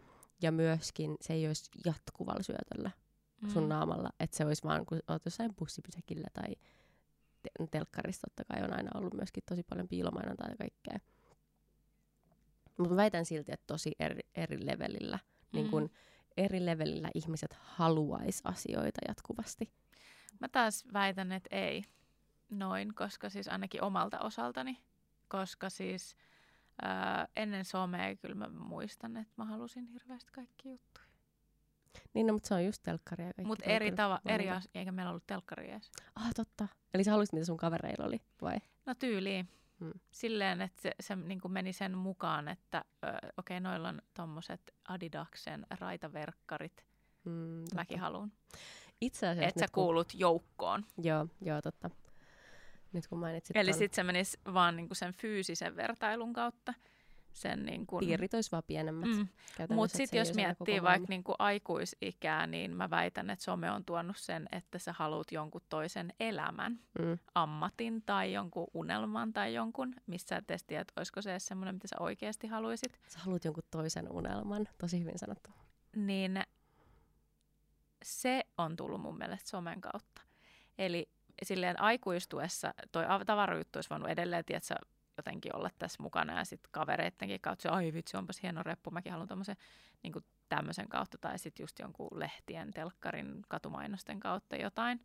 ja 0.41 0.52
myöskin 0.52 1.15
se 1.22 1.34
ei 1.34 1.48
olisi 1.48 1.70
jatkuvalla 1.86 2.43
syötöllä 2.43 2.91
sun 3.54 3.63
Mm. 3.63 3.70
naamalla, 3.70 4.10
että 4.20 4.38
se 4.38 4.46
olisi 4.46 4.63
vaan, 4.63 4.86
kun 4.86 5.00
olet 5.08 5.26
jossain 5.26 5.56
bussipysäkillä 5.56 6.28
tai 6.34 6.56
te- 7.57 7.67
telkkarissa 7.71 8.27
totta 8.27 8.53
kai 8.53 8.63
on 8.63 8.73
aina 8.73 8.91
ollut 8.95 9.13
myöskin 9.13 9.43
tosi 9.49 9.63
paljon 9.63 9.88
piilomainontaa 9.88 10.47
ja 10.49 10.57
kaikkea. 10.57 10.99
Mutta 12.77 12.95
väitän 12.95 13.25
silti, 13.25 13.51
että 13.51 13.67
tosi 13.67 13.91
eri, 13.99 14.19
eri 14.36 14.65
levelillä, 14.65 15.19
niin 15.51 15.65
Mm. 15.65 15.69
kun 15.71 15.89
eri 16.38 16.65
levelillä 16.65 17.10
ihmiset 17.15 17.53
haluaisi 17.60 18.41
asioita 18.43 19.01
jatkuvasti. 19.07 19.71
Mä 20.39 20.47
taas 20.49 20.86
väitän, 20.93 21.31
että 21.31 21.55
ei 21.55 21.83
noin, 22.49 22.95
koska 22.95 23.29
siis 23.29 23.47
ainakin 23.47 23.83
omalta 23.83 24.19
osaltani, 24.19 24.81
koska 25.27 25.69
siis 25.69 26.15
ää, 26.81 27.27
ennen 27.36 27.65
somea 27.65 28.15
kyllä 28.15 28.36
mä 28.36 28.47
muistan, 28.49 29.17
että 29.17 29.33
mä 29.38 29.45
halusin 29.45 29.86
hirveästi 29.86 30.31
kaikki 30.31 30.69
juttuja. 30.69 31.07
Niin, 32.13 32.28
no, 32.28 32.34
mutta 32.34 32.47
se 32.47 32.54
on 32.54 32.65
just 32.65 32.84
telkkari 32.84 33.23
ja 33.23 33.34
kaikki. 33.34 33.47
Mutta 33.47 33.65
eri 33.65 33.86
kyllä 33.86 33.95
tava, 33.95 34.19
eri 34.26 34.50
as- 34.50 34.69
eikä 34.76 34.91
meillä 34.91 35.10
ollut 35.10 35.28
telkkari 35.28 35.71
edes. 35.71 35.91
Ah, 36.15 36.34
totta. 36.36 36.67
Eli 36.93 37.04
sä 37.04 37.12
haluaisit, 37.12 37.34
mitä 37.34 37.45
sun 37.45 37.58
kavereilla 37.58 38.06
oli, 38.06 38.21
vai? 38.41 38.58
No 38.86 38.95
tyyliin. 38.95 39.50
Hmm. 39.80 39.93
Silleen, 40.12 40.62
että 40.62 40.82
se, 40.82 40.91
se 41.00 41.15
niin 41.15 41.39
meni 41.47 41.73
sen 41.73 41.97
mukaan, 41.97 42.47
että 42.47 42.86
okei, 43.04 43.30
okay, 43.38 43.60
noilla 43.60 43.89
on 43.89 44.02
tommoset 44.13 44.76
Adidaksen 44.88 45.65
raitaverkkarit. 45.80 46.86
Mm, 47.23 47.60
totta. 47.62 47.76
Mäkin 47.76 48.00
haluan. 48.00 48.32
Itse 49.02 49.28
asiassa 49.28 49.47
Että 49.50 49.60
sä 49.60 49.65
kun- 49.71 49.84
kuulut 49.84 50.13
joukkoon. 50.13 50.86
Joo, 50.97 51.28
joo, 51.41 51.62
totta. 51.62 51.89
Nyt 52.93 53.08
kun 53.08 53.19
mainitsit 53.19 53.56
Eli 53.58 53.71
ton, 53.71 53.78
sitten 53.80 53.95
se 53.95 54.04
menisi 54.04 54.39
vaan 54.54 54.76
niinku 54.76 54.95
sen 54.95 55.13
fyysisen 55.13 55.76
vertailun 55.76 56.34
kautta. 56.34 56.73
Sen 57.38 57.65
niinku, 57.65 57.97
piirit 58.00 58.34
olisi 58.34 58.52
vaan 58.52 58.63
pienemmät. 58.67 59.10
Mm. 59.10 59.28
Mutta 59.76 59.97
sitten 59.97 60.17
jos 60.17 60.34
miettii 60.34 60.84
vaikka 60.84 61.06
niinku 61.10 61.36
aikuisikää, 61.39 62.47
niin 62.47 62.71
mä 62.76 62.89
väitän, 62.89 63.30
että 63.30 63.45
some 63.45 63.71
on 63.71 63.86
tuonut 63.86 64.17
sen, 64.17 64.47
että 64.52 64.80
sä 64.80 64.93
haluat 64.93 65.32
jonkun 65.32 65.62
toisen 65.69 66.13
elämän, 66.19 66.80
Mm. 67.00 67.17
ammatin 67.36 68.02
tai 68.06 68.34
jonkun 68.34 68.67
unelman 68.73 69.34
tai 69.34 69.54
jonkun, 69.54 69.93
missä 70.08 70.28
sä 70.28 70.36
et 70.38 70.52
edes 70.52 70.63
tiedä, 70.63 70.82
että 70.82 70.93
olisiko 70.97 71.21
se 71.21 71.39
semmoinen, 71.39 71.76
mitä 71.76 71.88
sä 71.88 71.95
oikeasti 72.00 72.47
haluaisit. 72.47 73.00
Sä 73.08 73.19
haluat 73.19 73.45
jonkun 73.45 73.63
toisen 73.71 74.12
unelman. 74.12 74.67
Tosi 74.78 75.00
hyvin 75.00 75.19
sanottu. 75.19 75.50
Niin 75.95 76.41
se 78.04 78.43
on 78.58 78.76
tullut 78.76 79.02
mun 79.02 79.17
mielestä 79.17 79.50
somen 79.50 79.82
kautta. 79.82 80.21
Eli 80.78 81.10
silleen 81.43 81.82
aikuistuessa 81.82 82.73
toi 82.91 83.06
av- 83.08 83.21
tavarajuttu 83.26 83.78
olisi 83.78 83.89
voinut 83.89 84.10
edelleen, 84.10 84.45
tiedätkö, 84.45 84.76
jotenkin 85.17 85.56
olla 85.56 85.69
tässä 85.80 86.03
mukana 86.03 86.38
ja 86.38 86.45
sitten 86.45 86.71
kavereittenkin 86.71 87.41
kautta 87.41 87.62
se, 87.62 87.69
ai 87.69 87.93
vitsi, 87.93 88.17
onpas 88.17 88.41
hieno 88.43 88.63
reppu, 88.63 88.91
mäkin 88.91 89.12
haluan 89.12 89.27
tommosen 89.27 89.58
niin 90.03 90.13
tämmöisen 90.49 90.89
kautta 90.89 91.17
tai 91.17 91.39
sitten 91.39 91.63
just 91.63 91.80
jonkun 91.80 92.08
lehtien, 92.19 92.71
telkkarin, 92.71 93.41
katumainosten 93.47 94.19
kautta 94.19 94.56
jotain. 94.56 95.01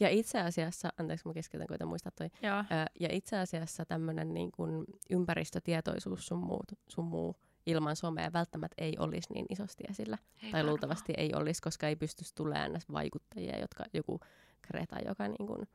Ja 0.00 0.08
itse 0.08 0.40
asiassa, 0.40 0.88
anteeksi 0.98 1.28
mä 1.28 1.34
keskeytän, 1.34 1.66
kun 1.66 1.88
muistat 1.88 2.14
toi. 2.16 2.30
Joo. 2.42 2.64
Ja 3.00 3.08
itse 3.12 3.38
asiassa 3.38 3.84
tämmöinen 3.84 4.34
niin 4.34 4.52
kuin 4.52 4.84
ympäristötietoisuus 5.10 6.26
sun, 6.26 6.38
muut, 6.38 6.72
sun 6.88 7.04
muu 7.04 7.36
ilman 7.66 7.96
somea 7.96 8.32
välttämättä 8.32 8.74
ei 8.78 8.96
olisi 8.98 9.32
niin 9.32 9.46
isosti 9.48 9.84
esillä. 9.90 10.18
Ei 10.20 10.40
tai 10.40 10.52
varmaan. 10.52 10.66
luultavasti 10.66 11.14
ei 11.16 11.34
olisi, 11.34 11.62
koska 11.62 11.88
ei 11.88 11.96
pystyisi 11.96 12.34
tulemaan 12.34 12.80
vaikuttajia, 12.92 13.58
jotka 13.58 13.84
joku 13.92 14.20
Greta, 14.66 14.96
joka 15.06 15.28
niin 15.28 15.46
kuin, 15.46 15.68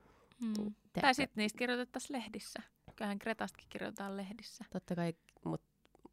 Mm. 0.44 0.74
Tai 1.02 1.16
sitten 1.16 1.42
niistä 1.42 1.58
kirjoitettaisiin 1.58 2.18
lehdissä. 2.20 2.60
Kyllähän 2.96 3.18
Gretastakin 3.22 3.70
kirjoitetaan 3.70 4.18
lehdissä. 4.18 4.66
Totta 4.74 4.96
kai, 4.96 5.14
mutta 5.46 5.68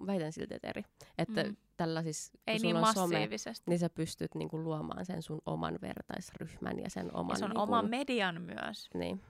väitän 0.07 0.33
silti, 0.33 0.55
että 0.55 0.69
eri. 0.69 0.85
Että 1.19 1.43
Mm. 1.43 1.57
tällä 1.77 2.03
kun 2.03 2.13
Ei 2.47 2.59
niin 2.59 2.77
on 2.77 2.95
some, 2.95 3.07
massiivisesti. 3.17 3.71
niin 3.71 3.79
sä 3.79 3.91
pystyt 3.91 4.35
niinku 4.35 4.63
luomaan 4.63 5.07
sen 5.07 5.23
sun 5.23 5.41
oman 5.47 5.79
vertaisryhmän 5.83 6.79
ja 6.79 6.91
sen 6.91 7.17
oman... 7.17 7.35
Ja 7.35 7.39
se 7.39 7.45
on 7.45 7.51
niinku, 7.51 7.63
oma 7.63 7.83
median 7.83 8.43
myös. 8.43 8.89
Niin, 8.95 9.21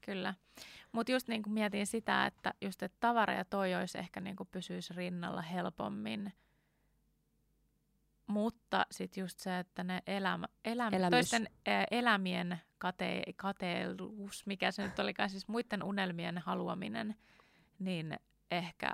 Kyllä. 0.00 0.34
Mutta 0.92 1.12
just 1.12 1.28
niin 1.28 1.42
kuin 1.42 1.52
mietin 1.52 1.86
sitä, 1.86 2.26
että 2.26 2.54
just 2.60 2.82
että 2.82 2.96
tavara 3.00 3.34
ja 3.34 3.44
toi 3.44 3.74
olisi 3.74 3.98
ehkä 3.98 4.20
niin 4.20 4.36
kuin 4.36 4.48
pysyisi 4.52 4.94
rinnalla 4.94 5.42
helpommin. 5.42 6.32
Mutta 8.32 8.86
sitten 8.90 9.20
just 9.20 9.38
se, 9.38 9.58
että 9.58 9.84
ne 9.84 10.02
elämä, 10.06 10.46
elämä, 10.64 10.96
Elämys. 10.96 11.10
toisten 11.10 11.46
elämien 11.90 12.60
kate, 12.78 13.22
kateellisuus, 13.36 14.46
mikä 14.46 14.70
se 14.70 14.82
nyt 14.82 14.98
olikaan, 14.98 15.30
siis 15.30 15.48
muiden 15.48 15.82
unelmien 15.82 16.38
haluaminen, 16.38 17.16
niin 17.78 18.16
ehkä 18.50 18.92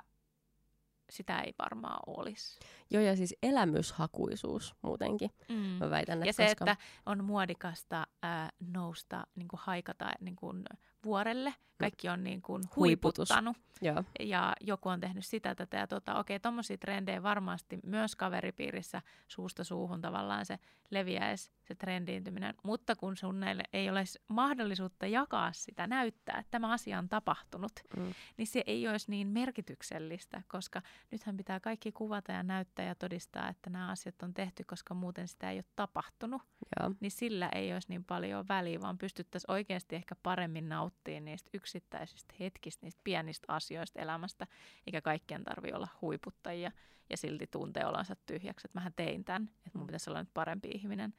sitä 1.09 1.39
ei 1.39 1.53
varmaan 1.59 1.99
olisi. 2.07 2.59
Joo, 2.89 3.03
ja 3.03 3.15
siis 3.15 3.35
elämyshakuisuus 3.43 4.75
muutenkin. 4.81 5.29
Mm. 5.49 5.55
Mä 5.55 5.89
väitän, 5.89 6.17
että 6.17 6.27
Ja 6.29 6.33
se, 6.33 6.45
koska... 6.45 6.71
että 6.71 6.83
on 7.05 7.23
muodikasta 7.23 8.07
ää, 8.23 8.49
nousta, 8.59 9.27
niin 9.35 9.47
kuin 9.47 9.59
haikata 9.63 10.11
niin 10.19 10.35
kuin 10.35 10.63
vuorelle. 11.05 11.53
Kaikki 11.77 12.09
on 12.09 12.23
niin 12.23 12.41
kuin 12.41 12.63
Huiputus. 12.75 13.29
huiputtanut 13.29 13.57
Joo, 13.81 14.03
ja 14.19 14.53
joku 14.61 14.89
on 14.89 14.99
tehnyt 14.99 15.25
sitä, 15.25 15.55
tätä 15.55 15.77
ja 15.77 15.87
tota. 15.87 16.19
Okei, 16.19 16.39
tommosia 16.39 16.77
trendejä 16.77 17.23
varmasti 17.23 17.79
myös 17.83 18.15
kaveripiirissä 18.15 19.01
suusta 19.27 19.63
suuhun 19.63 20.01
tavallaan 20.01 20.45
se 20.45 20.59
leviäisi, 20.89 21.51
se 21.69 21.75
trendiintyminen. 21.75 22.53
Mutta 22.63 22.95
kun 22.95 23.17
sun 23.17 23.43
ei 23.73 23.89
ole 23.89 24.03
mahdollisuutta 24.27 25.07
jakaa 25.07 25.53
sitä, 25.53 25.87
näyttää, 25.87 26.37
että 26.39 26.51
tämä 26.51 26.71
asia 26.71 26.99
on 26.99 27.09
tapahtunut, 27.09 27.71
mm. 27.97 28.13
niin 28.37 28.47
se 28.47 28.63
ei 28.65 28.87
olisi 28.87 29.11
niin 29.11 29.27
merkityksellistä, 29.27 30.41
koska 30.47 30.81
nythän 31.11 31.37
pitää 31.37 31.59
kaikki 31.59 31.91
kuvata 31.91 32.31
ja 32.31 32.43
näyttää 32.43 32.85
ja 32.85 32.95
todistaa, 32.95 33.49
että 33.49 33.69
nämä 33.69 33.89
asiat 33.89 34.23
on 34.23 34.33
tehty, 34.33 34.63
koska 34.63 34.93
muuten 34.93 35.27
sitä 35.27 35.51
ei 35.51 35.57
ole 35.57 35.65
tapahtunut 35.75 36.41
joo. 36.79 36.91
niin 36.99 37.11
sillä 37.11 37.49
ei 37.49 37.73
olisi 37.73 37.89
niin 37.89 38.05
paljon 38.05 38.45
väliä, 38.49 38.81
vaan 38.81 38.97
pystyttäisiin 38.97 39.51
oikeasti 39.51 39.95
ehkä 39.95 40.15
paremmin 40.23 40.69
nauttimaan 40.69 41.25
niistä 41.25 41.49
yksittäisistä 41.53 42.35
hetkistä, 42.39 42.85
niistä 42.85 43.01
pienistä 43.03 43.53
asioista 43.53 43.99
elämästä, 43.99 44.47
eikä 44.87 45.01
kaikkien 45.01 45.43
tarvitse 45.43 45.75
olla 45.75 45.87
huiputtajia 46.01 46.71
ja 47.09 47.17
silti 47.17 47.47
tuntee 47.47 47.85
olonsa 47.85 48.15
tyhjäksi, 48.25 48.67
että 48.67 48.79
mähän 48.79 48.93
tein 48.95 49.25
tämän, 49.25 49.49
että 49.65 49.77
mun 49.77 49.83
Mm. 49.83 49.87
pitäisi 49.87 50.09
olla 50.09 50.19
nyt 50.19 50.33
parempi 50.33 50.69
ihminen. 50.73 51.13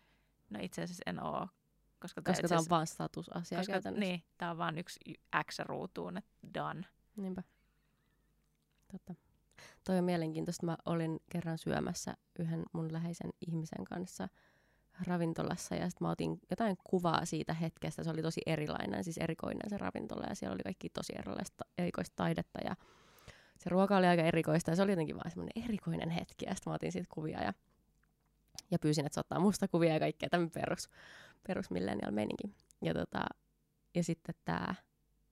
No 0.51 0.59
itse 0.63 0.83
asiassa 0.83 1.03
en 1.07 1.23
ole, 1.23 1.49
koska, 2.01 2.23
Koska 2.23 2.49
tämä 2.49 2.59
on 2.59 2.67
vaan 2.71 2.87
statusasia 2.87 3.59
koska, 3.59 3.73
käytännössä. 3.73 4.01
niin, 4.01 4.23
tämä 4.39 4.51
on 4.51 4.59
vaan 4.59 4.79
yksi 4.79 5.01
X 5.51 5.59
ruutuun, 5.59 6.17
että 6.17 6.31
done. 6.55 6.83
Niinpä. 7.17 7.43
Totta. 8.93 9.15
Toi 9.85 9.99
on 9.99 10.05
mielenkiintoista. 10.05 10.67
Mä 10.67 10.77
olin 10.87 11.21
kerran 11.31 11.59
syömässä 11.59 12.15
yhden 12.39 12.63
mun 12.73 12.93
läheisen 12.93 13.31
ihmisen 13.47 13.85
kanssa 13.85 14.29
ravintolassa 15.07 15.75
ja 15.75 15.91
sitten 15.91 16.07
mä 16.07 16.11
otin 16.11 16.41
jotain 16.51 16.77
kuvaa 16.85 17.25
siitä 17.25 17.55
hetkestä. 17.55 18.05
Se 18.05 18.11
oli 18.11 18.23
tosi 18.23 18.41
erilainen, 18.47 19.05
siis 19.05 19.19
erikoinen 19.19 19.71
se 19.71 19.79
ravintola 19.79 20.27
ja 20.29 20.35
siellä 20.35 20.55
oli 20.55 20.63
kaikki 20.63 20.89
tosi 20.89 21.13
erilaista, 21.19 21.65
erikoista 21.79 22.17
taidetta 22.17 22.61
ja 22.65 22.77
se 23.59 23.71
ruoka 23.71 23.97
oli 23.97 24.07
aika 24.07 24.23
erikoista 24.23 24.71
ja 24.71 24.77
se 24.77 24.83
oli 24.83 24.93
jotenkin 24.93 25.17
vaan 25.17 25.31
semmoinen 25.31 25.65
erikoinen 25.65 26.11
hetki 26.11 26.47
ja 26.47 26.55
sitten 26.55 26.71
mä 26.71 26.75
otin 26.75 26.93
siitä 26.93 27.09
kuvia 27.15 27.43
ja, 27.43 27.53
ja 28.71 28.79
pyysin, 28.79 29.07
että 29.07 29.15
se 29.15 29.21
ottaa 29.21 29.41
musta 29.41 29.69
kuvia 29.69 29.93
ja 29.93 30.01
kaikkea 30.01 30.29
tämmöinen 30.29 30.53
perus, 30.55 30.89
perus 31.47 31.71
millennial 31.71 32.13
meininki. 32.13 32.55
Ja, 32.83 32.95
tota, 32.95 33.25
ja 33.95 34.05
sitten 34.05 34.35
tämä 34.45 34.75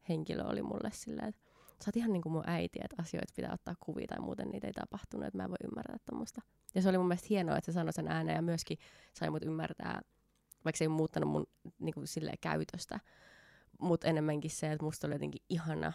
henkilö 0.08 0.44
oli 0.44 0.62
mulle 0.62 0.90
silleen, 0.92 1.28
että 1.28 1.40
sä 1.84 1.88
oot 1.88 1.96
ihan 1.96 2.12
niin 2.12 2.22
kuin 2.22 2.32
mun 2.32 2.44
äiti, 2.46 2.78
että 2.82 3.02
asioita 3.02 3.32
pitää 3.36 3.52
ottaa 3.52 3.74
kuvia 3.80 4.06
tai 4.06 4.20
muuten 4.20 4.48
niitä 4.48 4.66
ei 4.66 4.72
tapahtunut, 4.72 5.26
että 5.26 5.36
mä 5.36 5.44
en 5.44 5.50
voi 5.50 5.56
ymmärtää 5.64 5.96
tuommoista. 6.10 6.42
Ja 6.74 6.82
se 6.82 6.88
oli 6.88 6.98
mun 6.98 7.08
mielestä 7.08 7.26
hienoa, 7.30 7.56
että 7.56 7.72
se 7.72 7.74
sanoi 7.74 7.92
sen 7.92 8.08
ääneen 8.08 8.36
ja 8.36 8.42
myöskin 8.42 8.78
sai 9.14 9.30
mut 9.30 9.44
ymmärtää, 9.44 10.00
vaikka 10.64 10.78
se 10.78 10.84
ei 10.84 10.88
muuttanut 10.88 11.30
mun 11.30 11.46
niin 11.78 11.94
kuin 11.94 12.06
silleen, 12.06 12.38
käytöstä, 12.40 13.00
mutta 13.80 14.06
enemmänkin 14.06 14.50
se, 14.50 14.72
että 14.72 14.84
musta 14.84 15.06
oli 15.06 15.14
jotenkin 15.14 15.42
ihana, 15.48 15.92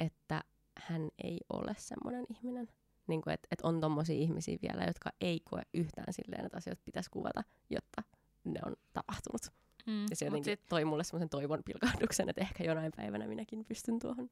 että 0.00 0.44
hän 0.78 1.08
ei 1.24 1.38
ole 1.48 1.74
semmoinen 1.78 2.26
ihminen. 2.30 2.68
Niin 3.06 3.22
kuin, 3.22 3.34
että, 3.34 3.48
että 3.50 3.68
on 3.68 3.80
tommosia 3.80 4.16
ihmisiä 4.16 4.58
vielä, 4.62 4.84
jotka 4.84 5.10
ei 5.20 5.40
koe 5.40 5.62
yhtään 5.74 6.12
silleen, 6.12 6.44
että 6.46 6.56
asioita 6.56 6.82
pitäisi 6.84 7.10
kuvata, 7.10 7.44
jotta 7.70 8.02
ne 8.44 8.60
on 8.66 8.76
tapahtunut. 8.92 9.42
Mm. 9.86 10.06
Ja 10.10 10.16
se 10.16 10.24
jotenkin 10.24 10.52
sit, 10.58 10.66
toi 10.68 10.84
mulle 10.84 11.04
semmoisen 11.04 11.28
toivon 11.28 11.62
pilkahduksen, 11.64 12.28
että 12.28 12.40
ehkä 12.40 12.64
jonain 12.64 12.92
päivänä 12.96 13.26
minäkin 13.26 13.64
pystyn 13.64 13.98
tuohon. 13.98 14.30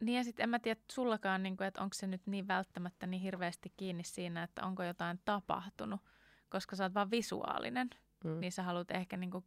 niin 0.00 0.16
ja 0.16 0.24
sitten 0.24 0.42
en 0.44 0.50
mä 0.50 0.58
tiedä 0.58 0.80
sullakaan, 0.92 1.42
niin 1.42 1.56
kuin, 1.56 1.66
että 1.66 1.82
onko 1.82 1.94
se 1.94 2.06
nyt 2.06 2.26
niin 2.26 2.48
välttämättä 2.48 3.06
niin 3.06 3.22
hirveästi 3.22 3.72
kiinni 3.76 4.04
siinä, 4.04 4.42
että 4.42 4.64
onko 4.64 4.84
jotain 4.84 5.20
tapahtunut, 5.24 6.00
koska 6.48 6.76
sä 6.76 6.84
oot 6.84 6.94
vaan 6.94 7.10
visuaalinen. 7.10 7.90
Mm. 8.24 8.40
niin 8.40 8.52
sä 8.52 8.62
haluat 8.62 8.90
ehkä 8.90 9.16
niinku 9.16 9.44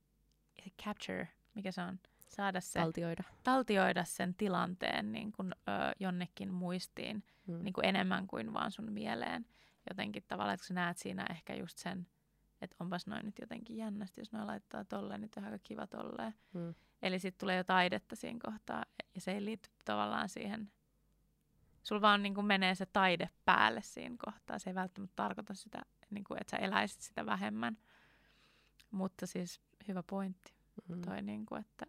capture, 0.83 1.27
mikä 1.55 1.71
se 1.71 1.81
on, 1.81 1.99
saada 2.33 2.61
se, 2.61 2.79
Taltioida. 2.79 3.23
taltioida 3.43 4.03
sen 4.03 4.35
tilanteen 4.35 5.11
niin 5.11 5.31
kuin, 5.31 5.51
ö, 5.53 5.71
jonnekin 5.99 6.53
muistiin 6.53 7.23
Mm. 7.47 7.63
niin 7.63 7.73
kuin 7.73 7.85
enemmän 7.85 8.27
kuin 8.27 8.53
vaan 8.53 8.71
sun 8.71 8.91
mieleen. 8.91 9.45
Jotenkin 9.89 10.23
tavallaan, 10.27 10.53
että 10.53 10.61
kun 10.63 10.67
sä 10.67 10.73
näet 10.73 10.97
siinä 10.97 11.25
ehkä 11.29 11.55
just 11.55 11.77
sen, 11.77 12.07
että 12.61 12.75
onpas 12.79 13.07
noin 13.07 13.25
nyt 13.25 13.39
jotenkin 13.39 13.77
jännästi, 13.77 14.21
jos 14.21 14.31
noin 14.31 14.47
laittaa 14.47 14.85
tolleen, 14.85 15.21
nyt 15.21 15.37
on 15.37 15.43
aika 15.45 15.59
kiva 15.63 15.87
tolleen. 15.87 16.33
Mm. 16.53 16.73
Eli 17.01 17.19
sitten 17.19 17.39
tulee 17.39 17.57
jo 17.57 17.63
taidetta 17.63 18.15
siinä 18.15 18.39
kohtaa, 18.45 18.85
ja 19.15 19.21
se 19.21 19.31
ei 19.31 19.45
liity 19.45 19.69
tavallaan 19.85 20.29
siihen, 20.29 20.71
sulla 21.83 22.01
vaan 22.01 22.23
niin 22.23 22.35
kuin 22.35 22.45
menee 22.45 22.75
se 22.75 22.85
taide 22.85 23.29
päälle 23.45 23.81
siinä 23.81 24.15
kohtaa. 24.25 24.59
Se 24.59 24.69
ei 24.69 24.75
välttämättä 24.75 25.15
tarkoita 25.15 25.53
sitä, 25.53 25.81
niin 26.09 26.23
kuin, 26.23 26.41
että 26.41 26.51
sä 26.51 26.57
eläisit 26.57 27.01
sitä 27.01 27.25
vähemmän. 27.25 27.77
Mutta 28.91 29.27
siis 29.27 29.61
hyvä 29.87 30.03
pointti 30.03 30.53
Mm. 30.89 31.01
toi, 31.01 31.21
niin 31.21 31.45
kuin, 31.45 31.61
että 31.61 31.85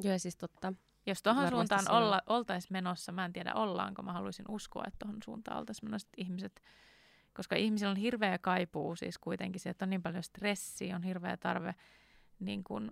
Joo, 0.00 0.18
siis 0.18 0.36
totta. 0.36 0.72
jos 1.06 1.22
tuohon 1.22 1.48
suuntaan 1.48 1.90
olla, 1.90 2.22
oltaisiin 2.26 2.72
menossa, 2.72 3.12
mä 3.12 3.24
en 3.24 3.32
tiedä 3.32 3.54
ollaanko, 3.54 4.02
mä 4.02 4.12
haluaisin 4.12 4.44
uskoa, 4.48 4.84
että 4.86 4.98
tuohon 4.98 5.22
suuntaan 5.24 5.58
oltaisiin 5.58 5.90
menossa, 5.90 6.08
että 6.08 6.22
ihmiset, 6.22 6.62
koska 7.34 7.56
ihmisillä 7.56 7.90
on 7.90 7.96
hirveä 7.96 8.38
kaipuu 8.38 8.96
siis 8.96 9.18
kuitenkin, 9.18 9.60
se, 9.60 9.70
että 9.70 9.84
on 9.84 9.90
niin 9.90 10.02
paljon 10.02 10.22
stressiä, 10.22 10.96
on 10.96 11.02
hirveä 11.02 11.36
tarve 11.36 11.74
niin 12.38 12.64
kuin 12.64 12.90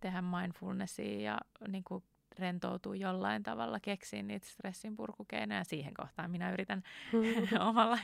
tehdä 0.00 0.22
mindfulnessia 0.22 1.20
ja 1.20 1.38
niin 1.68 1.84
kuin 1.84 2.04
rentoutua 2.38 2.96
jollain 2.96 3.42
tavalla, 3.42 3.80
keksiä 3.80 4.22
niitä 4.22 4.46
stressin 4.46 4.96
purkukeinoja. 4.96 5.64
Siihen 5.64 5.94
kohtaan 5.94 6.30
minä 6.30 6.52
yritän 6.52 6.82
omalla 7.68 7.98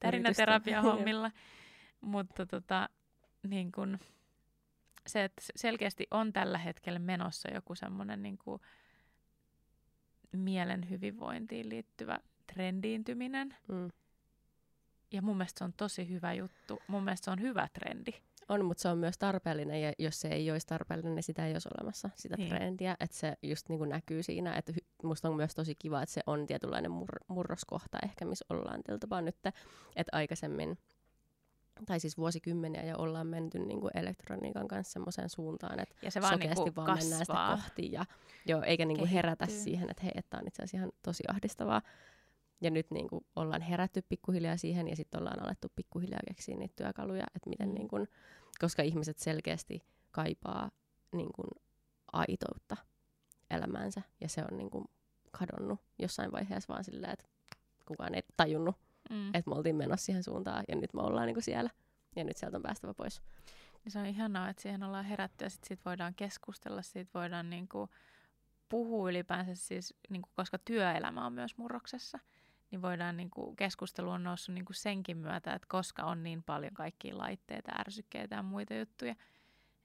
tärinäterapiahommilla. 0.00 1.30
Mutta 2.00 2.46
tota, 2.46 2.88
niin 3.48 3.72
kun, 3.72 3.98
se, 5.06 5.24
että 5.24 5.42
selkeästi 5.56 6.06
on 6.10 6.32
tällä 6.32 6.58
hetkellä 6.58 6.98
menossa 6.98 7.50
joku 7.54 7.74
semmoinen 7.74 8.22
niin 8.22 8.38
kuin 8.38 8.60
mielen 10.32 10.90
hyvinvointiin 10.90 11.68
liittyvä 11.68 12.20
trendiintyminen. 12.54 13.56
Mm. 13.68 13.88
Ja 15.12 15.22
mun 15.22 15.36
mielestä 15.36 15.58
se 15.58 15.64
on 15.64 15.72
tosi 15.76 16.08
hyvä 16.08 16.32
juttu. 16.32 16.82
Mun 16.88 17.04
mielestä 17.04 17.24
se 17.24 17.30
on 17.30 17.40
hyvä 17.40 17.68
trendi. 17.72 18.10
On, 18.48 18.64
mutta 18.64 18.80
se 18.82 18.88
on 18.88 18.98
myös 18.98 19.18
tarpeellinen, 19.18 19.82
ja 19.82 19.92
jos 19.98 20.20
se 20.20 20.28
ei 20.28 20.50
olisi 20.50 20.66
tarpeellinen, 20.66 21.14
niin 21.14 21.22
sitä 21.22 21.46
ei 21.46 21.52
olisi 21.52 21.68
olemassa, 21.78 22.10
sitä 22.14 22.36
Niin. 22.36 22.48
trendiä. 22.48 22.96
Että 23.00 23.16
se 23.16 23.36
just 23.42 23.68
niin 23.68 23.78
kuin 23.78 23.90
näkyy 23.90 24.22
siinä, 24.22 24.54
että 24.54 24.72
musta 25.02 25.28
on 25.28 25.36
myös 25.36 25.54
tosi 25.54 25.74
kiva, 25.74 26.02
että 26.02 26.12
se 26.12 26.20
on 26.26 26.46
tietynlainen 26.46 26.90
mur- 26.90 27.24
murroskohta 27.28 27.98
ehkä, 28.04 28.24
missä 28.24 28.44
ollaan 28.48 28.82
tällä 28.82 28.98
tapaa 28.98 29.20
nyt. 29.20 29.36
Että 29.96 30.16
aikaisemmin, 30.16 30.78
tai 31.86 32.00
siis 32.00 32.16
vuosikymmeniä 32.18 32.84
jo 32.84 32.96
ollaan 32.98 33.26
menty 33.26 33.58
niin 33.58 33.80
kuin 33.80 33.90
elektroniikan 33.94 34.68
kanssa 34.68 34.92
semmoiseen 34.92 35.28
suuntaan, 35.30 35.80
että 35.80 35.94
Ja 36.02 36.10
se 36.10 36.20
vaan 36.22 36.38
niin 36.38 36.50
sokeasti 36.50 36.70
kuin 36.72 36.76
vaan 36.86 36.98
mennään 36.98 37.18
sitä 37.26 37.32
kasvaa. 37.32 37.56
kohti. 37.56 37.92
Ja, 37.92 38.04
joo, 38.46 38.62
eikä 38.62 38.84
niin 38.84 38.98
kuin 38.98 39.10
herätä 39.10 39.46
siihen, 39.46 39.90
että 39.90 40.02
hei, 40.02 40.12
että 40.14 40.38
on 40.38 40.46
itse 40.48 40.62
asiassa 40.62 40.76
ihan 40.76 40.92
tosi 41.02 41.22
ahdistavaa. 41.28 41.82
Ja 42.60 42.70
nyt 42.70 42.90
niin 42.90 43.08
kuin 43.08 43.26
ollaan 43.36 43.62
herätty 43.62 44.02
pikkuhiljaa 44.02 44.56
siihen 44.56 44.88
ja 44.88 44.96
sitten 44.96 45.20
ollaan 45.20 45.42
alettu 45.42 45.68
pikkuhiljaa 45.76 46.20
keksiä 46.28 46.56
niitä 46.56 46.74
työkaluja, 46.76 47.24
että 47.36 47.50
miten 47.50 47.68
Mm. 47.68 47.74
niin 47.74 47.88
kuin 47.88 48.08
koska 48.60 48.82
ihmiset 48.82 49.18
selkeästi 49.18 49.82
kaipaa 50.10 50.70
niin 51.12 51.32
kuin, 51.32 51.46
aitoutta 52.12 52.76
elämäänsä 53.50 54.02
ja 54.20 54.28
se 54.28 54.42
on 54.50 54.58
niin 54.58 54.70
kuin, 54.70 54.84
kadonnut 55.30 55.80
jossain 55.98 56.32
vaiheessa 56.32 56.72
vaan 56.72 56.84
silleen, 56.84 57.12
että 57.12 57.24
kukaan 57.86 58.14
ei 58.14 58.22
tajunnut, 58.36 58.76
mm. 59.10 59.28
että 59.34 59.50
me 59.50 59.56
oltiin 59.56 59.76
menossa 59.76 60.06
siihen 60.06 60.22
suuntaan 60.22 60.64
ja 60.68 60.76
nyt 60.76 60.94
me 60.94 61.02
ollaan 61.02 61.26
niin 61.26 61.34
kuin, 61.34 61.44
siellä 61.44 61.70
ja 62.16 62.24
nyt 62.24 62.36
sieltä 62.36 62.56
on 62.56 62.62
päästävä 62.62 62.94
pois. 62.94 63.22
Se 63.88 63.98
on 63.98 64.06
ihanaa, 64.06 64.48
että 64.48 64.62
siihen 64.62 64.82
ollaan 64.82 65.04
herätty 65.04 65.44
ja 65.44 65.50
sit 65.50 65.64
siitä 65.64 65.82
voidaan 65.84 66.14
keskustella, 66.14 66.82
siitä 66.82 67.10
voidaan 67.14 67.50
niin 67.50 67.68
kuin, 67.68 67.90
puhua 68.68 69.10
ylipäänsä, 69.10 69.54
siis, 69.54 69.94
niin 70.10 70.22
kuin, 70.22 70.32
koska 70.36 70.58
työelämä 70.58 71.26
on 71.26 71.32
myös 71.32 71.56
murroksessa, 71.56 72.18
niin 72.70 72.82
voidaan 72.82 73.16
niin 73.16 73.30
kuin, 73.30 73.56
keskustelu 73.56 74.10
on 74.10 74.22
noussut 74.22 74.54
niin 74.54 74.64
kuin 74.64 74.76
senkin 74.76 75.16
myötä, 75.16 75.54
että 75.54 75.66
koska 75.68 76.04
on 76.04 76.22
niin 76.22 76.42
paljon 76.42 76.74
kaikkia 76.74 77.18
laitteita, 77.18 77.72
ärsykkeitä 77.80 78.36
ja 78.36 78.42
muita 78.42 78.74
juttuja, 78.74 79.14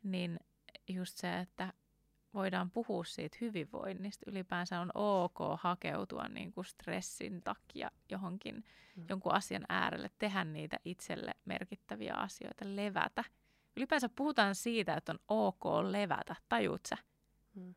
niin 0.04 0.40
just 0.88 1.18
se, 1.18 1.40
että 1.40 1.74
voidaan 2.36 2.72
puhua 2.72 3.04
siitä 3.04 3.38
hyvinvoinnista. 3.42 4.32
Ylipäänsä 4.32 4.80
on 4.80 4.92
ok 4.96 5.38
hakeutua 5.60 6.28
niin 6.28 6.52
kuin 6.52 6.66
stressin 6.66 7.42
takia 7.44 7.92
johonkin 8.10 8.64
mm. 8.96 9.06
jonkun 9.10 9.34
asian 9.34 9.66
äärelle, 9.70 10.10
tehdä 10.20 10.44
niitä 10.44 10.78
itselle 10.86 11.32
merkittäviä 11.46 12.14
asioita, 12.14 12.66
levätä. 12.68 13.24
Ylipäänsä 13.78 14.10
puhutaan 14.16 14.56
siitä, 14.56 14.94
että 14.94 15.12
on 15.12 15.20
ok 15.28 15.66
levätä, 15.90 16.36
tajuut 16.50 16.82
sä? 16.90 16.98
Mm. 17.56 17.76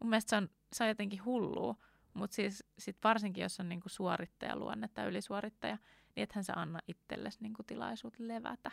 Mun 0.00 0.10
mielestä 0.10 0.30
se 0.30 0.36
on, 0.36 0.48
se 0.72 0.84
on 0.84 0.88
jotenkin 0.88 1.24
hullua, 1.24 1.76
mutta 2.14 2.34
siis 2.34 2.64
sit 2.78 2.96
varsinkin, 3.04 3.42
jos 3.42 3.60
on 3.60 3.68
niinku 3.68 3.88
suorittajaluonne 3.88 4.88
tai 4.88 5.08
ylisuorittaja, 5.08 5.78
niin 6.16 6.22
ethän 6.22 6.44
sä 6.44 6.52
anna 6.56 6.78
itsellesi 6.88 7.38
niinku 7.40 7.62
tilaisuutta 7.62 8.28
levätä. 8.28 8.70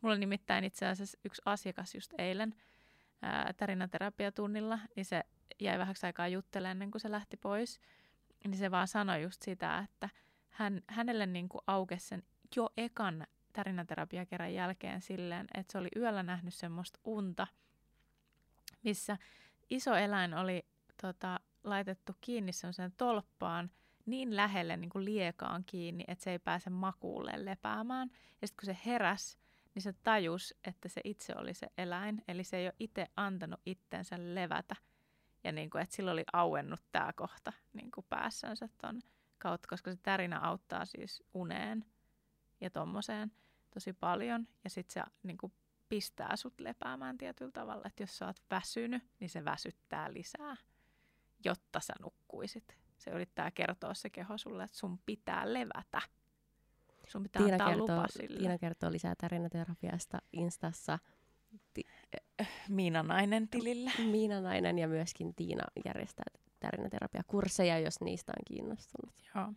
Mulla 0.00 0.14
on 0.14 0.20
nimittäin 0.20 0.64
itse 0.64 0.86
asiassa 0.86 1.18
yksi 1.24 1.42
asiakas 1.44 1.94
just 1.94 2.14
eilen 2.18 2.54
ää, 3.22 3.52
tarinaterapiatunnilla, 3.52 4.78
niin 4.96 5.04
se 5.04 5.24
jäi 5.60 5.78
vähäksi 5.78 6.06
aikaa 6.06 6.28
juttelemaan 6.28 6.70
ennen 6.70 6.90
kuin 6.90 7.00
se 7.00 7.10
lähti 7.10 7.36
pois. 7.36 7.80
Niin 8.44 8.56
se 8.56 8.70
vaan 8.70 8.88
sanoi 8.88 9.22
just 9.22 9.42
sitä, 9.42 9.78
että 9.78 10.08
hän, 10.50 10.82
hänelle 10.86 11.26
niinku 11.26 11.58
aukesi 11.66 12.06
sen 12.06 12.22
jo 12.56 12.70
ekan 12.76 13.26
tarinaterapiakerran 13.52 14.54
jälkeen 14.54 15.00
silleen, 15.00 15.46
että 15.54 15.72
se 15.72 15.78
oli 15.78 15.88
yöllä 15.96 16.22
nähnyt 16.22 16.54
semmoista 16.54 17.00
unta, 17.04 17.46
missä 18.82 19.18
iso 19.70 19.94
eläin 19.94 20.34
oli 20.34 20.66
tota, 21.02 21.40
laitettu 21.64 22.12
kiinni 22.20 22.52
semmoiseen 22.52 22.92
tolppaan 22.96 23.70
niin 24.06 24.36
lähelle 24.36 24.76
niin 24.76 24.90
kuin 24.90 25.04
liekaan 25.04 25.64
kiinni, 25.64 26.04
että 26.08 26.24
se 26.24 26.30
ei 26.30 26.38
pääse 26.38 26.70
makuulle 26.70 27.44
lepäämään. 27.44 28.10
Ja 28.40 28.48
sitten 28.48 28.66
kun 28.66 28.74
se 28.74 28.90
heräs, 28.90 29.38
niin 29.78 29.94
se 29.94 30.00
tajus, 30.04 30.54
että 30.64 30.88
se 30.88 31.00
itse 31.04 31.34
oli 31.36 31.54
se 31.54 31.66
eläin. 31.78 32.24
Eli 32.28 32.44
se 32.44 32.56
ei 32.56 32.66
ole 32.66 32.74
itse 32.78 33.06
antanut 33.16 33.60
itsensä 33.66 34.16
levätä. 34.18 34.76
Ja 35.44 35.52
niin 35.52 35.70
kuin, 35.70 35.82
että 35.82 35.96
sillä 35.96 36.10
oli 36.10 36.24
auennut 36.32 36.80
tämä 36.92 37.12
kohta 37.12 37.52
niin 37.72 37.90
kuin 37.90 38.06
päässänsä 38.08 38.68
ton 38.80 39.02
kautta, 39.38 39.68
koska 39.68 39.90
se 39.90 39.96
tärinä 40.02 40.38
auttaa 40.38 40.84
siis 40.84 41.22
uneen 41.34 41.84
ja 42.60 42.70
tommoseen 42.70 43.32
tosi 43.74 43.92
paljon. 43.92 44.48
Ja 44.64 44.70
sitten 44.70 44.92
se 44.92 45.10
niin 45.22 45.38
kuin 45.38 45.52
pistää 45.88 46.36
sut 46.36 46.60
lepäämään 46.60 47.18
tietyllä 47.18 47.52
tavalla, 47.52 47.82
että 47.86 48.02
jos 48.02 48.18
sä 48.18 48.26
oot 48.26 48.42
väsynyt, 48.50 49.02
niin 49.20 49.30
se 49.30 49.44
väsyttää 49.44 50.12
lisää, 50.12 50.56
jotta 51.44 51.80
sä 51.80 51.92
nukkuisit. 52.00 52.76
Se 52.96 53.10
yrittää 53.10 53.50
kertoa 53.50 53.94
se 53.94 54.10
keho 54.10 54.38
sulle, 54.38 54.64
että 54.64 54.78
sun 54.78 54.98
pitää 55.06 55.52
levätä. 55.52 56.02
Sun 57.08 57.22
pitää 57.22 57.42
Tiina 57.42 57.54
antaa 57.54 57.68
kertoo, 57.68 57.96
lupa 57.96 58.06
sille. 58.08 58.38
Tiina 58.38 58.58
kertoo 58.58 58.92
lisää 58.92 59.14
tarinaterapiasta 59.20 60.18
Instassa. 60.32 60.98
Ti- 61.74 61.86
Miina 62.68 63.02
Nainen 63.02 63.48
tilillä. 63.48 63.90
Miina 64.10 64.40
Nainen 64.40 64.78
ja 64.78 64.88
myöskin 64.88 65.34
Tiina 65.34 65.64
järjestää 65.84 66.24
tarinaterapiakursseja, 66.60 67.78
jos 67.78 68.00
niistä 68.00 68.32
on 68.32 68.44
kiinnostunut. 68.46 69.14
Joo. 69.34 69.52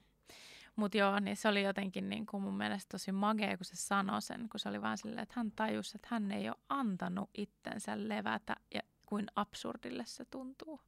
Mutta 0.75 0.97
joo, 0.97 1.19
niin 1.19 1.37
se 1.37 1.47
oli 1.47 1.63
jotenkin 1.63 2.09
niin 2.09 2.25
kuin 2.25 2.43
mun 2.43 2.57
mielestä 2.57 2.89
tosi 2.91 3.11
magea, 3.11 3.57
kun 3.57 3.65
se 3.65 3.75
sanoi 3.75 4.21
sen, 4.21 4.49
kun 4.49 4.59
se 4.59 4.69
oli 4.69 4.81
vaan 4.81 4.97
silleen, 4.97 5.23
että 5.23 5.33
hän 5.37 5.51
tajusi, 5.51 5.91
että 5.97 6.07
hän 6.11 6.31
ei 6.31 6.49
ole 6.49 6.57
antanut 6.69 7.29
itsensä 7.33 8.07
levätä 8.07 8.55
ja 8.73 8.81
kuin 9.05 9.27
absurdille 9.35 10.03
se 10.05 10.25
tuntuu. 10.25 10.79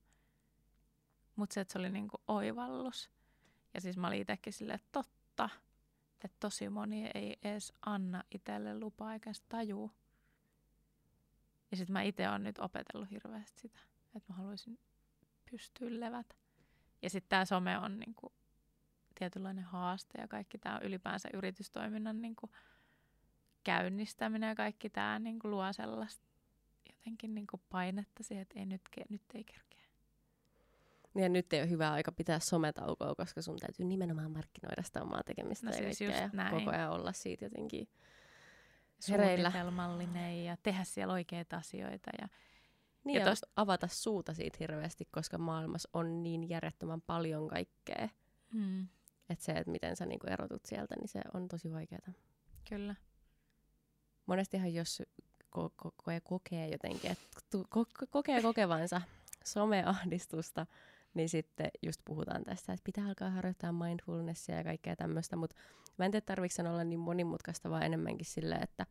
Mutta 1.35 1.53
se, 1.53 1.61
että 1.61 1.71
se 1.71 1.79
oli 1.79 1.89
niin 1.89 2.07
kuin 2.07 2.21
oivallus. 2.27 3.09
Ja 3.73 3.81
siis 3.81 3.97
mä 3.97 4.07
olin 4.07 4.21
itsekin 4.21 4.53
silleen, 4.53 4.75
että 4.75 4.89
totta, 4.91 5.49
että 6.23 6.37
tosi 6.39 6.69
moni 6.69 7.11
ei 7.13 7.37
edes 7.43 7.73
anna 7.85 8.23
itselle 8.31 8.79
lupaa 8.79 9.13
eikä 9.13 9.31
tajuu. 9.49 9.91
Ja 11.71 11.77
sitten 11.77 11.93
mä 11.93 12.01
itse 12.01 12.29
olen 12.29 12.43
nyt 12.43 12.59
opetellut 12.59 13.11
hirveästi 13.11 13.61
sitä, 13.61 13.79
että 14.15 14.33
mä 14.33 14.37
haluaisin 14.37 14.79
pystyä 15.51 15.99
levätä. 15.99 16.35
Ja 17.01 17.09
sitten 17.09 17.29
tämä 17.29 17.45
some 17.45 17.77
on 17.77 17.99
niinku 17.99 18.33
tietynlainen 19.19 19.63
haaste 19.63 20.21
ja 20.21 20.27
kaikki 20.27 20.57
tämä 20.57 20.79
ylipäänsä 20.83 21.29
yritystoiminnan 21.33 22.21
niinku 22.21 22.51
käynnistäminen 23.63 24.47
ja 24.47 24.55
kaikki 24.55 24.89
tämä 24.89 25.19
niinku 25.19 25.49
luo 25.49 25.73
sellaista 25.73 26.25
jotenkin 26.89 27.35
niinku 27.35 27.61
painetta 27.69 28.23
siihen, 28.23 28.41
että 28.41 28.59
ei 28.59 28.65
nyt, 28.65 28.81
nyt 29.09 29.21
ei 29.33 29.43
kerkeä. 29.43 29.82
Ja 31.15 31.29
nyt 31.29 31.53
ei 31.53 31.61
ole 31.61 31.69
hyvä 31.69 31.91
aika 31.91 32.11
pitää 32.11 32.39
sometaukoa, 32.39 33.15
koska 33.15 33.41
sun 33.41 33.57
täytyy 33.59 33.85
nimenomaan 33.85 34.31
markkinoida 34.31 34.83
sitä 34.83 35.01
omaa 35.01 35.23
tekemistä 35.23 35.65
No 35.69 35.71
ja, 35.75 35.93
siis 35.93 35.99
ja 36.19 36.29
näin. 36.33 36.51
koko 36.59 36.71
ajan 36.71 36.91
olla 36.91 37.13
siitä 37.13 37.45
jotenkin 37.45 37.87
hereillä. 39.09 39.51
Suunnitelmallinen 39.51 40.45
ja 40.45 40.57
tehdä 40.63 40.83
siellä 40.83 41.13
oikeita 41.13 41.57
asioita. 41.57 42.11
Ja, 42.21 42.27
Niin, 43.03 43.15
Ja 43.15 43.21
ja, 43.21 43.29
tosta- 43.31 43.47
avata 43.55 43.87
suuta 43.87 44.33
siitä 44.33 44.57
hirveästi, 44.59 45.05
koska 45.11 45.37
maailmassa 45.37 45.89
on 45.93 46.23
niin 46.23 46.49
järjettömän 46.49 47.01
paljon 47.01 47.47
kaikkea. 47.47 48.09
mm, 48.53 48.87
Että 49.29 49.45
se, 49.45 49.51
että 49.51 49.71
miten 49.71 49.95
sä 49.95 50.05
niinku 50.05 50.27
erotut 50.27 50.65
sieltä, 50.65 50.95
niin 50.95 51.07
se 51.07 51.21
on 51.33 51.47
tosi 51.47 51.71
vaikeaa. 51.73 52.11
kyllä. 52.69 52.95
Monestihan 54.25 54.73
jos 54.73 55.03
ko- 55.57 55.71
ko- 55.85 55.91
ko- 56.01 56.21
kokee 56.23 56.69
jotenkin, 56.69 57.11
että 57.11 57.27
tu- 57.51 57.63
ko- 57.75 58.07
kokee 58.09 58.41
kokevansa 58.41 59.01
someahdistusta, 59.45 60.65
niin 61.13 61.29
sitten 61.29 61.69
just 61.81 62.01
puhutaan 62.05 62.43
tästä, 62.43 62.73
että 62.73 62.83
pitää 62.83 63.07
alkaa 63.07 63.29
harjoittaa 63.29 63.71
mindfulnessia 63.71 64.55
ja 64.55 64.63
kaikkea 64.63 64.95
tämmöistä, 64.95 65.35
mutta 65.35 65.55
mä 65.97 66.05
en 66.05 66.11
tiedä 66.11 66.25
tarvitsen 66.25 66.65
sen 66.65 66.71
olla 66.71 66.83
niin 66.83 66.99
monimutkaista, 66.99 67.69
vaan 67.69 67.83
enemmänkin 67.83 68.25
sille, 68.25 68.55
että 68.55 68.85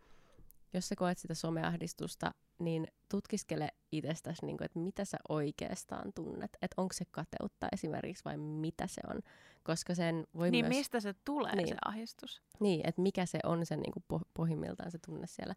jos 0.75 0.89
sä 0.89 0.97
koet 0.97 1.19
sitä 1.19 1.35
someahdistusta, 1.35 2.35
niin 2.59 2.87
tutkiskele 3.09 3.69
itsestäsi, 3.93 4.47
niin 4.47 4.57
kuin, 4.57 4.65
että 4.65 4.79
mitä 4.79 5.05
sä 5.05 5.17
oikeastaan 5.29 6.13
tunnet. 6.15 6.51
Että 6.63 6.75
onko 6.83 6.93
se 6.93 7.05
kateutta 7.11 7.69
esimerkiksi 7.73 8.25
vai 8.25 8.37
mitä 8.37 8.87
se 8.87 9.01
on. 9.11 9.21
Koska 9.63 9.95
sen 9.95 10.27
voi 10.35 10.51
Niin 10.51 10.65
myös... 10.65 10.77
mistä 10.77 11.01
se 11.01 11.15
tulee 11.25 11.57
Niin. 11.57 11.69
se 11.69 11.75
ahdistus? 11.85 12.43
Niin, 12.61 12.81
että 12.89 13.03
mikä 13.03 13.27
se 13.27 13.39
on 13.45 13.67
se 13.67 13.77
niin 13.77 13.93
kuin 13.93 14.05
poh- 14.15 14.29
pohjimmiltaan 14.35 14.91
se 14.91 14.99
tunne 15.07 15.27
siellä. 15.27 15.55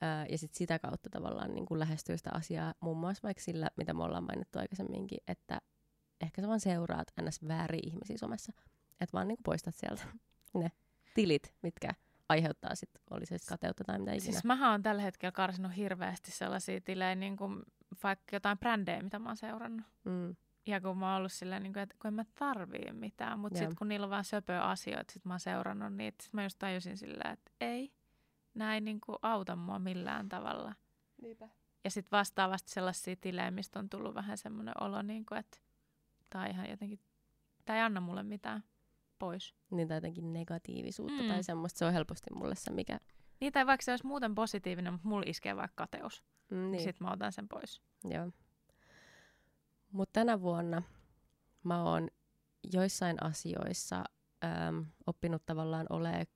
Ää, 0.00 0.26
ja 0.26 0.38
sitten 0.38 0.58
sitä 0.58 0.78
kautta 0.78 1.10
tavallaan 1.10 1.54
niin 1.54 1.66
kuin 1.66 1.80
lähestyy 1.80 2.18
sitä 2.18 2.30
asiaa 2.34 2.74
muun 2.80 2.96
muassa 2.96 3.22
vaikka 3.22 3.42
sillä, 3.42 3.70
mitä 3.76 3.94
me 3.94 4.04
ollaan 4.04 4.24
mainittu 4.24 4.58
aikaisemminkin, 4.58 5.18
että 5.28 5.58
ehkä 6.20 6.42
sä 6.42 6.48
vaan 6.48 6.60
seuraat 6.60 7.12
ns. 7.22 7.48
vääriä 7.48 7.80
ihmisiä 7.84 8.18
somessa. 8.18 8.52
Että 9.00 9.12
vaan 9.12 9.28
niin 9.28 9.36
kuin 9.36 9.44
poistat 9.44 9.74
sieltä 9.74 10.02
ne 10.54 10.72
tilit, 11.14 11.54
mitkä 11.62 11.90
aiheuttaa 12.28 12.74
sit, 12.74 12.90
oli 13.10 13.26
se 13.26 13.36
kateutta 13.48 13.84
tai 13.84 13.98
mitä 13.98 14.12
ikinä. 14.12 14.32
Siis 14.32 14.44
mähän 14.44 14.72
on 14.72 14.82
tällä 14.82 15.02
hetkellä 15.02 15.32
karsinut 15.32 15.76
hirveästi 15.76 16.30
sellaisia 16.30 16.80
tilejä, 16.80 17.14
niin 17.14 17.36
kuin 17.36 17.62
vaikka 18.02 18.36
jotain 18.36 18.58
brändejä, 18.58 19.02
mitä 19.02 19.18
mä 19.18 19.28
oon 19.28 19.36
seurannut. 19.36 19.86
Mm. 20.04 20.36
Ja 20.66 20.80
kun 20.80 20.98
mä 20.98 21.08
oon 21.08 21.18
ollut 21.18 21.32
silleen, 21.32 21.62
niin 21.62 21.72
kuin, 21.72 21.82
että 21.82 21.96
kun 22.02 22.08
en 22.08 22.14
mä 22.14 22.24
tarvii 22.34 22.92
mitään, 22.92 23.38
mutta 23.38 23.58
sitten 23.58 23.76
kun 23.76 23.88
niillä 23.88 24.04
on 24.04 24.10
vaan 24.10 24.24
söpöä 24.24 24.62
asioita, 24.62 25.12
sit 25.12 25.24
mä 25.24 25.32
oon 25.32 25.40
seurannut 25.40 25.94
niitä, 25.94 26.22
sit 26.24 26.32
mä 26.32 26.42
just 26.42 26.58
tajusin 26.58 26.96
silleen, 26.96 27.32
että 27.32 27.52
ei, 27.60 27.92
näin 28.54 28.84
niin 28.84 29.00
kuin 29.00 29.18
auta 29.22 29.56
mua 29.56 29.78
millään 29.78 30.28
tavalla. 30.28 30.74
Niinpä. 31.22 31.48
Ja 31.84 31.90
sitten 31.90 32.18
vastaavasti 32.18 32.72
sellaisia 32.72 33.16
tilejä, 33.20 33.50
mistä 33.50 33.78
on 33.78 33.88
tullut 33.88 34.14
vähän 34.14 34.38
semmoinen 34.38 34.74
olo, 34.80 35.02
niin 35.02 35.26
kuin, 35.26 35.38
että 35.38 35.58
tämä 36.36 36.44
on 36.44 36.50
ihan 36.50 36.70
jotenkin, 36.70 37.00
tämä 37.64 37.78
ei 37.78 37.82
anna 37.82 38.00
mulle 38.00 38.22
mitään 38.22 38.64
pois. 39.18 39.54
Niin 39.70 39.88
tai 39.88 39.96
jotenkin 39.96 40.32
negatiivisuutta 40.32 41.22
Mm. 41.22 41.28
tai 41.28 41.42
semmoista. 41.44 41.78
Se 41.78 41.84
on 41.84 41.92
helposti 41.92 42.30
mulle 42.34 42.54
se, 42.54 42.70
mikä... 42.72 42.98
Niin, 43.40 43.52
tai 43.52 43.66
vaikka 43.66 43.84
se 43.84 43.90
olisi 43.92 44.06
muuten 44.06 44.34
positiivinen, 44.34 44.92
mutta 44.92 45.08
mulla 45.08 45.24
iskee 45.26 45.56
vaikka 45.56 45.86
kateus, 45.86 46.24
Mm, 46.50 46.56
niin. 46.56 46.70
niin. 46.70 46.82
sitten 46.82 47.06
mä 47.06 47.12
otan 47.12 47.32
sen 47.32 47.48
pois. 47.48 47.82
Joo. 48.04 48.30
Mutta 49.92 50.12
tänä 50.12 50.40
vuonna 50.40 50.82
mä 51.64 51.82
oon 51.82 52.08
joissain 52.72 53.22
asioissa 53.22 54.04
äm, 54.44 54.84
oppinut 55.06 55.46
tavallaan 55.46 55.86
olemaan 55.90 56.26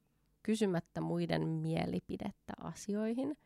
kysymättä 0.42 1.00
muiden 1.00 1.48
mielipidettä 1.48 2.52
asioihin. 2.60 3.38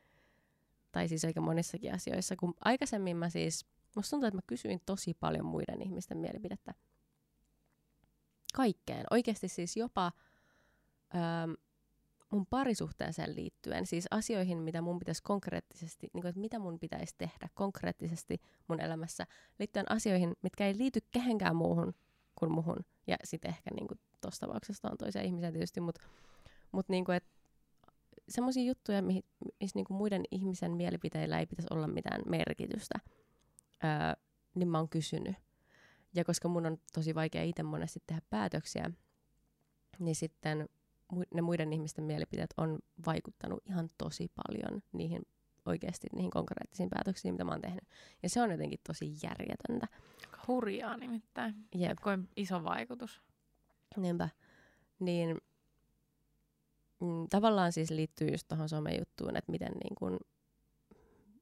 Tai 0.92 1.08
siis 1.08 1.24
aika 1.24 1.40
monissakin 1.40 1.94
asioissa. 1.94 2.36
Kun 2.36 2.54
aikaisemmin 2.64 3.16
mä 3.16 3.28
siis, 3.30 3.66
musta 3.94 4.10
tuntuu, 4.10 4.26
että 4.26 4.38
mä 4.38 4.42
kysyin 4.46 4.80
tosi 4.86 5.14
paljon 5.14 5.46
muiden 5.46 5.82
ihmisten 5.82 6.18
mielipidettä. 6.18 6.74
Kaikkeen. 8.54 9.06
Oikeasti 9.10 9.48
siis 9.48 9.76
jopa, 9.76 10.12
äm, 11.14 11.54
mun 12.30 12.46
parisuhteeseen 12.46 13.36
liittyen, 13.36 13.86
siis 13.86 14.06
asioihin, 14.10 14.58
mitä 14.58 14.82
mun 14.82 14.98
pitäisi 14.98 15.22
konkreettisesti, 15.22 16.10
niin 16.12 16.22
kuin, 16.22 16.28
että 16.28 16.40
mitä 16.40 16.58
mun 16.58 16.78
pitäisi 16.78 17.14
tehdä 17.18 17.48
konkreettisesti 17.54 18.40
mun 18.68 18.80
elämässä, 18.80 19.26
liittyen 19.58 19.90
asioihin, 19.90 20.32
mitkä 20.42 20.66
ei 20.66 20.78
liity 20.78 21.00
kehenkään 21.10 21.56
muuhun 21.56 21.94
kuin 22.34 22.52
muhun. 22.52 22.84
Ja 23.06 23.16
sitten 23.24 23.48
ehkä 23.48 23.70
niin 23.74 23.88
kuin 23.88 24.00
tuossa 24.20 24.46
tapauksessa 24.46 24.88
on 24.90 24.98
toisia 24.98 25.22
ihmisiä 25.22 25.52
tietysti, 25.52 25.80
mutta 25.80 26.00
mut 26.72 26.88
niin 26.88 27.04
kuin, 27.04 27.20
semmoisia 28.28 28.62
juttuja, 28.62 29.02
missä 29.02 29.74
niin 29.74 29.84
kuin 29.84 29.96
muiden 29.96 30.24
ihmisen 30.30 30.72
mielipiteillä 30.72 31.38
ei 31.38 31.46
pitäisi 31.46 31.68
olla 31.70 31.86
mitään 31.86 32.22
merkitystä, 32.26 32.98
öö, 33.84 34.22
niin 34.54 34.68
mä 34.68 34.78
oon 34.78 34.88
kysynyt. 34.88 35.36
Ja 36.14 36.24
koska 36.24 36.48
mun 36.48 36.66
on 36.66 36.78
tosi 36.92 37.14
vaikea 37.14 37.42
itse 37.42 37.62
monesti 37.62 38.02
tehdä 38.06 38.22
päätöksiä, 38.30 38.90
niin 39.98 40.14
sitten 40.14 40.68
ne 41.34 41.42
muiden 41.42 41.72
ihmisten 41.72 42.04
mielipiteet 42.04 42.54
on 42.56 42.78
vaikuttanut 43.06 43.62
ihan 43.66 43.90
tosi 43.98 44.30
paljon 44.34 44.82
niihin 44.92 45.22
oikeasti 45.66 46.06
niihin 46.14 46.30
konkreettisiin 46.30 46.90
päätöksiin, 46.90 47.34
mitä 47.34 47.44
mä 47.44 47.50
oon 47.50 47.60
tehnyt. 47.60 47.84
Ja 48.22 48.28
se 48.28 48.42
on 48.42 48.50
jotenkin 48.50 48.80
tosi 48.86 49.14
järjetöntä. 49.22 49.88
Hurjaa 50.48 50.96
nimittäin. 50.96 51.54
Jep. 51.74 51.98
Kuin 52.02 52.28
iso 52.36 52.64
vaikutus. 52.64 53.22
Niinpä. 53.96 54.28
Niin 54.98 55.38
mm, 57.00 57.28
tavallaan 57.30 57.72
siis 57.72 57.90
liittyy 57.90 58.28
just 58.28 58.48
tuohon 58.48 58.68
somejuttuun, 58.68 59.36
että 59.36 59.52
miten 59.52 59.72
niin 59.72 59.94
kun, 59.94 60.18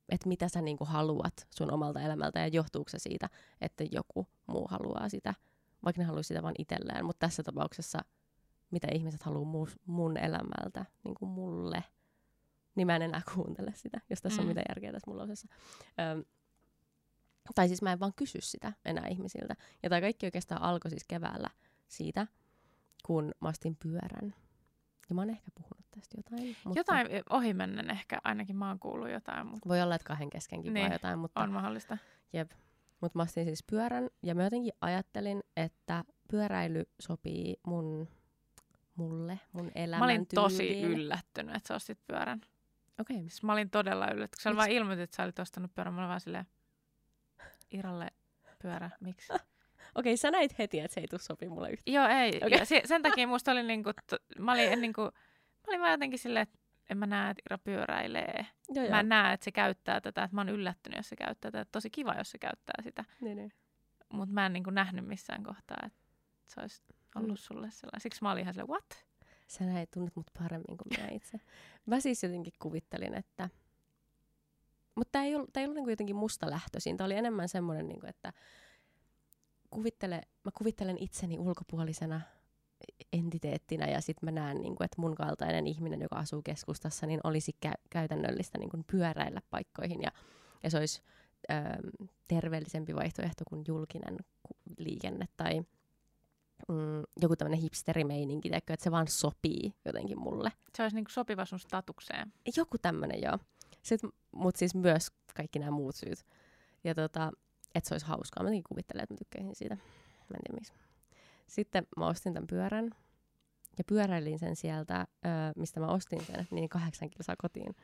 että 0.09 0.29
mitä 0.29 0.49
sä 0.49 0.63
niin 0.63 0.77
haluat 0.81 1.47
sun 1.51 1.73
omalta 1.73 2.01
elämältä 2.01 2.41
ja 2.41 2.49
johtuuko 2.49 2.91
se 2.91 2.99
siitä, 2.99 3.29
että 3.61 3.85
joku 3.91 4.27
muu 4.47 4.67
haluaa 4.71 5.09
sitä, 5.09 5.35
vaikka 5.85 6.03
ne 6.03 6.07
haluaisi 6.07 6.29
sitä 6.29 6.43
vain 6.43 6.55
itselleen. 6.59 7.05
Mutta 7.05 7.27
tässä 7.27 7.43
tapauksessa 7.43 7.99
mitä 8.71 8.89
ihmiset 8.93 9.23
haluaa 9.23 9.53
mu- 9.53 9.79
mun 9.87 10.17
elämältä, 10.17 10.85
niin 11.05 11.15
kuin 11.15 11.29
mulle, 11.29 11.85
niin 12.75 12.87
mä 12.87 12.97
en 12.97 13.03
enää 13.03 13.23
kuuntele 13.35 13.73
sitä, 13.75 14.01
jos 14.11 14.23
tässä 14.23 14.43
mm. 14.43 14.43
on 14.43 14.49
mitään 14.49 14.67
järkeä 14.69 14.93
tässä 14.93 15.11
mulla 15.11 15.23
osassa. 15.23 15.49
Öm, 15.87 16.25
tai 17.55 17.69
siis 17.69 17.83
mä 17.83 17.93
en 17.93 18.01
vaan 18.01 18.13
kysy 18.17 18.41
sitä 18.41 18.73
enää 18.85 19.09
ihmisiltä. 19.09 19.57
Ja 19.83 19.89
tämä 19.89 20.01
kaikki 20.01 20.27
oikeastaan 20.27 20.63
alkoi 20.63 20.91
siis 20.91 21.05
keväällä 21.09 21.51
siitä, 21.89 22.27
kun 23.07 23.33
mä 23.41 23.49
ostin 23.49 23.77
pyörän. 23.77 24.35
Ja 25.09 25.15
mä 25.15 25.21
oon 25.21 25.31
ehkä 25.31 25.51
puhunut 25.55 25.82
tästä 25.95 26.16
jotain. 26.16 26.57
Mutta... 26.64 26.80
Jotain 26.80 27.07
ohimennen 27.30 27.90
ehkä, 27.90 28.18
ainakin 28.24 28.57
mä 28.57 28.68
oon 28.68 28.78
kuullut 28.78 29.11
jotain. 29.11 29.47
Mutta... 29.47 29.68
Voi 29.68 29.82
olla, 29.82 29.95
että 29.95 30.07
kahden 30.07 30.30
keskenkin 30.30 30.74
niin, 30.74 30.93
jotain. 30.93 31.18
Mutta... 31.18 31.40
on 31.40 31.53
mahdollista. 31.53 31.99
Jep. 32.32 32.51
Mutta 33.01 33.18
mä 33.18 33.22
ostin 33.22 33.45
siis 33.45 33.62
pyörän 33.70 34.11
ja 34.22 34.34
mä 34.34 34.45
jotenkin 34.45 34.72
ajattelin, 34.80 35.43
että 35.57 36.05
pyöräily 36.30 36.84
sopii 37.01 37.57
mun 37.66 38.09
mulle, 38.95 39.40
mun 39.53 39.72
elämän 39.74 40.01
Mä 40.01 40.05
olin 40.05 40.26
tosi 40.34 40.82
yllättynyt, 40.82 41.57
että 41.57 41.68
sä 41.68 41.74
ostit 41.74 41.99
pyörän. 42.07 42.40
Okei. 43.01 43.16
Okay. 43.16 43.28
Siis 43.28 43.43
mä 43.43 43.53
olin 43.53 43.70
todella 43.70 44.05
yllättynyt. 44.05 44.43
Kun 44.43 44.53
sä 44.53 44.57
vaan 44.57 44.70
ilmoitit, 44.70 45.03
että 45.03 45.16
sä 45.16 45.22
olit 45.22 45.38
ostanut 45.38 45.74
pyörän, 45.74 45.95
mä 45.95 46.01
olin 46.01 46.09
vaan 46.09 46.20
silleen, 46.20 46.47
Iralle 47.70 48.09
pyörä, 48.62 48.90
miksi? 49.01 49.32
Okei, 49.95 50.12
okay, 50.12 50.16
sä 50.16 50.30
näit 50.30 50.59
heti, 50.59 50.80
että 50.80 50.95
se 50.95 51.01
ei 51.01 51.09
tule 51.09 51.20
sopii 51.20 51.49
mulle 51.49 51.70
yhtään. 51.70 51.95
Joo, 51.95 52.07
ei. 52.07 52.36
Okay. 52.36 52.49
Ja 52.49 52.64
se, 52.64 52.82
sen 52.84 53.03
takia 53.03 53.26
musta 53.26 53.53
oli 53.53 53.62
niinku, 53.62 53.90
t- 53.93 54.38
mä 54.38 54.53
olin, 54.53 54.80
niinku, 54.80 55.11
olin 55.71 55.81
vaan 55.81 55.93
jotenkin 55.93 56.19
silleen, 56.19 56.43
että 56.43 56.59
en 56.91 56.99
mä 56.99 57.07
näe, 57.07 57.31
että 57.31 57.43
Ira 57.47 57.59
pyöräilee. 57.59 58.47
Joo, 58.69 58.91
mä 58.91 59.01
en 59.01 59.09
näe, 59.09 59.33
että 59.33 59.45
se 59.45 59.53
käyttää 59.53 60.01
tätä. 60.01 60.25
Että 60.25 60.35
mä 60.35 60.41
oon 60.41 60.49
yllättynyt, 60.49 60.97
jos 60.97 61.09
se 61.09 61.17
käyttää 61.17 61.51
tätä. 61.51 61.71
Tosi 61.73 61.91
kiva, 61.91 62.15
jos 62.15 62.31
se 62.31 62.39
käyttää 62.39 62.83
sitä. 62.83 63.05
Niin, 63.21 63.37
niin. 63.37 63.53
Mutta 64.13 64.35
mä 64.35 64.47
en 64.47 64.53
niinku 64.53 64.71
nähnyt 64.71 65.07
missään 65.07 65.43
kohtaa, 65.43 65.77
että 65.87 65.99
se 66.47 66.61
olisi 66.61 66.83
ollut 67.15 67.31
mm. 67.31 67.37
sulle 67.37 67.71
sellainen. 67.71 68.01
Siksi 68.01 68.23
mä 68.23 68.33
olin 68.33 68.43
ihan 68.43 68.55
silleen, 68.55 68.69
what? 68.69 69.05
Sä 69.47 69.65
näet, 69.65 69.91
tunnet 69.91 70.17
mut 70.17 70.31
paremmin 70.39 70.77
kuin 70.77 70.89
minä 70.97 71.09
itse. 71.13 71.41
Mä 71.87 72.01
siis 72.01 72.23
jotenkin 72.23 72.53
kuvittelin, 72.59 73.15
että... 73.15 73.49
Mutta 74.95 75.13
tämä 75.13 75.25
ei 75.25 75.35
ollut, 75.35 75.53
tää 75.53 75.61
ei 75.61 75.65
ollut 75.65 75.77
niinku 75.77 75.91
jotenkin 75.91 76.17
musta 76.17 76.51
lähtöisin. 76.51 76.97
Tämä 76.97 77.07
oli 77.07 77.15
enemmän 77.15 77.49
semmoinen, 77.49 77.89
niinku, 77.89 78.07
että 78.07 78.33
kuvittele, 79.71 80.23
mä 80.45 80.51
kuvittelen 80.55 80.99
itseni 80.99 81.39
ulkopuolisena 81.39 82.21
entiteettinä 83.12 83.87
ja 83.87 84.01
sitten 84.01 84.26
mä 84.26 84.41
näen, 84.41 84.61
niin 84.61 84.76
kuin, 84.76 84.85
että 84.85 85.01
mun 85.01 85.14
kaltainen 85.14 85.66
ihminen, 85.66 86.01
joka 86.01 86.16
asuu 86.16 86.43
keskustassa, 86.43 87.07
niin 87.07 87.20
olisi 87.24 87.57
kä- 87.66 87.83
käytännöllistä 87.91 88.59
niin 88.59 88.70
kuin 88.70 88.85
pyöräillä 88.85 89.41
paikkoihin 89.51 90.03
ja, 90.03 90.12
ja 90.62 90.70
se 90.70 90.78
olisi 90.78 91.03
ö, 91.51 91.55
terveellisempi 92.28 92.95
vaihtoehto 92.95 93.45
kuin 93.49 93.64
julkinen 93.68 94.16
liikenne 94.78 95.28
tai 95.37 95.61
mm, 96.68 97.03
joku 97.22 97.37
tämmöinen 97.37 97.61
hipsterimeininki, 97.61 98.51
että 98.53 98.76
se 98.78 98.91
vaan 98.91 99.09
sopii 99.09 99.74
jotenkin 99.85 100.18
mulle. 100.18 100.53
Se 100.76 100.83
olisi 100.83 100.97
niinku 100.97 101.11
sopiva 101.11 101.45
sun 101.45 101.59
statukseen. 101.59 102.33
Joku 102.57 102.78
tämmöinen, 102.78 103.22
joo. 103.22 103.39
Mutta 104.33 104.59
siis 104.59 104.74
myös 104.74 105.09
kaikki 105.37 105.59
nämä 105.59 105.70
muut 105.70 105.95
syyt. 105.95 106.26
Ja 106.85 106.95
tota, 106.95 107.33
että 107.74 107.89
se 107.89 107.95
olisi 107.95 108.07
hauskaa. 108.07 108.43
Mä 108.43 108.51
kuvittelen, 108.68 109.03
että 109.03 109.14
mä 109.14 109.18
tykkäisin 109.18 109.55
siitä. 109.55 109.74
Mä 109.74 110.37
en 110.37 110.41
tiedä 110.47 110.55
miksi. 110.55 110.72
Sitten 111.53 111.87
mä 111.97 112.07
ostin 112.07 112.35
tämän 112.35 112.47
pyörän. 112.47 112.91
Ja 113.79 113.85
pyöräilin 113.85 114.39
sen 114.39 114.57
sieltä, 114.57 115.01
ö, 115.01 115.29
mistä 115.57 115.81
mä 115.81 115.87
ostin 115.87 116.25
sen, 116.25 116.47
niin 116.51 116.69
kahdeksan 116.69 117.11
kilsaa 117.11 117.35
kotiin. 117.39 117.77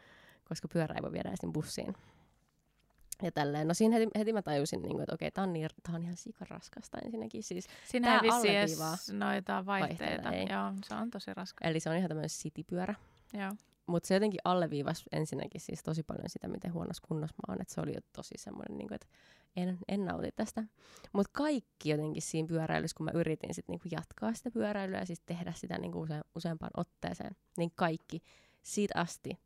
Koska 0.44 0.68
pyörä 0.68 0.94
ei 0.94 1.02
voi 1.02 1.12
viedä 1.12 1.28
edes 1.28 1.52
bussiin. 1.52 1.94
Ja 3.22 3.32
tälleen. 3.32 3.68
No 3.68 3.74
siinä 3.74 3.96
heti, 3.96 4.10
heti 4.18 4.32
mä 4.32 4.42
tajusin, 4.42 4.82
niin 4.82 4.92
kuin, 4.92 5.02
että 5.02 5.14
okei, 5.14 5.30
tää 5.30 5.44
on, 5.44 5.52
niin, 5.52 5.68
tää 5.82 5.94
on 5.94 6.02
ihan 6.02 6.16
sikaraskasta 6.16 6.98
ensinnäkin. 7.04 7.42
Siis, 7.42 7.66
siinä 7.84 8.14
ei 8.14 8.20
vissi 8.22 8.48
edes 8.48 8.78
noita 9.12 9.66
vaihteita. 9.66 10.22
vaihteita 10.22 10.52
Joo, 10.52 10.72
se 10.84 10.94
on 10.94 11.10
tosi 11.10 11.34
raskasta. 11.34 11.68
Eli 11.68 11.80
se 11.80 11.90
on 11.90 11.96
ihan 11.96 12.08
tämmöinen 12.08 12.30
citypyörä. 12.30 12.94
Joo. 13.34 13.52
Mutta 13.88 14.06
se 14.06 14.14
jotenkin 14.14 14.40
alleviivasi 14.44 15.04
ensinnäkin 15.12 15.60
siis 15.60 15.82
tosi 15.82 16.02
paljon 16.02 16.28
sitä, 16.28 16.48
miten 16.48 16.72
huonossa 16.72 17.02
kunnossa 17.08 17.34
mä 17.48 17.52
oon. 17.52 17.62
Että 17.62 17.74
se 17.74 17.80
oli 17.80 17.94
jo 17.94 18.00
tosi 18.12 18.34
semmoinen, 18.38 18.78
niin 18.78 18.88
kuin, 18.88 18.94
että 18.94 19.06
en, 19.56 19.78
en 19.88 20.04
nauti 20.04 20.28
tästä. 20.36 20.64
Mutta 21.12 21.30
kaikki 21.32 21.90
jotenkin 21.90 22.22
siinä 22.22 22.48
pyöräilyssä, 22.48 22.96
kun 22.96 23.04
mä 23.04 23.10
yritin 23.14 23.54
sit 23.54 23.68
niinku 23.68 23.88
jatkaa 23.90 24.34
sitä 24.34 24.50
pyöräilyä 24.50 24.98
ja 24.98 25.06
siis 25.06 25.20
tehdä 25.26 25.52
sitä 25.56 25.78
niinku 25.78 26.00
use, 26.00 26.20
useampaan 26.34 26.70
otteeseen, 26.76 27.36
niin 27.56 27.70
kaikki 27.74 28.22
siitä 28.62 29.00
asti 29.00 29.38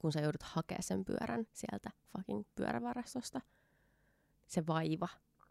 kun 0.00 0.12
sä 0.12 0.20
joudut 0.20 0.42
hakemaan 0.42 0.82
sen 0.82 1.04
pyörän 1.04 1.46
sieltä 1.52 1.90
fucking 2.12 2.44
pyörävarastosta. 2.54 3.40
Se 4.46 4.66
vaiva, 4.66 5.08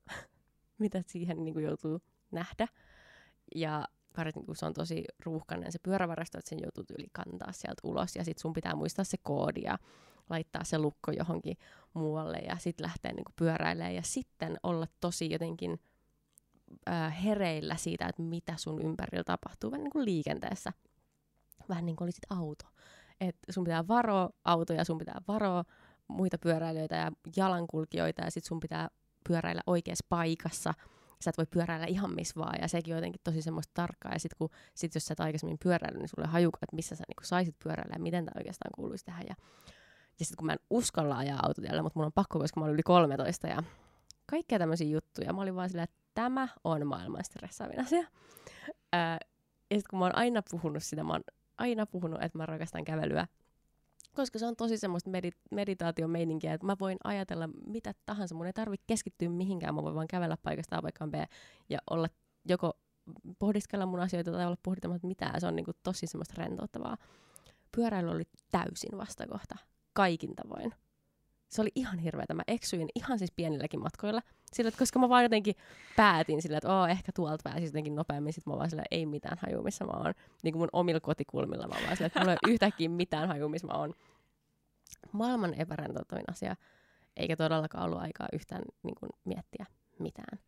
mitä 0.80 1.04
siihen 1.08 1.44
niin 1.44 1.54
kuin 1.54 1.66
joutuu 1.66 2.02
nähdä. 2.32 2.68
Ja 3.56 3.88
varsinkin 4.18 4.46
kun 4.46 4.56
se 4.56 4.66
on 4.66 4.74
tosi 4.74 5.04
ruuhkainen 5.26 5.72
se 5.72 5.80
pyörävarasto, 5.80 6.38
että 6.38 6.50
sen 6.50 6.60
joutuu 6.62 6.96
yli 7.00 7.08
kantaa 7.12 7.52
sieltä 7.52 7.82
ulos. 7.84 8.16
Ja 8.16 8.24
sit 8.24 8.38
sun 8.38 8.54
pitää 8.54 8.76
muistaa 8.76 9.06
se 9.06 9.18
koodi 9.24 9.62
ja 9.62 9.78
laittaa 10.30 10.64
se 10.64 10.78
lukko 10.78 11.12
johonkin 11.12 11.58
muualle 11.94 12.38
ja 12.38 12.58
sitten 12.58 12.84
lähteä 12.84 13.14
niin 13.14 13.26
pyöräilemään. 13.36 13.96
Ja 13.96 14.02
sitten 14.04 14.58
olla 14.64 14.88
tosi 15.02 15.32
jotenkin 15.32 15.80
äh, 16.90 17.24
hereillä 17.24 17.76
siitä, 17.76 18.08
että 18.08 18.22
mitä 18.22 18.54
sun 18.58 18.82
ympärillä 18.82 19.24
tapahtuu 19.24 19.72
vähän 19.72 19.84
niin 19.84 19.92
kuin 19.92 20.06
liikenteessä. 20.06 20.74
Vähän 21.70 21.86
niin 21.86 21.96
kuin 21.96 22.06
olisit 22.06 22.26
auto 22.30 22.66
että 23.28 23.52
sun 23.52 23.64
pitää 23.64 23.88
varoa 23.88 24.30
autoja, 24.46 24.86
sun 24.86 24.98
pitää 24.98 25.22
varoa 25.28 25.64
muita 26.08 26.38
pyöräilijöitä 26.38 26.96
ja 26.96 27.12
jalankulkijoita 27.36 28.24
ja 28.24 28.32
sit 28.32 28.46
sun 28.46 28.60
pitää 28.60 28.90
pyöräillä 29.28 29.62
oikeassa 29.68 30.06
paikassa. 30.10 30.74
Sä 31.24 31.30
et 31.30 31.38
voi 31.38 31.46
pyöräillä 31.46 31.86
ihan 31.86 32.16
missä 32.16 32.40
vaan 32.40 32.62
ja 32.62 32.68
sekin 32.68 32.94
on 32.94 32.98
jotenkin 32.98 33.22
tosi 33.24 33.42
semmoista 33.42 33.72
tarkkaa. 33.74 34.14
Ja 34.14 34.20
sit, 34.20 34.34
kun, 34.34 34.50
sit 34.76 34.96
jos 34.96 35.06
sä 35.06 35.14
et 35.14 35.20
aikaisemmin 35.20 35.58
pyöräillä, 35.64 36.00
niin 36.00 36.10
sulle 36.10 36.28
hajuka, 36.28 36.60
että 36.62 36.76
missä 36.76 36.96
sä 36.96 37.04
niinku 37.08 37.24
saisit 37.24 37.56
pyöräillä 37.64 37.94
ja 37.96 38.00
miten 38.00 38.26
tämä 38.26 38.40
oikeastaan 38.40 38.72
kuuluisi 38.76 39.06
tehdä. 39.06 39.22
Ja, 39.30 39.36
ja 40.20 40.26
sitten 40.26 40.38
kun 40.38 40.46
mä 40.46 40.54
en 40.54 40.60
uskalla 40.70 41.18
ajaa 41.18 41.40
autotiellä, 41.44 41.84
mutta 41.84 42.00
mun 42.00 42.06
on 42.06 42.14
pakko, 42.14 42.40
koska 42.40 42.60
mä 42.60 42.66
olin 42.66 42.74
yli 42.74 42.84
13 42.84 43.48
ja 43.48 43.64
kaikkea 44.26 44.60
tämmöisiä 44.60 44.88
juttuja. 44.88 45.34
Mä 45.34 45.42
olin 45.42 45.56
vaan 45.56 45.70
silleen, 45.70 45.84
että 45.84 45.98
tämä 46.14 46.48
on 46.64 46.88
maailman 46.88 47.24
stressaavin 47.24 47.80
asia. 47.80 48.04
Ja 48.94 49.18
sitten 49.80 49.90
kun 49.90 50.00
mä 50.00 50.06
oon 50.06 50.16
aina 50.16 50.42
puhunut 50.52 50.84
sitä, 50.84 51.04
mä 51.04 51.14
oon 51.14 51.24
aina 51.58 51.86
puhunut, 51.86 52.22
että 52.22 52.38
mä 52.38 52.46
rakastan 52.46 52.84
kävelyä. 52.84 53.28
Koska 54.16 54.40
se 54.40 54.46
on 54.46 54.56
tosi 54.56 54.78
semmoista 54.78 55.10
medit- 55.10 55.48
meditaatiomeininkiä, 55.52 56.54
että 56.54 56.66
mä 56.66 56.76
voin 56.80 56.98
ajatella 57.04 57.50
mitä 57.68 57.94
tahansa. 58.06 58.36
Mun 58.36 58.46
ei 58.46 58.54
tarvitse 58.54 58.84
keskittyä 58.88 59.30
mihinkään, 59.30 59.76
mä 59.76 59.84
voin 59.84 59.96
vaan 59.96 60.08
kävellä 60.08 60.38
paikasta 60.44 60.78
A 60.78 60.82
paikkaan 60.82 61.12
B 61.12 61.14
ja 61.70 61.80
olla 61.90 62.08
joko 62.50 62.74
pohdiskella 63.40 63.86
mun 63.86 64.00
asioita 64.00 64.32
tai 64.32 64.46
olla 64.46 64.58
pohdittamatta 64.64 65.08
mitään. 65.08 65.42
Se 65.42 65.48
on 65.48 65.56
niinku 65.56 65.72
tosi 65.84 66.08
semmoista 66.08 66.34
rentouttavaa. 66.38 66.98
Pyöräily 67.76 68.10
oli 68.10 68.24
täysin 68.52 68.98
vastakohta. 68.98 69.56
Kaikin 69.94 70.36
tavoin 70.36 70.74
se 71.54 71.62
oli 71.62 71.70
ihan 71.76 72.00
hirveätä. 72.00 72.34
Mä 72.34 72.42
eksyin 72.48 72.90
ihan 72.96 73.20
siis 73.20 73.32
pienilläkin 73.32 73.80
matkoilla. 73.80 74.22
Sillä, 74.54 74.68
että 74.68 74.80
koska 74.80 75.00
mä 75.00 75.10
vaan 75.10 75.24
jotenkin 75.24 75.56
päätin 75.96 76.42
sillä, 76.42 76.58
että 76.58 76.80
Oo, 76.80 76.88
ehkä 76.88 77.12
tuolta 77.16 77.42
pääsis 77.44 77.70
jotenkin 77.70 77.96
nopeammin. 77.96 78.34
Sitten 78.34 78.54
mä 78.54 78.58
vaan 78.58 78.70
sillä, 78.70 78.84
ei 78.92 79.06
mitään 79.06 79.38
haju, 79.42 79.64
missä 79.64 79.86
mä 79.86 79.92
oon. 79.92 80.14
Niin 80.44 80.54
kuin 80.54 80.62
mun 80.62 80.70
omilla 80.74 81.00
kotikulmilla 81.00 81.68
mä 81.68 81.76
vaan 81.86 81.98
sillä, 81.98 82.08
että 82.08 82.20
mulla 82.20 82.32
ei 82.32 82.52
yhtäkkiä 82.52 82.90
mitään 82.90 83.28
haju, 83.28 83.50
missä 83.50 83.68
mä 83.68 83.74
oon. 83.74 83.94
Maailman 85.12 85.54
epärentouttavin 85.54 86.26
asia. 86.32 86.56
Eikä 87.18 87.36
todellakaan 87.36 87.86
ollut 87.86 88.02
aikaa 88.02 88.28
yhtään 88.34 88.62
niin 88.84 88.96
kuin, 88.96 89.10
miettiä 89.26 89.66
mitään. 90.00 90.40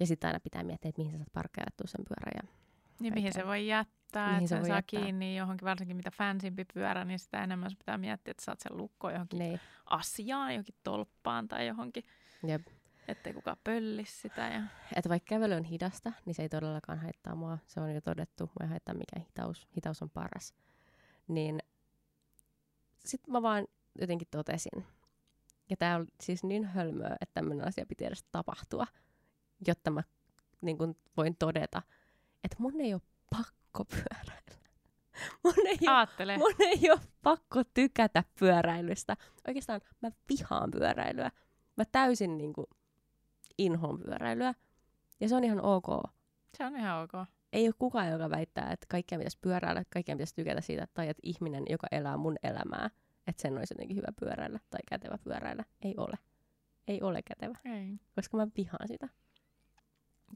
Ja 0.00 0.06
sitten 0.06 0.28
aina 0.28 0.40
pitää 0.40 0.62
miettiä, 0.62 0.88
että 0.88 1.00
mihin 1.00 1.12
sä 1.12 1.18
saat 1.18 1.32
parkkeerattua 1.32 1.86
sen 1.86 2.04
pyörän. 2.08 2.32
Ja 2.42 2.61
Niin 3.02 3.14
mihin 3.14 3.32
se 3.32 3.46
voi 3.46 3.66
jättää, 3.66 4.28
Mihin 4.28 4.38
että 4.38 4.48
se 4.48 4.54
sen 4.54 4.60
voi 4.60 4.68
saa 4.68 4.76
jättää. 4.76 5.00
kiinni 5.00 5.36
johonkin, 5.36 5.66
varsinkin 5.66 5.96
mitä 5.96 6.10
fansimpi 6.10 6.64
pyörä, 6.74 7.04
niin 7.04 7.18
sitä 7.18 7.44
enemmän 7.44 7.70
sun 7.70 7.78
pitää 7.78 7.98
miettiä, 7.98 8.30
että 8.30 8.44
saat 8.44 8.60
sen 8.60 8.76
lukkoon 8.76 9.12
johonkin 9.12 9.38
Niin, 9.38 9.60
asiaan, 9.86 10.52
johonkin 10.52 10.74
tolppaan 10.82 11.48
tai 11.48 11.66
johonkin, 11.66 12.04
jep. 12.46 12.62
ettei 13.08 13.32
kukaan 13.32 13.56
pöllis 13.64 14.22
sitä. 14.22 14.42
Ja... 14.48 14.62
Että 14.96 15.08
vaikka 15.08 15.28
kävely 15.28 15.54
on 15.54 15.64
hidasta, 15.64 16.12
niin 16.26 16.34
se 16.34 16.42
ei 16.42 16.48
todellakaan 16.48 16.98
haittaa 16.98 17.34
mua. 17.34 17.58
Se 17.66 17.80
on 17.80 17.94
jo 17.94 18.00
todettu. 18.00 18.44
Mua 18.44 18.54
ei 18.62 18.68
haittaa 18.68 18.94
mikään 18.94 19.26
hitaus. 19.26 19.68
Hitaus 19.76 20.02
on 20.02 20.10
paras. 20.10 20.54
Niin 21.28 21.58
sitten 23.04 23.32
mä 23.32 23.42
vaan 23.42 23.66
jotenkin 24.00 24.28
totesin. 24.30 24.86
Ja 25.70 25.76
tää 25.76 25.96
on 25.96 26.06
siis 26.20 26.44
niin 26.44 26.64
hölmöä, 26.64 27.16
että 27.20 27.34
tämmöinen 27.34 27.66
asia 27.66 27.86
piti 27.86 28.04
edes 28.04 28.24
tapahtua, 28.32 28.86
jotta 29.66 29.90
mä 29.90 30.02
niin 30.60 30.78
kun 30.78 30.96
voin 31.16 31.36
todeta, 31.36 31.82
että 32.44 32.56
mun 32.58 32.80
ei 32.80 32.94
ole 32.94 33.02
pakko 33.30 33.84
pyöräillä. 33.84 34.42
Mun 35.44 35.54
ei 35.66 35.78
ole 35.88 36.38
Mun 36.38 36.54
ei 36.58 36.90
ole 36.90 37.00
pakko 37.22 37.64
tykätä 37.74 38.24
pyöräilystä. 38.38 39.16
Oikeastaan 39.48 39.80
mä 40.00 40.10
vihaan 40.28 40.70
pyöräilyä. 40.70 41.30
Mä 41.76 41.84
täysin 41.84 42.38
niinku 42.38 42.70
inhoon 43.58 43.98
pyöräilyä. 43.98 44.54
Ja 45.20 45.28
se 45.28 45.36
on 45.36 45.44
ihan 45.44 45.60
ok. 45.60 45.86
se 46.56 46.64
on 46.64 46.76
ihan 46.76 47.02
ok. 47.02 47.28
Ei 47.52 47.66
ole 47.66 47.74
kukaan, 47.78 48.10
joka 48.10 48.30
väittää, 48.30 48.72
että 48.72 48.86
kaikkea 48.90 49.18
pitäisi 49.18 49.38
pyöräillä, 49.40 49.82
kaikkea 49.90 50.14
pitäisi 50.14 50.34
tykätä 50.34 50.60
siitä, 50.60 50.86
tai 50.94 51.08
että 51.08 51.20
ihminen, 51.22 51.64
joka 51.70 51.86
elää 51.90 52.16
mun 52.16 52.36
elämää, 52.42 52.90
että 53.26 53.42
sen 53.42 53.58
olisi 53.58 53.74
jotenkin 53.74 53.96
hyvä 53.96 54.08
pyöräillä 54.20 54.60
tai 54.70 54.80
kätevä 54.88 55.18
pyöräillä. 55.18 55.64
Ei 55.82 55.94
ole. 55.96 56.18
Ei 56.88 57.02
ole 57.02 57.22
kätevä, 57.22 57.54
Ei. 57.64 57.98
koska 58.14 58.36
mä 58.36 58.46
vihaan 58.56 58.88
sitä. 58.88 59.08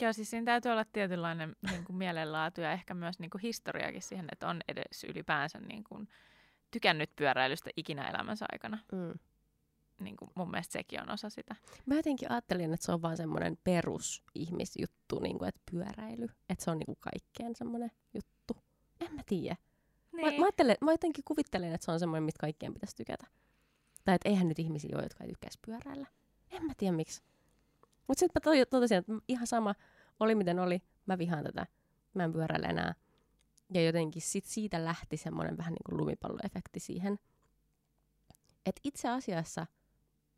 Joo, 0.01 0.12
siis 0.12 0.30
siinä 0.30 0.44
täytyy 0.44 0.72
olla 0.72 0.84
tietynlainen 0.84 1.57
niin 1.70 1.84
kuin 1.84 1.97
mielenlaatu 1.97 2.61
ja 2.61 2.72
ehkä 2.72 2.94
myös 2.94 3.18
niin 3.18 3.30
kuin 3.30 3.42
historiakin 3.42 4.03
siihen, 4.03 4.28
että 4.32 4.49
on 4.49 4.61
edes 4.68 5.05
ylipäänsä 5.05 5.59
niin 5.59 5.84
kuin, 5.84 6.09
tykännyt 6.70 7.11
pyöräilystä 7.16 7.70
ikinä 7.76 8.09
elämänsä 8.09 8.47
aikana. 8.53 8.78
Mm. 8.92 9.14
Niin 10.01 10.16
kuin, 10.16 10.30
mun 10.34 10.51
mielestä 10.51 10.72
sekin 10.72 11.03
on 11.03 11.11
osa 11.11 11.30
sitä. 11.30 11.57
Mä 11.86 11.94
jotenkin 11.94 12.30
ajattelin, 12.30 12.74
että 12.74 12.86
se 12.86 12.92
on 12.92 13.03
vaan 13.03 13.16
semmoinen 13.16 13.59
perusihmisjuttu, 13.64 15.20
niin 15.20 15.38
kuin, 15.38 15.49
että 15.49 15.61
pyöräily. 15.70 16.28
Että 16.49 16.64
se 16.64 16.70
on 16.70 16.78
niin 16.78 16.86
kuin 16.86 16.99
kaikkeen 17.01 17.55
semmoinen 17.55 17.90
juttu. 18.14 18.57
En 19.01 19.14
mä 19.14 19.22
tiedä. 19.26 19.57
Mä, 20.12 20.22
mä, 20.22 20.44
ajattelen, 20.44 20.76
mä 20.80 20.90
jotenkin 20.92 21.24
kuvittelen, 21.24 21.72
että 21.72 21.84
se 21.84 21.90
on 21.90 22.01
semmoinen, 22.01 22.22
mistä 22.22 22.40
kaikkien 22.40 22.74
pitäisi 22.74 22.97
tykätä. 22.97 23.26
Tai 24.05 24.14
että 24.14 24.28
eihän 24.28 24.49
nyt 24.49 24.59
ihmisiä 24.59 24.97
ole, 24.97 25.03
jotka 25.03 25.24
ei 25.24 25.30
tykkäisi 25.30 25.59
pyöräillä. 25.66 26.07
En 26.51 26.64
mä 26.64 26.72
tiedä 26.76 26.97
miksi. 26.97 27.22
Mutta 28.09 28.20
sitten 28.20 28.42
mä 28.44 28.57
to- 28.64 28.70
totesin, 28.70 28.98
että 28.98 29.12
ihan 29.28 29.46
sama 29.46 29.74
oli 30.20 30.34
miten 30.34 30.59
oli. 30.59 30.82
Mä 31.07 31.18
vihaan 31.18 31.44
tätä. 31.44 31.66
Mä 32.14 32.24
en 32.24 32.32
pyöräile 32.32 32.66
enää. 32.66 32.94
Ja 33.74 33.82
jotenkin 33.84 34.22
sit 34.22 34.44
siitä 34.44 34.84
lähti 34.84 35.16
semmoinen 35.16 35.57
vähän 35.59 35.72
niin 35.72 35.84
kuin 35.86 35.96
lumipalloefekti 35.96 36.80
siihen. 36.80 37.18
Että 38.66 38.80
itse 38.84 39.09
asiassa 39.09 39.66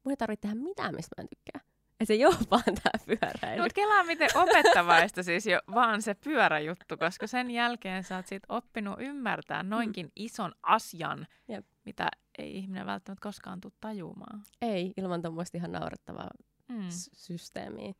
mun 0.04 0.12
ei 0.12 0.16
tarvitse 0.16 0.40
tehdä 0.48 0.54
mitään, 0.54 0.94
mistä 0.94 1.14
mä 1.18 1.22
en 1.22 1.28
tykkää. 1.28 1.68
Että 1.90 2.04
se 2.04 2.12
ei 2.12 2.26
ole 2.26 2.34
vaan 2.50 2.62
tää 2.82 3.00
pyöräily. 3.06 3.62
Mutta 3.62 3.74
kelaa 3.74 4.04
miten 4.04 4.30
opettavaista 4.34 5.22
siis 5.22 5.46
jo 5.46 5.60
vaan 5.74 6.02
se 6.02 6.14
pyöräjuttu, 6.14 6.96
koska 6.96 7.26
sen 7.26 7.50
jälkeen 7.50 8.04
sä 8.04 8.16
oot 8.16 8.26
sit 8.26 8.42
oppinut 8.48 8.96
ymmärtää 9.00 9.62
noinkin 9.62 10.12
ison 10.16 10.52
asian, 10.62 11.26
Jep. 11.48 11.66
mitä 11.84 12.08
ei 12.38 12.56
ihminen 12.56 12.86
välttämättä 12.86 13.22
koskaan 13.22 13.60
tule 13.60 13.72
tajumaan. 13.80 14.42
Ei, 14.62 14.92
ilman 14.96 15.22
tuommoista 15.22 15.56
ihan 15.58 15.72
naurettavaa 15.72 16.30
Mm. 16.68 16.90
s- 16.90 17.10
systeemiä. 17.14 17.92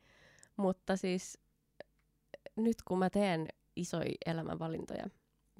Mutta 0.57 0.97
siis 0.97 1.39
nyt 2.57 2.77
kun 2.83 2.99
mä 2.99 3.11
teen 3.11 3.49
isoja 3.77 4.13
elämänvalintoja 4.27 5.05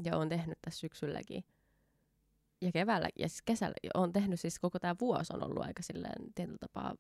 ja 0.05 0.17
oon 0.17 0.29
tehnyt 0.29 0.59
tässä 0.63 0.81
syksylläkin 0.81 1.45
ja 2.61 2.73
keväällä 2.73 3.09
ja 3.17 3.29
siis 3.29 3.43
kesällä 3.43 3.75
oon 3.95 4.13
tehnyt 4.13 4.41
siis 4.41 4.59
koko 4.59 4.79
tämä 4.79 4.95
vuosi 5.01 5.33
on 5.37 5.43
ollut 5.45 5.65
aika 5.65 5.83
silleen 5.83 6.33
tietyllä 6.35 6.59
tapaa 6.59 6.95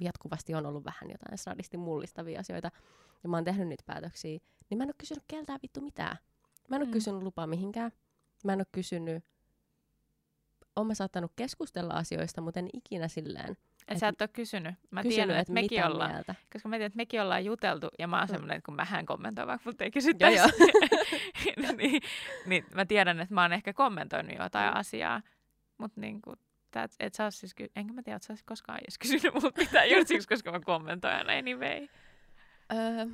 jatkuvasti 0.00 0.54
on 0.54 0.66
ollut 0.66 0.84
vähän 0.84 1.10
jotain 1.10 1.38
snadisti 1.38 1.76
mullistavia 1.76 2.40
asioita 2.40 2.70
ja 3.22 3.28
mä 3.28 3.36
oon 3.36 3.44
tehnyt 3.44 3.68
niitä 3.68 3.82
päätöksiä, 3.86 4.38
niin 4.70 4.78
mä 4.78 4.84
en 4.84 4.88
ole 4.88 4.94
kysynyt 4.98 5.24
keltään 5.28 5.58
vittu 5.62 5.80
mitään. 5.80 6.16
Mä 6.68 6.76
en 6.76 6.80
ole 6.82 6.86
Mm. 6.86 6.90
mm. 6.90 6.92
kysynyt 6.92 7.22
lupaa 7.22 7.46
mihinkään. 7.46 7.92
Mä 8.44 8.52
en 8.52 8.58
ole 8.60 8.66
kysynyt, 8.72 9.24
oon 10.76 10.86
mä 10.86 10.94
saattanut 10.94 11.32
keskustella 11.36 11.94
asioista, 11.94 12.40
mutta 12.40 12.60
en 12.60 12.68
ikinä 12.72 13.08
silleen 13.08 13.56
Et 13.88 13.92
Et 13.92 13.98
sä 13.98 14.08
et 14.08 14.20
ole 14.20 14.28
kysynyt. 14.32 14.74
Mä 14.90 15.02
kysynyt, 15.02 15.14
tiedän, 15.26 15.40
että 15.40 15.52
mekin 15.52 15.76
mitä 15.78 15.86
ollaan, 15.88 16.10
mieltä. 16.12 16.34
koska 16.52 16.68
mä 16.68 16.74
tiedän, 16.76 16.86
että 16.86 16.96
mekin 16.96 17.22
ollaan 17.22 17.44
juteltu, 17.44 17.88
ja 17.98 18.08
mä 18.08 18.16
oon 18.18 18.26
Mm. 18.28 18.30
semmoinen, 18.30 18.56
että 18.56 18.66
kun 18.66 18.74
mähän 18.74 19.06
kommentoin, 19.06 19.48
vaikka 19.48 19.70
multa 19.70 19.84
ei 19.84 19.90
kysyttäisi, 19.90 20.36
joo. 20.36 20.46
niin, 21.78 22.02
niin 22.46 22.64
mä 22.74 22.84
tiedän, 22.84 23.20
että 23.20 23.34
mä 23.34 23.42
oon 23.42 23.52
ehkä 23.52 23.72
kommentoinut 23.72 24.36
jotain 24.38 24.70
Mm. 24.72 24.78
asiaa, 24.80 25.22
mutta 25.78 26.00
niin 26.00 26.22
kuin, 26.22 26.36
tää, 26.70 26.88
et 27.00 27.14
sä 27.14 27.30
siis, 27.30 27.54
ky- 27.54 27.70
enkä 27.76 27.92
mä 27.92 28.02
tiedä, 28.02 28.16
että 28.16 28.26
sä 28.26 28.32
olisit 28.32 28.46
koskaan 28.46 28.78
edes 28.82 28.98
kysynyt 28.98 29.34
multa 29.34 29.60
mitään, 29.60 29.90
just 29.90 30.08
siksi, 30.08 30.28
koska 30.28 30.52
mä 30.52 30.60
kommentoin 30.60 31.14
aina 31.14 31.32
anyway. 31.32 31.86
Öö, 32.72 33.06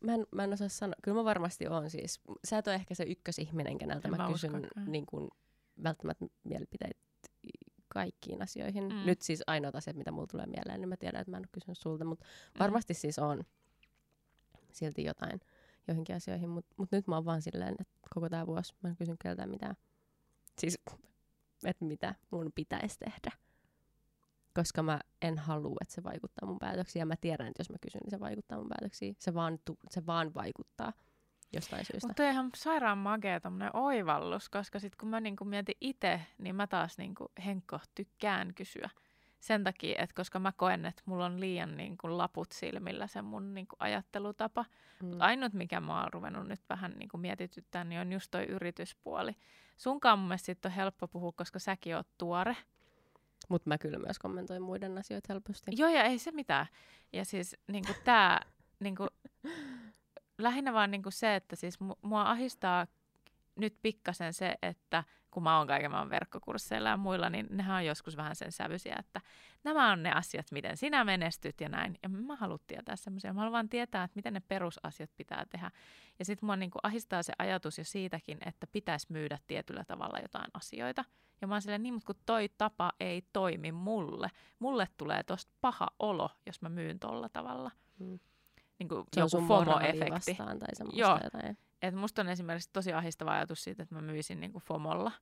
mä, 0.00 0.14
en, 0.14 0.26
mä 0.32 0.44
en 0.44 0.52
osaa 0.52 0.68
sanoa. 0.68 0.94
Kyllä 1.02 1.16
mä 1.16 1.24
varmasti 1.24 1.66
oon 1.68 1.90
siis. 1.90 2.20
Sä 2.44 2.58
et 2.58 2.66
ole 2.66 2.74
ehkä 2.74 2.94
se 2.94 3.04
ykkösihminen, 3.04 3.78
keneltä 3.78 4.08
En 4.08 4.16
mä, 4.16 4.22
mä 4.26 4.32
kysyn 4.32 4.68
niin 4.86 5.06
kuin, 5.06 5.28
välttämättä 5.82 6.24
mielipiteitä 6.44 6.98
kaikkiin 7.88 8.42
asioihin. 8.42 8.84
Mm. 8.84 8.94
Mm. 8.94 9.06
Nyt 9.06 9.22
siis 9.22 9.42
ainoat 9.46 9.74
asiat, 9.74 9.96
mitä 9.96 10.10
mulla 10.10 10.26
tulee 10.26 10.46
mieleen, 10.46 10.80
niin 10.80 10.88
mä 10.88 10.96
tiedän, 10.96 11.20
että 11.20 11.30
mä 11.30 11.36
en 11.36 11.42
ole 11.42 11.48
kysynyt 11.52 11.78
sulta, 11.78 12.04
mutta 12.04 12.26
varmasti 12.58 12.94
siis 12.94 13.18
on 13.18 13.44
silti 14.72 15.04
jotain 15.04 15.40
joihinkin 15.88 16.16
asioihin, 16.16 16.48
mutta 16.48 16.74
mut 16.76 16.92
nyt 16.92 17.06
mä 17.06 17.14
oon 17.14 17.24
vaan 17.24 17.42
silleen, 17.42 17.76
että 17.80 17.98
koko 18.14 18.28
tämä 18.28 18.46
vuosi 18.46 18.74
mä 18.82 18.88
en 18.88 18.96
kysynyt 18.96 19.22
keltään 19.22 19.50
mitään. 19.50 19.76
Siis, 20.58 20.78
että 21.64 21.84
mitä 21.84 22.14
mun 22.30 22.52
pitäisi 22.54 22.98
tehdä. 22.98 23.32
Koska 24.54 24.82
mä 24.82 25.00
en 25.22 25.38
halua, 25.38 25.76
että 25.80 25.94
se 25.94 26.02
vaikuttaa 26.02 26.48
mun 26.48 26.58
päätöksiin. 26.58 27.00
Ja 27.00 27.06
mä 27.06 27.16
tiedän, 27.20 27.46
että 27.46 27.60
jos 27.60 27.70
mä 27.70 27.76
kysyn, 27.80 28.00
niin 28.04 28.10
se 28.10 28.20
vaikuttaa 28.20 28.58
mun 28.58 28.68
päätöksiin. 28.68 29.16
Se 29.18 29.34
vaan, 29.34 29.58
tu- 29.64 29.78
se 29.90 30.06
vaan 30.06 30.34
vaikuttaa 30.34 30.92
jostain 31.52 31.84
syystä. 31.84 32.08
Mutta 32.08 32.30
ihan 32.30 32.50
sairaan 32.56 32.98
magea 32.98 33.40
tommonen 33.40 33.76
oivallus, 33.76 34.48
koska 34.48 34.78
sit 34.78 34.96
kun 34.96 35.08
mä 35.08 35.20
niinku 35.20 35.44
mietin 35.44 35.76
itse, 35.80 36.20
niin 36.38 36.54
mä 36.54 36.66
taas 36.66 36.98
niinku 36.98 37.32
Henkko 37.44 37.80
tykkään 37.94 38.54
kysyä. 38.54 38.90
Sen 39.40 39.64
takia, 39.64 40.02
että 40.02 40.14
koska 40.14 40.38
mä 40.38 40.52
koen, 40.52 40.86
että 40.86 41.02
mulla 41.06 41.26
on 41.26 41.40
liian 41.40 41.76
niinku 41.76 42.18
laput 42.18 42.52
silmillä 42.52 43.06
se 43.06 43.22
mun 43.22 43.54
niinku 43.54 43.76
ajattelutapa. 43.78 44.64
Mm. 45.02 45.08
Mut 45.08 45.22
ainut, 45.22 45.52
mikä 45.52 45.80
mä 45.80 46.00
oon 46.00 46.12
ruvennut 46.12 46.48
nyt 46.48 46.60
vähän 46.68 46.92
niinku 46.98 47.18
mietityttää, 47.18 47.84
niin 47.84 48.00
on 48.00 48.12
just 48.12 48.30
toi 48.30 48.44
yrityspuoli. 48.44 49.36
Sunkaan 49.76 50.18
mun 50.18 50.28
mielestä 50.28 50.68
on 50.68 50.70
helppo 50.72 51.08
puhua, 51.08 51.32
koska 51.32 51.58
säkin 51.58 51.96
oot 51.96 52.08
tuore. 52.18 52.56
Mutta 53.48 53.68
mä 53.68 53.78
kyllä 53.78 53.98
myös 53.98 54.18
kommentoin 54.18 54.62
muiden 54.62 54.98
asioita 54.98 55.32
helposti. 55.32 55.70
Joo, 55.76 55.88
ja 55.88 56.02
ei 56.02 56.18
se 56.18 56.30
mitään. 56.30 56.66
Ja 57.12 57.24
siis 57.24 57.56
niinku 57.66 57.92
tää, 58.04 58.40
niinku, 58.80 59.06
lähinnä 60.38 60.72
vaan 60.72 60.90
niinku 60.90 61.10
se, 61.10 61.34
että 61.34 61.56
siis 61.56 61.80
mu- 61.80 61.98
mua 62.02 62.22
ahistaa 62.22 62.86
nyt 63.56 63.76
pikkasen 63.82 64.32
se, 64.32 64.54
että 64.62 65.04
kun 65.30 65.42
mä 65.42 65.58
oon 65.58 65.66
kaiken 65.66 65.90
maailman 65.90 66.10
verkkokursseilla 66.10 66.88
ja 66.88 66.96
muilla, 66.96 67.30
niin 67.30 67.46
nehän 67.50 67.76
on 67.76 67.86
joskus 67.86 68.16
vähän 68.16 68.36
sen 68.36 68.52
sävyisiä, 68.52 68.96
että 68.98 69.20
nämä 69.64 69.92
on 69.92 70.02
ne 70.02 70.12
asiat, 70.12 70.46
miten 70.52 70.76
sinä 70.76 71.04
menestyt 71.04 71.60
ja 71.60 71.68
näin. 71.68 71.98
Ja 72.02 72.08
mä 72.08 72.36
haluan 72.36 72.58
tietää 72.66 72.96
semmoisia. 72.96 73.32
Mä 73.32 73.40
haluan 73.40 73.68
tietää, 73.68 74.04
että 74.04 74.16
miten 74.16 74.34
ne 74.34 74.40
perusasiat 74.40 75.10
pitää 75.16 75.46
tehdä. 75.50 75.70
Ja 76.18 76.24
sitten 76.24 76.46
mua 76.46 76.56
niinku 76.56 76.78
ahistaa 76.82 77.22
se 77.22 77.32
ajatus 77.38 77.78
jo 77.78 77.84
siitäkin, 77.84 78.38
että 78.46 78.66
pitäisi 78.66 79.06
myydä 79.10 79.38
tietyllä 79.46 79.84
tavalla 79.84 80.18
jotain 80.18 80.50
asioita. 80.54 81.04
Ja 81.40 81.46
mä 81.46 81.54
oon 81.54 81.62
silleen, 81.62 81.82
niin, 81.82 81.94
mutta 81.94 82.06
kun 82.06 82.22
toi 82.26 82.48
tapa 82.58 82.92
ei 83.00 83.22
toimi 83.32 83.72
mulle. 83.72 84.30
Mulle 84.58 84.88
tulee 84.96 85.22
tosta 85.22 85.52
paha 85.60 85.88
olo, 85.98 86.30
jos 86.46 86.62
mä 86.62 86.68
myyn 86.68 86.98
tolla 86.98 87.28
tavalla. 87.28 87.70
Mm. 87.98 88.18
Niin 88.78 88.88
kuin 88.88 89.04
Se 89.14 89.20
joku 89.20 89.46
FOMO-efekti. 89.46 90.34
tai 90.36 90.68
semmoista 90.74 91.00
Joo. 91.00 91.18
jotain. 91.24 91.58
Et 91.82 91.94
musta 91.94 92.22
on 92.22 92.28
esimerkiksi 92.28 92.70
tosi 92.72 92.92
ahistava 92.92 93.32
ajatus 93.32 93.64
siitä, 93.64 93.82
että 93.82 93.94
mä 93.94 94.00
myisin 94.00 94.40
niin 94.40 94.52
kuin 94.52 94.62
FOMolla 94.62 95.12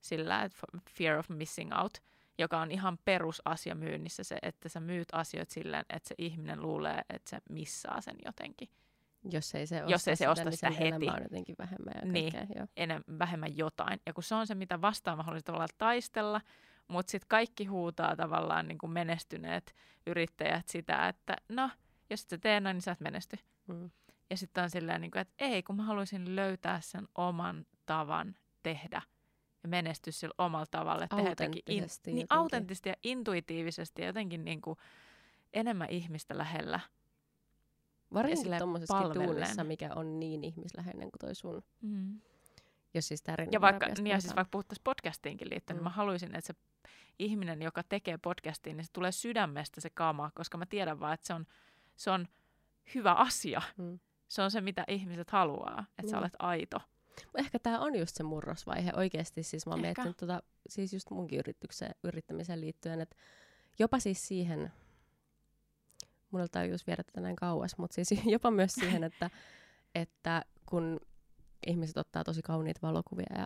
sillä, 0.00 0.42
että 0.42 0.56
fear 0.90 1.18
of 1.18 1.28
missing 1.28 1.70
out, 1.82 1.92
joka 2.38 2.60
on 2.60 2.70
ihan 2.70 2.98
perusasia 3.04 3.74
myynnissä 3.74 4.24
se, 4.24 4.38
että 4.42 4.68
sä 4.68 4.80
myyt 4.80 5.08
asioita 5.12 5.54
silleen, 5.54 5.84
että 5.88 6.08
se 6.08 6.14
ihminen 6.18 6.62
luulee, 6.62 7.00
että 7.10 7.30
se 7.30 7.38
missaa 7.50 8.00
sen 8.00 8.16
jotenkin. 8.24 8.68
Jos 9.30 9.54
ei 9.54 9.66
se 9.66 9.82
osta, 9.82 9.92
Jos 9.94 10.08
ei 10.08 10.16
se 10.16 10.28
osta 10.28 10.44
niin 10.44 10.52
sitä 10.52 10.66
sen 10.68 10.78
heti. 10.78 11.06
elämä 11.06 11.16
on 11.16 11.22
jotenkin 11.22 11.54
vähemmän 11.58 11.92
ja 12.02 12.12
Niin. 12.12 12.32
kaikkea. 12.32 12.56
Joo. 12.58 12.66
enem, 12.76 13.02
vähemmän 13.18 13.56
jotain. 13.56 14.00
Ja 14.06 14.12
kun 14.12 14.24
se 14.24 14.34
on 14.34 14.46
se, 14.46 14.54
mitä 14.54 14.80
vastaan 14.80 15.16
mä 15.16 15.22
haluaisin 15.22 15.44
tavallaan 15.44 15.68
taistella, 15.78 16.40
mutta 16.88 17.10
sitten 17.10 17.28
kaikki 17.28 17.64
huutaa 17.64 18.16
tavallaan 18.16 18.68
niin 18.68 18.78
kuin 18.78 18.90
menestyneet 18.92 19.74
yrittäjät 20.06 20.68
sitä, 20.68 21.08
että 21.08 21.36
no, 21.48 21.70
jos 22.12 22.22
et 22.22 22.28
sä 22.28 22.38
tee 22.38 22.60
noin, 22.60 22.74
niin 22.74 22.82
sä 22.82 22.92
et 22.92 23.00
menesty. 23.00 23.36
Mm. 23.66 23.90
Ja 24.30 24.36
sitten 24.36 24.64
on 24.64 24.70
silleen, 24.70 25.00
niin 25.00 25.10
kuin, 25.10 25.20
että 25.20 25.34
ei, 25.38 25.62
kun 25.62 25.76
mä 25.76 25.82
haluaisin 25.82 26.36
löytää 26.36 26.80
sen 26.80 27.08
oman 27.14 27.66
tavan 27.86 28.36
tehdä 28.62 29.02
ja 29.62 29.68
menestyä 29.68 30.12
sillä 30.12 30.34
omalla 30.38 30.66
tavalla. 30.70 31.08
Tehdä 31.08 31.28
jotenkin 31.30 31.62
in, 31.66 31.72
Autenttisesti 31.74 32.10
niin 32.10 32.20
jotenkin. 32.20 32.38
autenttisesti 32.38 32.88
ja 32.88 32.94
intuitiivisesti 33.02 34.02
ja 34.02 34.06
jotenkin 34.06 34.44
niin 34.44 34.60
kuin 34.60 34.76
enemmän 35.52 35.90
ihmistä 35.90 36.38
lähellä. 36.38 36.80
Varsinkin 38.14 38.58
tuommoisessa 38.58 39.14
duunissa, 39.14 39.64
mikä 39.64 39.90
on 39.94 40.20
niin 40.20 40.44
ihmisläheinen 40.44 41.10
kuin 41.10 41.18
toi 41.20 41.34
sun. 41.34 41.62
Mm. 41.82 42.20
Jos 42.94 43.08
siis 43.08 43.24
Ja 43.50 43.60
vaikka, 43.60 43.86
niin 43.86 44.06
ja 44.06 44.20
siis 44.20 44.36
vaikka 44.36 44.50
puhuttaisiin 44.50 44.84
podcastiinkin 44.84 45.50
liittyen, 45.50 45.76
mm. 45.76 45.78
niin 45.78 45.82
Mm. 45.82 45.90
mä 45.90 45.96
haluaisin, 45.96 46.34
että 46.34 46.46
se 46.46 46.54
ihminen, 47.18 47.62
joka 47.62 47.82
tekee 47.82 48.18
podcastiin, 48.18 48.76
niin 48.76 48.84
se 48.84 48.92
tulee 48.92 49.12
sydämestä 49.12 49.80
se 49.80 49.90
kama, 49.90 50.30
koska 50.34 50.58
mä 50.58 50.66
tiedän 50.66 51.00
vaan, 51.00 51.14
että 51.14 51.26
se 51.26 51.34
on, 51.34 51.46
se 51.96 52.10
on 52.10 52.28
hyvä 52.94 53.12
asia. 53.12 53.62
Mm. 53.76 53.98
Se 54.28 54.42
on 54.42 54.50
se, 54.50 54.60
mitä 54.60 54.84
ihmiset 54.88 55.30
haluaa, 55.30 55.84
että 55.98 56.10
sä 56.10 56.16
Niin. 56.16 56.22
olet 56.22 56.36
aito. 56.38 56.78
Ehkä 57.38 57.58
tämä 57.58 57.80
on 57.80 57.94
just 57.94 58.16
se 58.16 58.22
murrosvaihe 58.22 58.92
oikeasti. 58.96 59.42
Siis 59.42 59.66
mä 59.66 59.72
oon 59.72 59.78
Ehkä. 59.84 59.86
miettinyt 60.02 60.16
tota, 60.16 60.42
siis 60.68 60.92
just 60.92 61.10
munkin 61.10 61.38
yritykseen, 61.38 61.94
yrittämiseen 62.02 62.60
liittyen, 62.60 63.00
että 63.00 63.16
jopa 63.78 63.98
siis 63.98 64.28
siihen, 64.28 64.72
mun 66.30 66.40
oli 66.40 66.48
tajus 66.48 66.86
viedä 66.86 67.02
tätä 67.02 67.20
näin 67.20 67.36
kauas, 67.36 67.78
mutta 67.78 67.94
siis 67.94 68.10
jopa 68.26 68.50
myös 68.50 68.72
siihen, 68.72 69.04
että, 69.04 69.30
että 69.94 70.44
kun 70.66 71.00
ihmiset 71.66 71.96
ottaa 71.96 72.24
tosi 72.24 72.42
kauniita 72.42 72.80
valokuvia 72.82 73.26
ja 73.38 73.44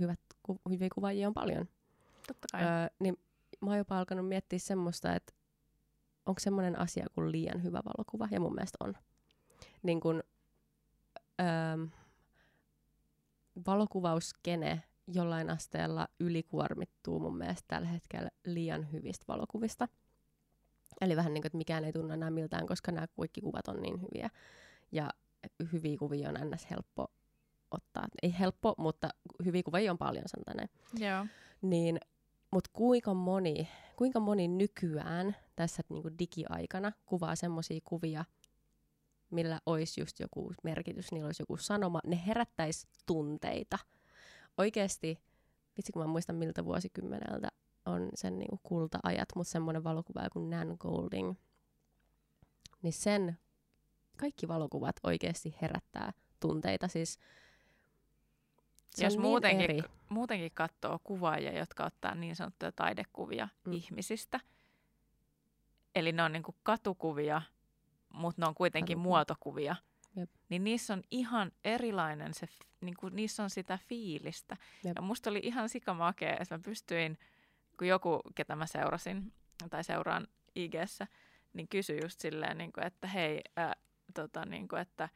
hyvät, 0.00 0.20
ku, 0.42 0.60
hyviä 0.70 0.88
kuvaajia 0.94 1.28
on 1.28 1.34
paljon, 1.34 1.68
Totta 2.26 2.46
kai. 2.52 2.62
öö, 2.62 2.68
niin 2.98 3.18
mä 3.60 3.70
oon 3.70 3.78
jopa 3.78 3.98
alkanut 3.98 4.28
miettiä 4.28 4.58
semmoista, 4.58 5.14
että 5.14 5.32
onko 6.26 6.40
semmoinen 6.40 6.78
asia 6.78 7.06
kuin 7.14 7.32
liian 7.32 7.62
hyvä 7.62 7.80
valokuva, 7.84 8.28
ja 8.30 8.40
mun 8.40 8.54
mielestä 8.54 8.78
on. 8.80 8.94
Niin 9.82 10.00
kun, 10.00 10.22
öö, 11.40 11.46
valokuvauskene 13.66 14.82
jollain 15.14 15.50
asteella 15.50 16.08
ylikuormittuu 16.20 17.20
mun 17.20 17.36
mielestä 17.36 17.64
tällä 17.68 17.88
hetkellä 17.88 18.30
liian 18.44 18.92
hyvistä 18.92 19.24
valokuvista. 19.28 19.88
Eli 21.00 21.16
vähän 21.16 21.34
niin 21.34 21.42
kuin, 21.42 21.48
että 21.48 21.58
mikään 21.58 21.84
ei 21.84 21.92
tunnu 21.92 22.14
enää 22.14 22.30
miltään, 22.30 22.66
koska 22.66 22.92
nämä 22.92 23.06
kaikki 23.16 23.40
kuvat 23.40 23.68
on 23.68 23.82
niin 23.82 24.02
hyviä. 24.02 24.30
Ja 24.92 25.10
hyviä 25.72 25.98
kuvia 25.98 26.28
on 26.28 26.50
ns. 26.50 26.70
helppo 26.70 27.06
ottaa. 27.70 28.06
Ei 28.22 28.38
helppo, 28.38 28.74
mutta 28.78 29.08
hyviä 29.44 29.62
kuvia 29.62 29.90
on 29.90 29.98
paljon, 29.98 30.24
sanotaan 30.26 30.56
näin. 30.56 30.70
Joo. 30.94 31.26
Niin, 31.62 32.00
mutta 32.50 32.70
kuinka 32.72 33.14
moni, 33.14 33.68
kuinka 34.00 34.20
moni 34.20 34.48
nykyään 34.48 35.36
tässä 35.56 35.82
niinku 35.88 36.10
digiaikana 36.18 36.92
kuvaa 37.06 37.36
semmoisia 37.36 37.80
kuvia, 37.84 38.24
millä 39.30 39.60
olisi 39.66 40.00
just 40.00 40.20
joku 40.20 40.52
merkitys, 40.64 41.12
niillä 41.12 41.26
olisi 41.26 41.42
joku 41.42 41.56
sanoma, 41.56 42.00
ne 42.06 42.22
herättäisi 42.26 42.88
tunteita. 43.06 43.78
Oikeasti, 44.58 45.18
vitsi 45.76 45.92
kun 45.92 46.02
mä 46.02 46.06
muistan 46.06 46.36
miltä 46.36 46.64
vuosikymmeneltä 46.64 47.48
on 47.86 48.08
sen 48.14 48.38
niinku 48.38 48.60
kulta-ajat, 48.62 49.28
mutta 49.34 49.50
semmoinen 49.50 49.84
valokuva 49.84 50.30
kuin 50.32 50.50
Nan 50.50 50.76
Golding, 50.78 51.34
niin 52.82 52.92
sen 52.92 53.38
kaikki 54.16 54.48
valokuvat 54.48 54.96
oikeasti 55.02 55.56
herättää 55.62 56.12
tunteita. 56.40 56.88
Siis 56.88 57.18
se 58.90 59.04
Jos 59.04 59.16
on 59.16 59.22
muutenkin, 59.22 59.68
niin 59.68 59.84
eri. 59.84 59.88
muutenkin 60.08 60.50
katsoo 60.54 60.98
kuvaajia, 61.04 61.58
jotka 61.58 61.84
ottaa 61.84 62.14
niin 62.14 62.36
sanottuja 62.36 62.72
taidekuvia 62.72 63.48
mm. 63.66 63.72
Ihmisistä, 63.72 64.40
eli 65.94 66.12
ne 66.12 66.22
on 66.22 66.32
niinku 66.32 66.54
katukuvia, 66.62 67.42
mutta 68.12 68.42
ne 68.42 68.46
on 68.48 68.54
kuitenkin 68.54 68.96
Katukuvia. 68.96 69.10
muotokuvia, 69.10 69.76
Jep. 70.16 70.30
niin 70.48 70.64
niissä 70.64 70.92
on 70.94 71.02
ihan 71.10 71.52
erilainen 71.64 72.34
se, 72.34 72.46
f- 72.46 72.66
niinku, 72.80 73.08
niissä 73.08 73.42
on 73.42 73.50
sitä 73.50 73.78
fiilistä. 73.88 74.56
Jep. 74.84 74.96
Ja 74.96 75.02
musta 75.02 75.30
oli 75.30 75.40
ihan 75.42 75.68
sikamakea, 75.68 76.36
että 76.40 76.54
mä 76.54 76.60
pystyin, 76.64 77.18
kun 77.78 77.86
joku, 77.88 78.20
ketä 78.34 78.56
mä 78.56 78.66
seurasin 78.66 79.32
tai 79.70 79.84
seuraan 79.84 80.26
IGssä, 80.54 81.06
niin 81.52 81.68
kysyi 81.68 82.00
just 82.02 82.20
silleen, 82.20 82.58
niin 82.58 82.72
kuin, 82.72 82.86
että 82.86 83.06
hei, 83.06 83.40
ää, 83.56 83.74
tota, 84.14 84.44
niin 84.44 84.68
kuin, 84.68 84.82
että 84.82 85.08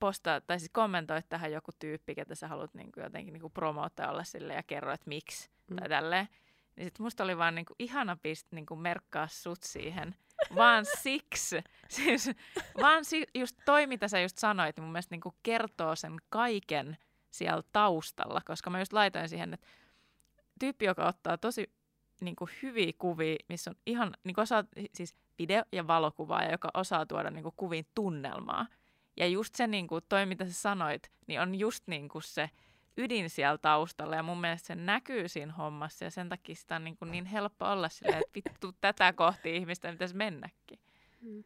postaa, 0.00 0.40
tai 0.40 0.58
siis 0.60 0.70
kommentoi 0.72 1.22
tähän 1.28 1.52
joku 1.52 1.70
tyyppi, 1.78 2.14
ketä 2.14 2.34
sä 2.34 2.48
haluat 2.48 2.74
niin 2.74 2.92
kuin, 2.92 3.04
jotenkin 3.04 3.32
niin 3.32 3.40
kuin 3.40 3.52
promoottaa 3.52 4.10
olla 4.10 4.24
sille 4.24 4.54
ja 4.54 4.62
kerro, 4.62 4.92
että 4.92 5.08
miksi, 5.08 5.50
Mm. 5.70 5.76
tai 5.76 5.88
tälleen. 5.88 6.28
Niin 6.76 6.86
sit 6.86 6.98
musta 6.98 7.24
oli 7.24 7.38
vaan 7.38 7.54
niin 7.54 7.64
kuin, 7.66 7.76
ihana 7.78 8.16
pist, 8.22 8.46
niin 8.52 8.66
kuin 8.66 8.80
merkkaa 8.80 9.28
sut 9.28 9.62
siihen, 9.62 10.14
vaan 10.54 10.84
siksi. 11.02 11.62
Siis, 11.88 12.30
vaan 12.80 13.04
si- 13.04 13.26
just 13.34 13.56
toi, 13.64 13.86
mitä 13.86 14.08
sä 14.08 14.20
just 14.20 14.38
sanoit, 14.38 14.76
niin 14.76 14.84
mun 14.84 14.92
mielestä 14.92 15.12
niin 15.14 15.20
kuin 15.20 15.34
kertoo 15.42 15.96
sen 15.96 16.16
kaiken 16.28 16.96
siellä 17.30 17.62
taustalla, 17.72 18.40
koska 18.44 18.70
mä 18.70 18.78
just 18.78 18.92
laitoin 18.92 19.28
siihen, 19.28 19.54
että 19.54 19.66
tyyppi, 20.60 20.84
joka 20.84 21.06
ottaa 21.08 21.38
tosi 21.38 21.70
niin 22.20 22.36
kuin 22.36 22.50
hyviä 22.62 22.92
kuvia, 22.98 23.36
missä 23.48 23.70
on 23.70 23.76
ihan, 23.86 24.14
niin 24.24 24.34
kuin 24.34 24.42
osaa, 24.42 24.64
siis 24.94 25.16
video- 25.38 25.64
ja 25.72 25.86
valokuvaa, 25.86 26.42
ja 26.42 26.50
joka 26.50 26.68
osaa 26.74 27.06
tuoda 27.06 27.30
niin 27.30 27.42
kuin 27.42 27.54
kuviin 27.56 27.86
tunnelmaa. 27.94 28.66
Ja 29.16 29.26
just 29.26 29.54
se, 29.54 29.66
niin 29.66 29.86
kuin, 29.86 30.04
toi 30.08 30.26
mitä 30.26 30.46
sä 30.46 30.52
sanoit, 30.52 31.10
niin 31.26 31.40
on 31.40 31.54
just 31.54 31.86
niin 31.86 32.08
kuin 32.08 32.22
se 32.22 32.50
ydin 32.96 33.30
siellä 33.30 33.58
taustalla, 33.58 34.16
ja 34.16 34.22
mun 34.22 34.40
mielestä 34.40 34.66
se 34.66 34.74
näkyy 34.74 35.28
siinä 35.28 35.52
hommassa, 35.52 36.04
ja 36.04 36.10
sen 36.10 36.28
takia 36.28 36.54
sitä 36.54 36.76
on 36.76 36.84
niin, 36.84 36.96
kuin 36.96 37.10
niin 37.10 37.24
helppo 37.24 37.64
olla 37.66 37.88
silleen, 37.88 38.18
että 38.18 38.34
vittu 38.34 38.72
tätä 38.80 39.12
kohti 39.12 39.56
ihmistä 39.56 39.92
pitäisi 39.92 40.16
mennäkin. 40.16 40.78
Mm. 41.20 41.44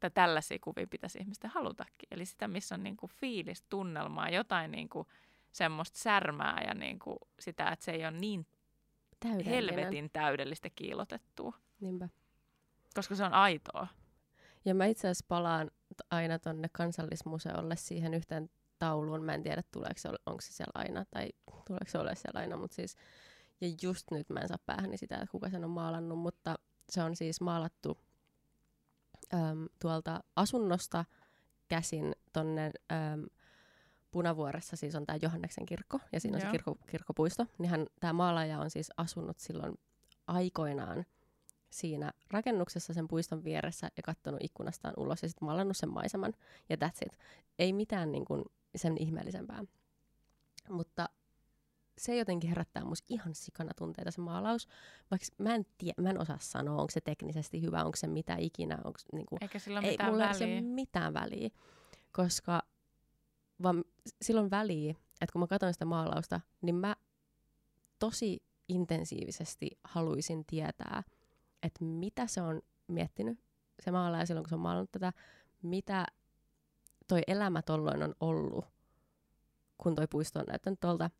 Tai 0.00 0.10
tällaisia 0.10 0.58
kuvia 0.60 0.86
pitäisi 0.86 1.18
ihmisten 1.18 1.50
halutakin. 1.50 2.08
Eli 2.10 2.26
sitä, 2.26 2.48
missä 2.48 2.74
on 2.74 2.82
niin 2.82 2.96
kuin 2.96 3.12
fiilis, 3.12 3.62
tunnelmaa, 3.68 4.28
jotain 4.28 4.70
niin 4.70 4.88
kuin 4.88 5.08
semmoista 5.52 5.98
särmää 5.98 6.64
ja 6.66 6.74
niin 6.74 6.98
kuin 6.98 7.16
sitä, 7.40 7.68
että 7.68 7.84
se 7.84 7.92
ei 7.92 8.04
ole 8.04 8.10
niin 8.10 8.46
helvetin 9.46 10.10
täydellistä 10.12 10.70
kiilotettua, 10.70 11.54
Niinpä. 11.80 12.08
koska 12.94 13.14
se 13.14 13.24
on 13.24 13.32
aitoa. 13.34 13.86
Ja 14.64 14.74
mä 14.74 14.86
itse 14.86 15.08
asiassa 15.08 15.24
palaan 15.28 15.70
aina 16.10 16.38
tonne 16.38 16.68
kansallismuseolle 16.72 17.76
siihen 17.76 18.14
yhteen 18.14 18.50
tauluun. 18.78 19.24
Mä 19.24 19.34
en 19.34 19.42
tiedä, 19.42 19.62
tuleeko 19.72 19.98
se, 19.98 20.08
onko 20.26 20.40
se 20.40 20.52
siellä 20.52 20.72
aina 20.74 21.04
tai 21.10 21.28
tuleeko 21.66 21.90
se 21.90 21.98
ole 21.98 22.14
siellä 22.14 22.40
aina, 22.40 22.56
mutta 22.56 22.74
siis 22.74 22.96
ja 23.60 23.68
just 23.82 24.10
nyt 24.10 24.30
mä 24.30 24.40
en 24.40 24.48
saa 24.48 24.58
päähäni 24.66 24.96
sitä, 24.96 25.14
että 25.14 25.30
kuka 25.30 25.50
sen 25.50 25.64
on 25.64 25.70
maalannut, 25.70 26.18
mutta 26.18 26.54
se 26.90 27.02
on 27.02 27.16
siis 27.16 27.40
maalattu 27.40 27.98
äm, 29.34 29.66
tuolta 29.80 30.20
asunnosta 30.36 31.04
käsin 31.68 32.12
tonne 32.32 32.70
äm, 32.92 33.26
Punavuoressa 34.10 34.76
siis 34.76 34.94
on 34.94 35.06
tämä 35.06 35.18
Johanneksen 35.22 35.66
kirkko 35.66 36.00
ja 36.12 36.20
siinä 36.20 36.36
on 36.36 36.40
Joo. 36.40 36.48
se 36.48 36.52
kirkko, 36.52 36.76
kirkkopuisto. 36.90 37.46
Niin 37.58 37.86
tämä 38.00 38.12
maalaaja 38.12 38.58
on 38.58 38.70
siis 38.70 38.90
asunut 38.96 39.38
silloin 39.38 39.78
aikoinaan 40.26 41.04
siinä 41.72 42.12
rakennuksessa 42.30 42.94
sen 42.94 43.08
puiston 43.08 43.44
vieressä 43.44 43.88
ja 43.96 44.02
katsonut 44.02 44.40
ikkunastaan 44.42 44.94
ulos 44.96 45.22
ja 45.22 45.28
sitten 45.28 45.46
maalannut 45.46 45.76
sen 45.76 45.88
maiseman. 45.92 46.32
Ja 46.68 46.76
that's 46.76 47.06
it. 47.06 47.18
Ei 47.58 47.72
mitään 47.72 48.12
niin 48.12 48.24
kuin, 48.24 48.44
sen 48.76 48.96
ihmeellisempää. 48.98 49.64
Mutta 50.68 51.08
se 51.98 52.16
jotenkin 52.16 52.48
herättää 52.48 52.84
musta 52.84 53.06
ihan 53.08 53.34
sikana 53.34 53.70
tunteita 53.76 54.10
se 54.10 54.20
maalaus. 54.20 54.68
Vaikka 55.10 55.26
mä 55.38 55.54
en, 55.54 55.66
tie, 55.78 55.92
mä 56.00 56.10
en 56.10 56.20
osaa 56.20 56.38
sanoa, 56.40 56.80
onko 56.80 56.90
se 56.90 57.00
teknisesti 57.00 57.62
hyvä, 57.62 57.84
onko 57.84 57.96
se 57.96 58.06
mitä 58.06 58.36
ikinä. 58.38 58.78
Onko, 58.84 58.98
niin 59.12 59.26
kuin, 59.26 59.38
Eikä 59.42 59.58
sillä 59.58 59.78
ole 59.78 59.86
ei, 59.86 59.92
mitään 59.92 60.10
mulla 60.10 60.30
ei 60.30 60.40
väliä. 60.40 60.54
ole 60.54 60.60
mitään 60.60 61.14
väliä, 61.14 61.50
koska 62.12 62.62
vaan 63.62 63.84
silloin 64.22 64.50
väliä, 64.50 64.90
että 65.20 65.32
kun 65.32 65.40
mä 65.40 65.46
katson 65.46 65.72
sitä 65.72 65.84
maalausta, 65.84 66.40
niin 66.62 66.74
mä 66.74 66.96
tosi 67.98 68.42
intensiivisesti 68.68 69.70
haluaisin 69.84 70.44
tietää, 70.44 71.02
että 71.62 71.84
mitä 71.84 72.26
se 72.26 72.42
on 72.42 72.62
miettinyt, 72.88 73.38
se 73.80 73.90
maalaaja 73.90 74.26
silloin, 74.26 74.44
kun 74.44 74.48
se 74.48 74.54
on 74.54 74.60
maalannut 74.60 74.92
tätä, 74.92 75.12
mitä 75.62 76.06
toi 77.08 77.20
elämä 77.26 77.62
tolloin 77.62 78.02
on 78.02 78.14
ollut, 78.20 78.64
kun 79.78 79.94
toi 79.94 80.06
puisto 80.06 80.40
on 80.40 80.46
näyttänyt 80.48 80.80
tuolta, 80.80 81.10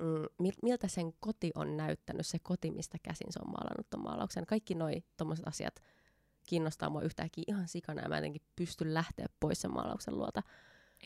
mm, 0.00 0.24
mil- 0.42 0.58
miltä 0.62 0.88
sen 0.88 1.12
koti 1.20 1.50
on 1.54 1.76
näyttänyt, 1.76 2.26
se 2.26 2.38
koti, 2.42 2.70
mistä 2.70 2.98
käsin 3.02 3.32
se 3.32 3.40
on 3.44 3.50
maalannut 3.50 3.90
ton 3.90 4.02
maalauksen. 4.02 4.46
Kaikki 4.46 4.74
noi 4.74 5.04
tommoset 5.16 5.48
asiat 5.48 5.82
kiinnostaa 6.46 6.90
mua 6.90 7.02
yhtäkkiä 7.02 7.44
ihan 7.46 7.68
sikana 7.68 8.02
ja 8.02 8.08
mä 8.08 8.16
jotenkin 8.16 8.42
pystyn 8.56 8.94
lähteä 8.94 9.26
pois 9.40 9.60
sen 9.60 9.72
maalauksen 9.72 10.18
luota. 10.18 10.42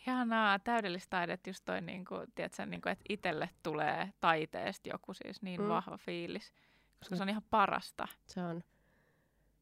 Ihanaa, 0.07 0.59
täydellistä 0.59 1.11
taidetta, 1.11 1.51
just 1.51 1.65
toi, 1.65 1.81
niin 1.81 2.05
kuin, 2.05 2.27
tiedätkö, 2.35 2.67
niin 2.67 2.81
kuin, 2.81 2.93
että 2.93 3.05
itselle 3.09 3.51
tulee 3.63 4.13
taiteesta 4.21 4.89
joku 4.89 5.15
siis 5.15 5.43
niin 5.43 5.61
mm. 5.61 5.69
vahva 5.69 5.97
fiilis, 5.99 6.53
koska 6.99 7.17
se 7.17 7.23
on 7.23 7.29
ihan 7.29 7.43
parasta. 7.51 8.09
Se 8.27 8.41
on. 8.43 8.63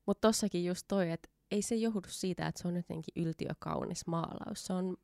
Mutta 0.06 0.28
tossakin 0.28 0.64
just 0.64 0.84
toi, 0.88 1.10
että 1.10 1.28
ei 1.50 1.62
se 1.62 1.74
johdu 1.74 2.08
siitä, 2.08 2.46
että 2.46 2.62
se 2.62 2.68
on 2.68 2.76
jotenkin 2.76 3.26
yltiökaunis 3.26 4.06
maalaus. 4.06 4.64
Se 4.64 4.72
on, 4.72 4.96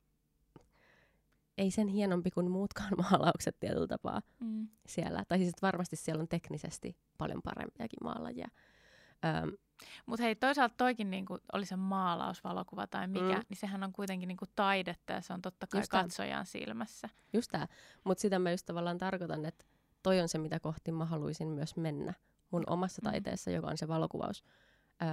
ei 1.58 1.70
sen 1.70 1.88
hienompi 1.88 2.30
kuin 2.30 2.50
muutkaan 2.50 2.92
maalaukset 3.10 3.56
tietyllä 3.60 3.86
tapaa 3.86 4.22
Mm. 4.40 4.68
siellä. 4.86 5.24
Tai 5.28 5.38
siis 5.38 5.52
varmasti 5.62 5.96
siellä 5.96 6.20
on 6.22 6.28
teknisesti 6.28 6.96
paljon 7.18 7.42
parempiakin 7.44 7.98
maalaajia. 8.04 8.48
Öm, 9.24 9.52
Mutta 10.06 10.22
hei, 10.22 10.34
toisaalta 10.34 10.74
toikin 10.78 11.10
niinku, 11.10 11.38
oli 11.52 11.66
se 11.66 11.76
maalaus, 11.76 12.44
valokuva 12.44 12.86
tai 12.86 13.06
mikä, 13.08 13.24
Mm. 13.24 13.34
mm. 13.34 13.44
niin 13.48 13.56
sehän 13.58 13.82
on 13.84 13.92
kuitenkin 13.92 14.28
niinku 14.28 14.44
taidetta 14.56 15.12
ja 15.12 15.20
se 15.20 15.32
on 15.32 15.42
totta 15.42 15.66
kai 15.66 15.80
Just 15.80 15.90
tää. 15.90 16.02
katsojan 16.02 16.46
silmässä. 16.46 17.08
just 17.32 17.50
tää. 17.50 17.68
Mutta 18.04 18.22
sitä 18.22 18.38
mä 18.38 18.50
just 18.50 18.66
tavallaan 18.66 18.98
tarkoitan, 18.98 19.44
että 19.44 19.64
toi 20.02 20.20
on 20.20 20.28
se, 20.28 20.38
mitä 20.38 20.60
kohti 20.60 20.92
mä 20.92 21.04
haluaisin 21.04 21.48
myös 21.48 21.76
mennä 21.76 22.14
mun 22.50 22.64
omassa 22.66 23.02
Mm. 23.02 23.10
taiteessa, 23.10 23.50
joka 23.50 23.66
on 23.66 23.78
se 23.78 23.88
valokuvaus. 23.88 24.44
Öö, 25.02 25.08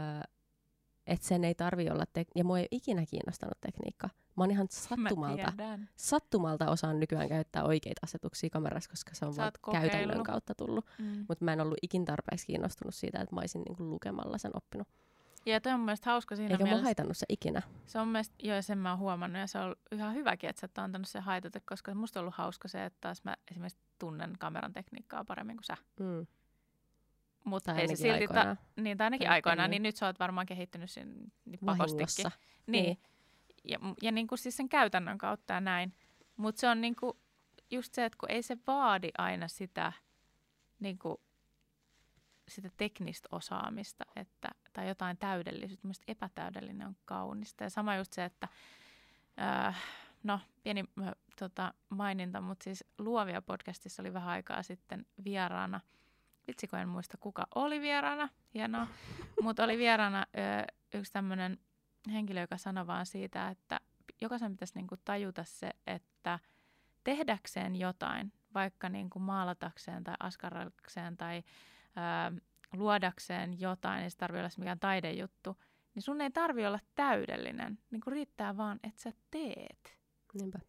että 1.08 1.28
sen 1.28 1.44
ei 1.44 1.56
tarvi 1.56 1.90
olla, 1.90 2.04
tek- 2.20 2.32
ja 2.36 2.44
mua 2.44 2.60
ei 2.60 2.68
ikinä 2.72 3.06
kiinnostanut 3.06 3.58
tekniikka. 3.62 4.10
Mä 4.38 4.44
oon 4.44 4.52
ihan 4.52 4.68
sattumalta, 4.72 5.54
sattumalta 5.96 6.72
osaan 6.72 7.00
nykyään 7.00 7.30
käyttää 7.30 7.64
oikeita 7.64 8.00
asetuksia 8.04 8.50
kamerassa, 8.50 8.90
koska 8.90 9.16
se 9.16 9.26
on 9.26 9.34
Sä 9.34 9.38
vaan 9.38 9.48
oot 9.48 9.58
kokeillut. 9.58 9.92
käytännön 9.92 10.24
kautta 10.24 10.56
tullut. 10.56 10.86
Mm. 11.00 11.26
Mutta 11.30 11.46
mä 11.46 11.54
en 11.54 11.62
ollut 11.62 11.78
ikin 11.82 12.06
tarpeeksi 12.06 12.46
kiinnostunut 12.46 12.96
siitä, 12.96 13.20
että 13.20 13.36
mä 13.36 13.40
olisin 13.42 13.62
niinku 13.62 13.84
lukemalla 13.90 14.38
sen 14.38 14.52
oppinut. 14.54 14.88
Ja 15.46 15.62
toi 15.62 15.72
on 15.74 15.80
mun 15.80 15.86
mielestä 15.86 16.10
hauska 16.10 16.36
siinä 16.36 16.52
Eikä 16.52 16.58
mua 16.64 16.66
mielessä. 16.66 16.84
haitannut 16.86 17.18
se 17.18 17.26
ikinä. 17.30 17.62
Se 17.86 18.00
on 18.00 18.08
mielestä, 18.08 18.36
joo, 18.44 18.62
sen 18.62 18.78
mä 18.78 18.90
oon 18.90 19.00
huomannut 19.00 19.40
ja 19.40 19.48
se 19.48 19.60
on 19.60 19.76
ihan 19.92 20.14
hyväkin, 20.16 20.50
että 20.50 20.60
sä 20.60 20.66
et 20.66 20.78
ole 20.78 20.84
antanut 20.86 21.08
sen 21.08 21.24
haitata, 21.24 21.60
koska 21.66 21.94
musta 21.96 22.20
on 22.20 22.22
ollut 22.22 22.36
hauska 22.36 22.68
se, 22.68 22.86
että 22.86 22.98
taas 23.02 23.24
mä 23.24 23.36
esimerkiksi 23.52 23.80
tunnen 24.00 24.34
kameran 24.39 24.74
tekniikkaa 24.74 25.26
paremmin 25.26 25.58
kuin 25.58 25.64
sä. 25.64 25.78
Mm. 26.00 26.28
Mutta 27.43 27.76
ei 27.76 27.88
se 27.88 27.95
silti, 27.95 28.28
ta- 28.28 28.56
niin, 28.76 28.98
tai 28.98 29.06
ainakin 29.06 29.30
aikoinaan, 29.30 29.70
niin. 29.70 29.84
nyt 29.84 29.95
sä 29.95 30.06
oot 30.06 30.20
varmaan 30.20 30.45
kehittynyt 30.45 30.91
siinä 30.91 31.12
niin 31.45 31.60
pakostikin. 31.66 31.68
Vahingossa. 31.68 32.32
Niin. 32.68 32.84
Niin. 32.84 32.98
Ja, 33.64 33.80
ja 34.02 34.12
niin 34.12 34.28
kuin 34.28 34.39
siis 34.39 34.58
sen 34.58 34.70
käytännön 34.70 35.18
kautta 35.18 35.54
ja 35.54 35.62
näin. 35.62 35.93
Mutta 36.38 36.60
se 36.60 36.70
on 36.70 36.82
niin 36.82 36.95
kuin 36.95 37.14
just 37.72 37.93
se, 37.93 38.06
että 38.06 38.18
kun 38.20 38.32
ei 38.32 38.43
se 38.43 38.58
vaadi 38.68 39.10
aina 39.18 39.48
sitä, 39.48 39.93
niin 40.80 41.00
kuin, 41.00 41.18
sitä 42.48 42.70
teknistä 42.78 43.30
osaamista 43.32 44.06
että, 44.16 44.50
tai 44.74 44.88
jotain 44.88 45.18
täydellisyyttä. 45.18 45.88
Mielestäni 45.88 46.12
epätäydellinen 46.12 46.88
on 46.88 46.95
kaunista. 47.06 47.64
Ja 47.64 47.70
sama 47.70 47.95
just 47.95 48.14
se, 48.14 48.26
että 48.26 48.48
äh, 49.41 49.84
no 50.28 50.39
pieni 50.63 50.84
tota, 51.39 51.73
maininta, 51.89 52.41
mutta 52.41 52.63
siis 52.63 52.84
Luovia 52.97 53.41
podcastissa 53.41 54.01
oli 54.03 54.13
vähän 54.13 54.30
aikaa 54.30 54.63
sitten 54.63 55.05
vieraana. 55.23 55.80
Vitsi, 56.47 56.67
kun 56.67 56.80
en 56.80 56.89
muista 56.89 57.17
kuka 57.17 57.47
oli 57.55 57.82
vieraana, 57.82 58.30
hienoa. 58.53 58.88
Mutta 59.41 59.63
oli 59.63 59.78
vieraana 59.78 60.25
ö, 60.38 60.73
yksi 60.93 61.13
tämmöinen 61.13 61.57
henkilö, 62.11 62.41
joka 62.41 62.57
sanoi 62.57 62.88
vaan 62.88 63.05
siitä, 63.05 63.49
että 63.49 63.80
jokaisen 64.21 64.51
pitäisi 64.51 64.73
niinku 64.75 64.95
tajuta 65.05 65.43
se, 65.43 65.71
että 65.88 66.39
tehdäkseen 67.03 67.75
jotain, 67.75 68.34
vaikka 68.53 68.89
niinku 68.89 69.19
maalatakseen 69.19 70.03
tai 70.03 70.15
askarrakseen 70.19 71.17
tai 71.17 71.43
ö, 71.97 72.41
luodakseen 72.73 73.59
jotain, 73.61 74.03
ei 74.03 74.09
se 74.09 74.17
tarvitse 74.17 74.39
olla 74.39 74.49
mikään 74.57 74.80
taidejuttu, 74.80 75.57
niin 75.95 76.03
sun 76.03 76.21
ei 76.21 76.32
tarvi 76.32 76.65
olla 76.65 76.80
täydellinen. 76.95 77.80
Niinku 77.91 78.09
riittää 78.09 78.57
vaan, 78.57 78.80
että 78.84 79.01
sä 79.01 79.13
teet. 79.32 79.97
Niinpä. 80.38 80.60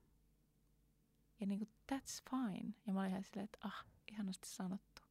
Ja 1.40 1.46
niinku 1.46 1.68
that's 1.92 2.22
fine. 2.30 2.74
Ja 2.86 2.92
mä 2.92 3.00
olin 3.00 3.10
ihan 3.10 3.24
silleen, 3.24 3.44
että 3.44 3.58
ah, 3.64 3.84
ihanasti 4.12 4.48
sanottu. 4.48 5.02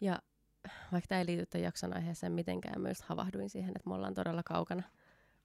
Ja 0.00 0.22
vaikka 0.92 1.08
tämä 1.08 1.20
ei 1.20 1.26
liity 1.26 1.46
tämän 1.46 1.64
jakson 1.64 1.96
aiheeseen 1.96 2.32
mitenkään, 2.32 2.80
myös 2.80 3.02
havahduin 3.02 3.50
siihen, 3.50 3.76
että 3.76 3.88
me 3.88 3.94
ollaan 3.94 4.14
todella 4.14 4.42
kaukana 4.42 4.82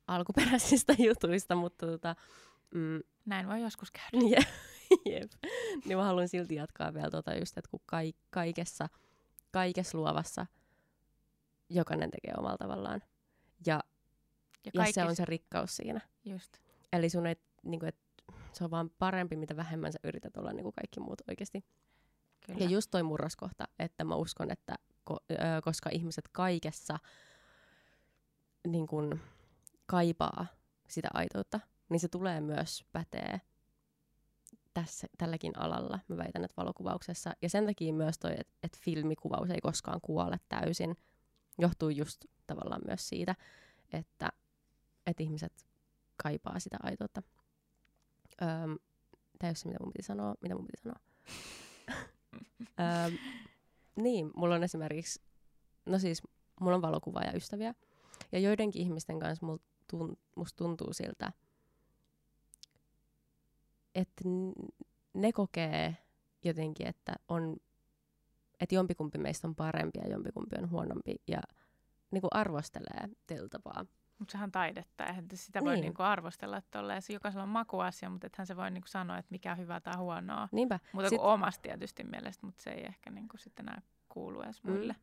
alkuperäisistä 0.07 0.95
jutuista, 1.07 1.55
mutta 1.55 1.85
tota, 1.85 2.15
mm, 2.73 2.99
Näin 3.25 3.47
voi 3.47 3.61
joskus 3.61 3.91
käydä. 3.91 4.27
jep, 4.35 4.47
jep. 5.05 5.31
niin 5.85 5.97
mä 5.97 6.03
haluan 6.03 6.27
silti 6.27 6.55
jatkaa 6.55 6.93
vielä 6.93 7.09
tota 7.09 7.35
just, 7.35 7.57
että 7.57 7.71
kun 7.71 7.81
kai, 7.85 8.13
kaikessa, 8.29 8.89
kaikessa 9.51 9.97
luovassa 9.97 10.45
jokainen 11.69 12.11
tekee 12.11 12.33
omalla 12.37 12.57
tavallaan. 12.57 13.01
Ja, 13.65 13.79
Ja, 14.65 14.83
ja 14.85 14.93
se 14.93 15.03
on 15.03 15.15
se 15.15 15.25
rikkaus 15.25 15.75
siinä. 15.75 16.01
Just. 16.25 16.57
Eli 16.93 17.09
sun 17.09 17.27
ei, 17.27 17.35
niin 17.63 17.79
kuin, 17.79 17.89
et, 17.89 17.97
se 18.51 18.63
on 18.63 18.71
vaan 18.71 18.89
parempi, 18.99 19.35
mitä 19.35 19.55
vähemmän 19.55 19.93
sä 19.93 19.99
yrität 20.03 20.37
olla 20.37 20.53
niin 20.53 20.63
kuin 20.63 20.73
kaikki 20.73 20.99
muut 20.99 21.21
oikeasti. 21.27 21.63
Kyllä. 22.45 22.59
Ja 22.59 22.69
just 22.69 22.91
toi 22.91 23.03
murroskohta, 23.03 23.67
että 23.79 24.03
mä 24.03 24.15
uskon, 24.15 24.51
että 24.51 24.75
ko, 25.03 25.17
ö, 25.31 25.35
koska 25.63 25.89
ihmiset 25.93 26.25
kaikessa 26.31 26.99
niin 28.67 28.87
kun, 28.87 29.19
kaipaa 29.85 30.45
sitä 30.87 31.07
aitoutta, 31.13 31.59
niin 31.89 31.99
se 31.99 32.07
tulee 32.07 32.41
myös 32.41 32.85
pätee 32.91 33.41
tässä, 34.73 35.07
tälläkin 35.17 35.59
alalla, 35.59 35.99
mä 36.07 36.17
väitän, 36.17 36.43
että 36.43 36.57
valokuvauksessa. 36.57 37.33
Ja 37.41 37.49
sen 37.49 37.65
takia 37.65 37.93
myös 37.93 38.19
toi, 38.19 38.31
että 38.37 38.53
et 38.63 38.77
filmikuvaus 38.77 39.49
ei 39.49 39.61
koskaan 39.61 39.99
kuole 40.01 40.39
täysin, 40.49 40.97
johtuu 41.57 41.89
just 41.89 42.25
tavallaan 42.47 42.81
myös 42.85 43.09
siitä, 43.09 43.35
että 43.93 44.29
et 45.05 45.19
ihmiset 45.19 45.65
kaipaa 46.23 46.59
sitä 46.59 46.77
aitoutta. 46.83 47.21
Öm, 48.41 48.77
se, 49.53 49.67
mitä 49.67 49.83
mun 49.83 49.93
piti 49.93 50.03
sanoa. 50.03 50.35
Mitä 50.41 50.55
mun 50.55 50.65
piti 50.65 50.81
sanoa? 50.83 50.99
Öm, 53.05 53.17
niin, 53.95 54.31
mulla 54.35 54.55
on 54.55 54.63
esimerkiksi, 54.63 55.21
no 55.85 55.99
siis, 55.99 56.21
mulla 56.59 56.75
on 56.75 56.81
valokuvaajaystäviä. 56.81 57.73
Ja 58.31 58.39
joidenkin 58.39 58.81
ihmisten 58.81 59.19
kanssa 59.19 59.45
mul 59.45 59.57
tun, 59.87 60.17
musta 60.35 60.57
tuntuu 60.57 60.93
siltä, 60.93 61.31
että 63.95 64.23
ne 65.13 65.31
kokee 65.31 65.97
jotenkin, 66.43 66.87
että 66.87 67.13
on, 67.27 67.57
että 68.59 68.75
jompikumpi 68.75 69.17
meistä 69.17 69.47
on 69.47 69.55
parempi 69.55 69.99
ja 69.99 70.09
jompikumpi 70.09 70.55
on 70.57 70.69
huonompi 70.69 71.15
ja 71.27 71.41
niin 72.11 72.21
kuin 72.21 72.33
arvostelee 72.33 73.09
tällä 73.27 73.49
tapaa. 73.49 73.85
Mutta 74.19 74.31
sehän 74.31 74.47
on 74.47 74.51
taidetta, 74.51 75.05
eihän 75.05 75.25
sitä 75.33 75.61
voi 75.63 75.73
Niin. 75.73 75.81
niinku 75.81 76.03
arvostella, 76.03 76.57
että 76.57 76.79
tolleen. 76.79 77.01
se 77.01 77.13
jokaisella 77.13 77.43
on 77.43 77.49
makuasia, 77.49 78.09
mutta 78.09 78.27
ethän 78.27 78.47
se 78.47 78.55
voi 78.57 78.71
niinku 78.71 78.87
sanoa, 78.87 79.17
että 79.17 79.31
mikä 79.31 79.51
on 79.51 79.57
hyvää 79.57 79.79
tai 79.79 79.95
huonoa. 79.95 80.49
Niinpä. 80.51 80.79
Mutta 80.93 81.09
Sit- 81.09 81.19
kuin 81.19 81.29
omasta 81.31 81.61
tietysti 81.61 82.03
mielestä, 82.03 82.45
mutta 82.45 82.63
se 82.63 82.69
ei 82.69 82.85
ehkä 82.85 83.09
niinku 83.09 83.37
sitten 83.37 83.65
enää 83.69 83.81
kuulu 84.09 84.41
edes 84.41 84.63
Mm. 84.63 84.71
muille. 84.71 84.95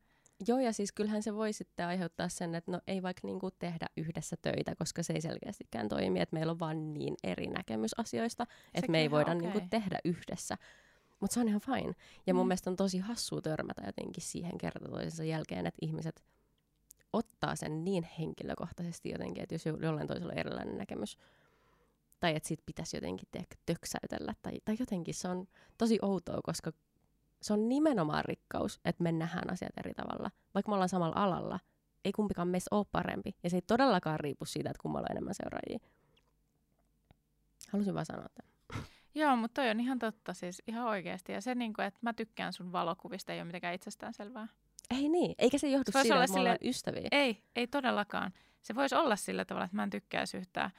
Joo, 0.48 0.58
ja 0.58 0.72
siis 0.72 0.92
kyllähän 0.92 1.22
se 1.22 1.34
voi 1.34 1.52
sitten 1.52 1.86
aiheuttaa 1.86 2.28
sen, 2.28 2.54
että 2.54 2.70
no 2.72 2.80
ei 2.86 3.02
vaikka 3.02 3.20
niinku 3.24 3.50
tehdä 3.50 3.86
yhdessä 3.96 4.36
töitä, 4.42 4.74
koska 4.74 5.02
se 5.02 5.12
ei 5.12 5.20
selkeästikään 5.20 5.88
toimi, 5.88 6.20
että 6.20 6.34
meillä 6.36 6.50
on 6.50 6.58
vaan 6.58 6.94
niin 6.94 7.14
eri 7.24 7.46
näkemys 7.46 7.98
asioista, 7.98 8.46
että 8.74 8.90
me 8.92 8.98
ei 9.00 9.10
voida 9.10 9.32
okei. 9.32 9.40
niinku 9.50 9.66
tehdä 9.70 9.98
yhdessä. 10.04 10.56
Mutta 11.20 11.34
se 11.34 11.40
on 11.40 11.48
ihan 11.48 11.60
fine. 11.60 11.92
Ja 12.26 12.34
mun 12.34 12.44
Mm. 12.44 12.48
mielestä 12.48 12.70
on 12.70 12.76
tosi 12.76 12.98
hassua 12.98 13.40
törmätä 13.40 13.82
jotenkin 13.86 14.22
siihen 14.22 14.58
kerta 14.58 14.88
toisensa 14.88 15.24
jälkeen, 15.24 15.66
että 15.66 15.78
ihmiset 15.82 16.22
ottaa 17.12 17.56
sen 17.56 17.84
niin 17.84 18.08
henkilökohtaisesti 18.18 19.10
jotenkin, 19.10 19.42
että 19.42 19.54
jos 19.54 19.66
jo- 19.66 19.76
jollain 19.76 20.06
toisella 20.06 20.32
on 20.32 20.38
erilainen 20.38 20.78
näkemys. 20.78 21.18
Tai 22.20 22.36
että 22.36 22.48
siitä 22.48 22.62
pitäisi 22.66 22.96
jotenkin 22.96 23.28
tiedätkö, 23.30 23.56
töksäytellä. 23.66 24.34
Tai, 24.42 24.52
tai 24.64 24.76
jotenkin 24.80 25.14
se 25.14 25.28
on 25.28 25.46
tosi 25.78 25.98
outoa, 26.02 26.40
koska 26.42 26.72
se 27.42 27.52
on 27.52 27.68
nimenomaan 27.68 28.24
rikkaus, 28.24 28.80
että 28.84 29.02
me 29.02 29.12
nähdään 29.12 29.52
asiat 29.52 29.78
eri 29.78 29.94
tavalla. 29.94 30.30
Vaikka 30.54 30.70
me 30.70 30.74
ollaan 30.74 30.88
samalla 30.88 31.22
alalla, 31.24 31.60
ei 32.04 32.12
kumpikaan 32.12 32.48
meistä 32.48 32.76
ole 32.76 32.86
parempi. 32.92 33.36
Ja 33.42 33.50
se 33.50 33.56
ei 33.56 33.62
todellakaan 33.62 34.20
riipu 34.20 34.44
siitä, 34.44 34.70
että 34.70 34.82
kummalla 34.82 35.06
on 35.10 35.12
enemmän 35.12 35.34
seuraajia. 35.34 35.78
Halusin 37.72 37.94
vaan 37.94 38.06
sanoa 38.06 38.26
tämän. 38.34 38.84
Joo, 39.14 39.36
mutta 39.36 39.62
toi 39.62 39.70
on 39.70 39.80
ihan 39.80 39.98
totta 39.98 40.34
siis 40.34 40.62
ihan 40.66 40.86
oikeasti. 40.86 41.32
Ja 41.32 41.40
se, 41.40 41.54
niinku, 41.54 41.82
että 41.82 42.00
mä 42.02 42.12
tykkään 42.12 42.52
sun 42.52 42.72
valokuvista, 42.72 43.32
ei 43.32 43.38
ole 43.38 43.44
mitenkään 43.44 43.74
itsestäänselvää. 43.74 44.48
Ei 44.90 45.08
niin, 45.08 45.34
eikä 45.38 45.58
se 45.58 45.68
johdu 45.68 45.90
Se 45.92 46.02
siitä, 46.02 46.22
että 46.24 46.34
silleen- 46.34 46.58
ystäviä. 46.64 47.08
Ei, 47.12 47.42
ei 47.56 47.66
todellakaan. 47.66 48.32
Se 48.62 48.74
voisi 48.74 48.94
olla 48.94 49.16
sillä 49.16 49.44
tavalla, 49.44 49.64
että 49.64 49.76
mä 49.76 49.82
en 49.82 49.90
tykkäisi 49.90 50.36
yhtään. 50.36 50.70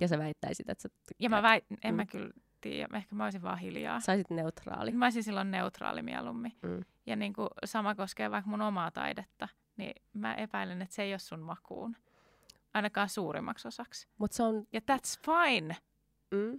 Ja 0.00 0.08
sä 0.08 0.18
väittäisit, 0.18 0.70
että 0.70 0.82
sä 0.82 0.88
Ja 1.18 1.30
mä 1.30 1.36
tykkäät. 1.36 1.50
väit, 1.52 1.64
en 1.84 1.94
Mm. 1.94 1.96
mä 1.96 2.06
kyllä 2.06 2.30
tiedä, 2.60 2.96
ehkä 2.96 3.14
mä 3.14 3.24
olisin 3.24 3.42
vaan 3.42 3.58
hiljaa. 3.58 4.00
Saisit 4.00 4.30
neutraali. 4.30 4.92
Mä 4.92 5.04
olisin 5.06 5.22
silloin 5.24 5.50
neutraali 5.50 6.02
mieluummin. 6.02 6.52
Mm. 6.62 6.84
Ja 7.06 7.16
niin 7.16 7.32
kuin 7.32 7.48
sama 7.64 7.94
koskee 7.94 8.30
vaikka 8.30 8.50
mun 8.50 8.62
omaa 8.62 8.90
taidetta, 8.90 9.48
niin 9.76 9.92
mä 10.12 10.34
epäilen, 10.34 10.82
että 10.82 10.94
se 10.94 11.02
ei 11.02 11.12
ole 11.12 11.18
sun 11.18 11.40
makuun. 11.40 11.96
Ainakaan 12.74 13.08
suurimmaksi 13.08 13.68
osaksi. 13.68 14.08
Mutta 14.18 14.36
se 14.36 14.42
on, 14.42 14.66
Ja 14.72 14.80
that's 14.80 15.20
fine. 15.24 15.76
mm, 16.30 16.58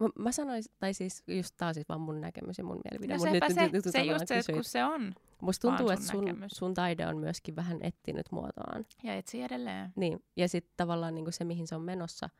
mä, 0.00 0.08
mä 0.18 0.32
sanoisin, 0.32 0.72
tai 0.78 0.94
siis 0.94 1.22
just 1.26 1.54
taas 1.56 1.74
siis 1.74 1.88
vaan 1.88 2.00
mun 2.00 2.20
näkemys 2.20 2.58
ja 2.58 2.64
mun 2.64 2.80
mielipide. 2.84 3.14
No 3.14 3.18
Mut 3.24 3.28
sepä 3.32 3.48
se, 3.48 3.68
nyt 3.72 3.84
se 3.84 3.92
tavallaan 3.92 4.14
just 4.20 4.28
se, 4.28 4.38
että 4.38 4.52
kun 4.52 4.64
se 4.64 4.84
on. 4.84 5.14
Musta 5.42 5.68
tuntuu, 5.68 5.90
että 5.90 6.04
sun 6.04 6.14
sun, 6.14 6.24
näkemys. 6.24 6.52
sun 6.52 6.74
taide 6.74 7.06
on 7.06 7.18
myöskin 7.18 7.56
vähän 7.56 7.78
etsinyt 7.82 8.26
muotoaan. 8.30 8.86
Ja 9.02 9.14
etsi 9.14 9.42
edelleen. 9.42 9.92
Niin, 9.96 10.24
ja 10.36 10.48
sitten 10.48 10.74
tavallaan 10.76 11.14
niinku 11.14 11.30
se, 11.30 11.44
mihin 11.44 11.66
se 11.66 11.74
on 11.74 11.82
menossa, 11.82 12.30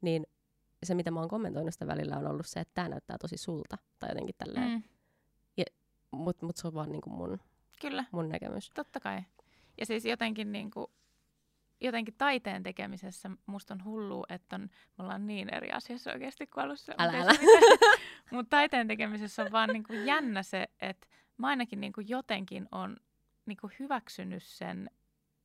niin 0.00 0.26
se, 0.82 0.94
mitä 0.94 1.10
mä 1.10 1.20
oon 1.20 1.28
kommentoinut 1.28 1.72
sitä 1.74 1.86
välillä, 1.86 2.16
on 2.16 2.26
ollut 2.26 2.46
se, 2.46 2.60
että 2.60 2.74
tämä 2.74 2.88
näyttää 2.88 3.18
tosi 3.18 3.36
sulta. 3.36 3.78
Tai 3.98 4.10
jotenkin 4.10 4.34
tälleen. 4.38 4.70
Mm. 4.70 4.82
Mutta 6.12 6.46
mut 6.46 6.56
se 6.56 6.66
on 6.66 6.74
vaan 6.74 6.92
niinku 6.92 7.10
mun, 7.10 7.40
kyllä, 7.80 8.04
mun 8.12 8.28
näkemys. 8.28 8.70
totta 8.74 9.00
kai. 9.00 9.22
Ja 9.80 9.86
siis 9.86 10.04
jotenkin, 10.04 10.52
niin 10.52 10.70
kuin, 10.70 10.86
jotenkin 11.80 12.14
taiteen 12.18 12.62
tekemisessä 12.62 13.30
musta 13.46 13.74
on 13.74 13.84
hullu, 13.84 14.24
että 14.28 14.56
on, 14.56 14.62
me 14.62 15.04
ollaan 15.04 15.26
niin 15.26 15.54
eri 15.54 15.70
asiassa 15.70 16.12
oikeasti 16.12 16.46
kuin 16.46 16.64
alussa. 16.64 16.92
Älä, 16.98 17.20
älä. 17.20 17.32
Mutta 18.32 18.50
taiteen 18.50 18.88
tekemisessä 18.88 19.42
on 19.42 19.52
vaan 19.52 19.68
niin 19.68 19.84
kuin 19.84 20.06
jännä 20.06 20.42
se, 20.42 20.68
että 20.80 21.06
mä 21.42 21.48
ainakin 21.48 21.80
niin 21.80 21.92
kuin 21.92 22.08
jotenkin 22.08 22.68
on 22.72 22.96
niin 23.46 23.56
kuin 23.60 23.72
hyväksynyt 23.78 24.42
sen, 24.42 24.90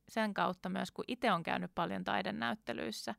sen 0.08 0.34
kautta 0.34 0.68
myös, 0.68 0.90
kun 0.90 1.04
itse 1.08 1.32
on 1.32 1.42
käynyt 1.42 1.70
paljon 1.74 2.04
taidenäyttelyissä, 2.04 3.14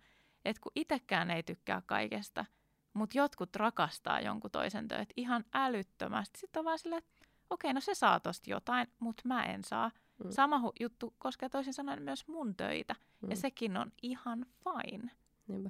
että 0.45 0.61
kun 0.61 0.71
itsekään 0.75 1.31
ei 1.31 1.43
tykkää 1.43 1.81
kaikesta, 1.85 2.45
mutta 2.93 3.17
jotkut 3.17 3.55
rakastaa 3.55 4.21
jonkun 4.21 4.51
toisen 4.51 4.87
töitä 4.87 5.13
ihan 5.17 5.45
älyttömästi. 5.53 6.39
Sitten 6.39 6.59
on 6.59 6.65
vaan 6.65 6.79
silleen, 6.79 7.03
että 7.03 7.27
okei, 7.49 7.73
no 7.73 7.79
se 7.79 7.95
saa 7.95 8.19
tosta 8.19 8.49
jotain, 8.49 8.87
mutta 8.99 9.23
mä 9.25 9.43
en 9.43 9.63
saa. 9.63 9.91
Mm. 10.23 10.31
Sama 10.31 10.59
hu- 10.59 10.73
juttu 10.79 11.15
koskee 11.17 11.49
toisin 11.49 11.73
sanoen 11.73 12.01
myös 12.01 12.27
mun 12.27 12.55
töitä. 12.55 12.95
Ja 13.29 13.35
sekin 13.35 13.77
on 13.77 13.91
ihan 14.01 14.45
fine. 14.63 15.11
Niinpä. 15.47 15.69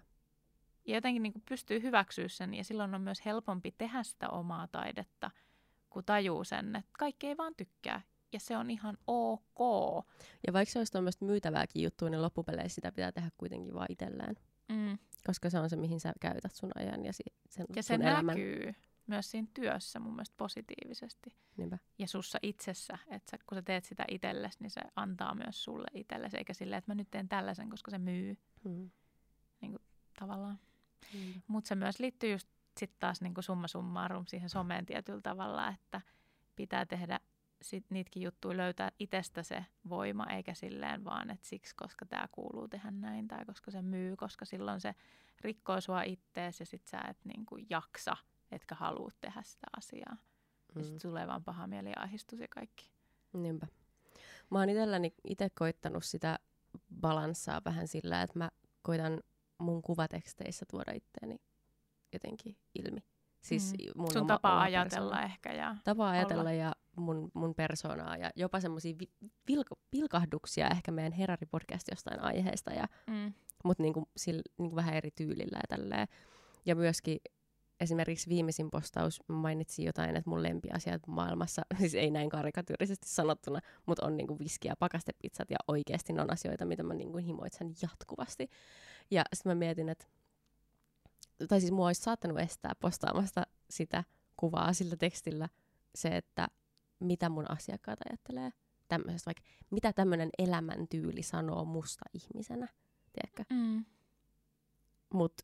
Ja 0.85 0.95
jotenkin 0.95 1.23
niin 1.23 1.43
pystyy 1.49 1.81
hyväksyä 1.81 2.27
sen 2.27 2.53
ja 2.53 2.63
silloin 2.63 2.95
on 2.95 3.01
myös 3.01 3.25
helpompi 3.25 3.71
tehdä 3.77 4.03
sitä 4.03 4.29
omaa 4.29 4.67
taidetta, 4.67 5.31
kun 5.89 6.03
tajuu 6.05 6.43
sen, 6.43 6.75
että 6.75 6.91
kaikki 6.99 7.27
ei 7.27 7.37
vaan 7.37 7.55
tykkää. 7.57 8.01
Ja 8.33 8.39
se 8.39 8.57
on 8.57 8.69
ihan 8.71 8.97
ok. 9.07 9.59
Ja 10.47 10.53
vaikka 10.53 10.73
se 10.73 10.79
olisi 10.79 10.91
tuommoista 10.91 11.25
myytävääkin 11.25 11.83
juttua, 11.83 12.09
niin 12.09 12.21
loppupeleissä 12.21 12.75
sitä 12.75 12.91
pitää 12.91 13.11
tehdä 13.11 13.29
kuitenkin 13.37 13.73
vaan 13.73 13.87
itselleen. 13.89 14.35
Mm. 14.69 14.97
Koska 15.27 15.49
se 15.49 15.59
on 15.59 15.69
se, 15.69 15.75
mihin 15.75 15.99
sä 15.99 16.13
käytät 16.19 16.51
sun 16.55 16.71
ajan 16.75 17.05
ja 17.05 17.13
si- 17.13 17.23
sen 17.49 17.65
Ja 17.75 17.83
se 17.83 17.93
elämän. 17.93 18.25
näkyy 18.25 18.73
myös 19.07 19.31
siinä 19.31 19.47
työssä 19.53 19.99
mun 19.99 20.13
mielestä 20.13 20.33
positiivisesti. 20.37 21.33
Niinpä. 21.57 21.77
Ja 21.99 22.07
sussa 22.07 22.39
itsessä, 22.43 22.97
että 23.07 23.31
sä, 23.31 23.37
kun 23.47 23.57
sä 23.57 23.61
teet 23.61 23.85
sitä 23.85 24.05
itsellesi, 24.07 24.57
niin 24.61 24.71
se 24.71 24.81
antaa 24.95 25.35
myös 25.35 25.63
sulle 25.63 25.87
itsellesi, 25.93 26.37
eikä 26.37 26.53
silleen, 26.53 26.77
että 26.77 26.91
mä 26.91 26.95
nyt 26.95 27.11
teen 27.11 27.29
tällaisen, 27.29 27.69
koska 27.69 27.91
se 27.91 27.97
myy 27.97 28.37
Mm. 28.63 28.89
tavallaan. 30.19 30.59
Niinpä. 31.13 31.39
Mutta 31.47 31.67
se 31.67 31.75
myös 31.75 31.99
liittyy 31.99 32.31
just 32.31 32.47
sitten 32.77 32.99
taas 32.99 33.21
niinku 33.21 33.41
summa 33.41 33.67
summarum 33.67 34.25
siihen 34.25 34.49
someen 34.49 34.85
tietyllä 34.85 35.21
tavalla, 35.21 35.67
että 35.69 36.01
pitää 36.55 36.85
tehdä 36.85 37.19
sit 37.61 37.85
niitäkin 37.89 38.23
juttuja, 38.23 38.57
löytää 38.57 38.91
itsestä 38.99 39.43
se 39.43 39.65
voima, 39.89 40.25
eikä 40.25 40.53
silleen 40.53 41.03
vaan, 41.03 41.29
että 41.29 41.47
siksi, 41.47 41.75
koska 41.75 42.05
tämä 42.05 42.27
kuuluu 42.31 42.67
tehdä 42.67 42.91
näin, 42.91 43.27
tai 43.27 43.45
koska 43.45 43.71
se 43.71 43.81
myy, 43.81 44.15
koska 44.15 44.45
silloin 44.45 44.81
se 44.81 44.95
rikkoo 45.41 45.81
sua 45.81 46.03
ittees 46.03 46.59
ja 46.59 46.65
sit 46.65 46.87
sä 46.87 47.01
et 47.09 47.17
niinku 47.25 47.57
jaksa, 47.69 48.17
etkä 48.51 48.75
halua 48.75 49.11
tehdä 49.21 49.41
sitä 49.41 49.67
asiaa. 49.77 50.17
Ja 50.75 50.81
Mm. 50.81 50.83
sitten 50.83 51.01
tulee 51.11 51.27
vaan 51.27 51.43
paha 51.43 51.67
mieli 51.67 51.89
ja 51.89 51.95
ahdistus 52.01 52.39
ja 52.39 52.47
kaikki. 52.49 52.91
Niinpä. 53.33 53.67
Mä 54.49 54.59
oon 54.59 54.69
itselläni 54.69 55.13
itse 55.23 55.47
koittanut 55.59 56.03
sitä 56.03 56.39
balanssaa 57.01 57.61
vähän 57.65 57.87
sillä, 57.87 58.21
että 58.21 58.39
mä 58.39 58.49
koitan 58.81 59.19
mun 59.57 59.81
kuvateksteissä 59.81 60.65
tuoda 60.71 60.91
itteeni 60.91 61.35
jotenkin 62.13 62.57
ilmi. 62.75 62.99
Siis 63.41 63.73
Mm. 63.73 64.01
mun 64.01 64.11
Sun 64.11 64.21
oma, 64.21 64.27
tapa 64.27 64.51
oma 64.51 64.61
ajatella 64.61 65.09
persoona. 65.09 65.25
ehkä 65.25 65.53
ja 65.53 65.75
Tapa 65.83 66.09
ajatella 66.09 66.51
ja 66.51 66.73
mun, 66.95 67.31
mun 67.33 67.55
persoonaa 67.55 68.17
ja 68.17 68.29
jopa 68.35 68.59
semmoisia 68.59 68.95
vi- 68.99 69.29
pilkahduksia 69.91 70.67
ehkä 70.69 70.91
meidän 70.91 71.11
Herari-podcast 71.13 71.87
jostain 71.91 72.19
aiheesta, 72.19 72.71
ja, 72.73 72.87
mm, 73.07 73.33
mutta 73.63 73.83
niinku, 73.83 74.09
sil, 74.23 74.39
niinku 74.57 74.75
vähän 74.75 74.93
eri 74.93 75.11
tyylillä 75.15 75.57
ja 75.57 75.77
tälleen. 75.77 76.07
Ja 76.65 76.75
myöskin 76.75 77.17
esimerkiksi 77.79 78.29
viimeisin 78.29 78.71
postaus 78.71 79.19
mainitsi 79.27 79.83
jotain, 79.83 80.15
että 80.15 80.29
mun 80.29 80.43
lempiasiat 80.43 81.07
maailmassa, 81.07 81.61
siis 81.79 81.95
ei 81.95 82.11
näin 82.11 82.29
karikatyyrisesti 82.29 83.07
sanottuna, 83.09 83.59
mutta 83.85 84.05
on 84.05 84.17
niinku 84.17 84.39
viski 84.39 84.67
ja 84.67 84.75
pakastepizzat 84.79 85.51
ja 85.51 85.57
oikeasti 85.67 86.13
ne 86.13 86.21
on 86.21 86.31
asioita, 86.33 86.65
mitä 86.65 86.83
mä 86.83 86.93
niinku 86.93 87.17
himoitsen 87.17 87.73
jatkuvasti. 87.81 88.49
Ja 89.11 89.23
sitten 89.33 89.49
mä 89.49 89.55
mietin, 89.55 89.89
että 89.89 90.05
tai 91.47 91.59
siis 91.59 91.71
mua 91.71 91.85
olisi 91.87 92.01
saattanut 92.01 92.39
estää 92.39 92.75
postaamasta 92.79 93.47
sitä 93.69 94.03
kuvaa 94.37 94.73
sillä 94.73 94.95
tekstillä 94.95 95.49
se, 95.95 96.07
että 96.07 96.47
mitä 96.99 97.29
mun 97.29 97.51
asiakkaat 97.51 97.99
ajattelee 98.09 98.51
tämmöisestä, 98.87 99.27
vaikka 99.27 99.43
mitä 99.71 99.93
tämmöinen 99.93 100.29
elämäntyyli 100.37 101.23
sanoo 101.23 101.65
musta 101.65 102.05
ihmisenä, 102.13 102.67
tiedätkö? 103.13 103.43
mm, 103.49 103.85
Mut 105.13 105.41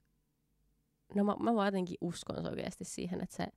no 1.16 1.24
mä, 1.24 1.36
mä 1.40 1.56
vaan 1.56 1.68
jotenkin 1.68 1.98
uskon 2.02 2.48
oikeasti 2.48 2.86
siihen, 2.86 3.22
että 3.24 3.36
se, 3.36 3.48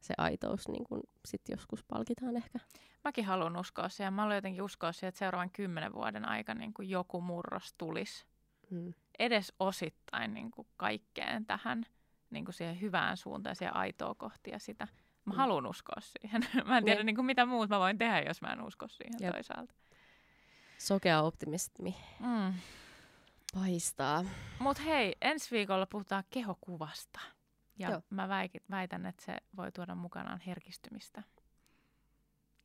se 0.00 0.14
aitous 0.18 0.68
niin 0.68 0.84
kun 0.84 1.02
sit 1.26 1.42
joskus 1.48 1.84
palkitaan 1.84 2.36
ehkä. 2.36 2.58
mäkin 3.04 3.24
haluan 3.24 3.56
uskoa 3.56 3.88
siihen. 3.88 4.12
Mä 4.12 4.22
haluan 4.22 4.36
jotenkin 4.36 4.62
uskoa 4.62 4.92
siihen, 4.92 5.08
että 5.08 5.18
seuraavan 5.18 5.50
kymmenen 5.50 5.92
vuoden 5.92 6.28
aikana 6.28 6.60
niin 6.60 6.88
joku 6.88 7.20
murros 7.20 7.74
tulisi 7.78 8.24
Mm. 8.70 8.94
Edes 9.20 9.52
osittain 9.60 10.34
niin 10.34 10.50
kuin 10.50 10.68
kaikkeen 10.76 11.46
tähän 11.46 11.86
niin 12.30 12.44
kuin 12.44 12.54
siihen 12.54 12.80
hyvään 12.80 13.16
suuntaan, 13.16 13.56
siihen 13.56 13.76
aitoa 13.76 14.14
kohti 14.14 14.50
ja 14.50 14.58
sitä. 14.58 14.88
Mä 15.24 15.32
Mm. 15.32 15.36
haluan 15.36 15.66
uskoa 15.66 16.00
siihen. 16.00 16.42
mä 16.68 16.78
en 16.78 16.84
tiedä 16.84 17.00
Jep. 17.00 17.06
niin 17.06 17.16
kuin 17.16 17.26
mitä 17.26 17.46
muut 17.46 17.68
mä 17.70 17.78
voin 17.78 17.98
tehdä, 17.98 18.20
jos 18.20 18.42
mä 18.42 18.48
en 18.48 18.62
usko 18.62 18.88
siihen 18.88 19.14
Jep. 19.20 19.32
toisaalta. 19.34 19.74
Sokea 20.78 21.22
optimismi 21.22 21.96
Mm. 22.20 22.54
paistaa. 23.54 24.24
Mutta 24.58 24.82
hei, 24.82 25.16
ensi 25.22 25.50
viikolla 25.50 25.86
puhutaan 25.86 26.24
kehokuvasta. 26.30 27.20
Ja 27.78 27.90
Joo. 27.90 28.02
mä 28.10 28.28
väitän, 28.70 29.06
että 29.06 29.24
se 29.24 29.36
voi 29.56 29.72
tuoda 29.72 29.94
mukanaan 29.94 30.40
herkistymistä. 30.46 31.22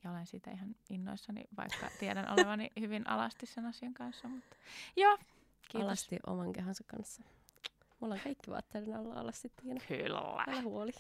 Ja 0.03 0.12
olen 0.12 0.26
siitä 0.26 0.51
ihan 0.51 0.76
innoissani, 0.89 1.43
vaikka 1.58 1.89
tiedän 1.99 2.30
olevani 2.34 2.70
hyvin 2.80 3.08
alasti 3.10 3.45
sen 3.45 3.66
asian 3.66 3.93
kanssa. 3.93 4.28
Mutta 4.28 4.56
joo, 4.95 5.18
kiitos. 5.70 5.86
Alasti 5.88 6.20
oman 6.28 6.53
kehonsa 6.53 6.84
kanssa. 6.88 7.22
Mulla 7.99 8.13
on 8.16 8.22
kaikki 8.24 8.51
vaatteiden 8.51 8.95
alla 8.95 9.13
alasti, 9.13 9.51
Tiina. 9.61 9.82
Kyllä. 9.88 10.20
Älä 10.47 10.61
huoli. 10.61 10.91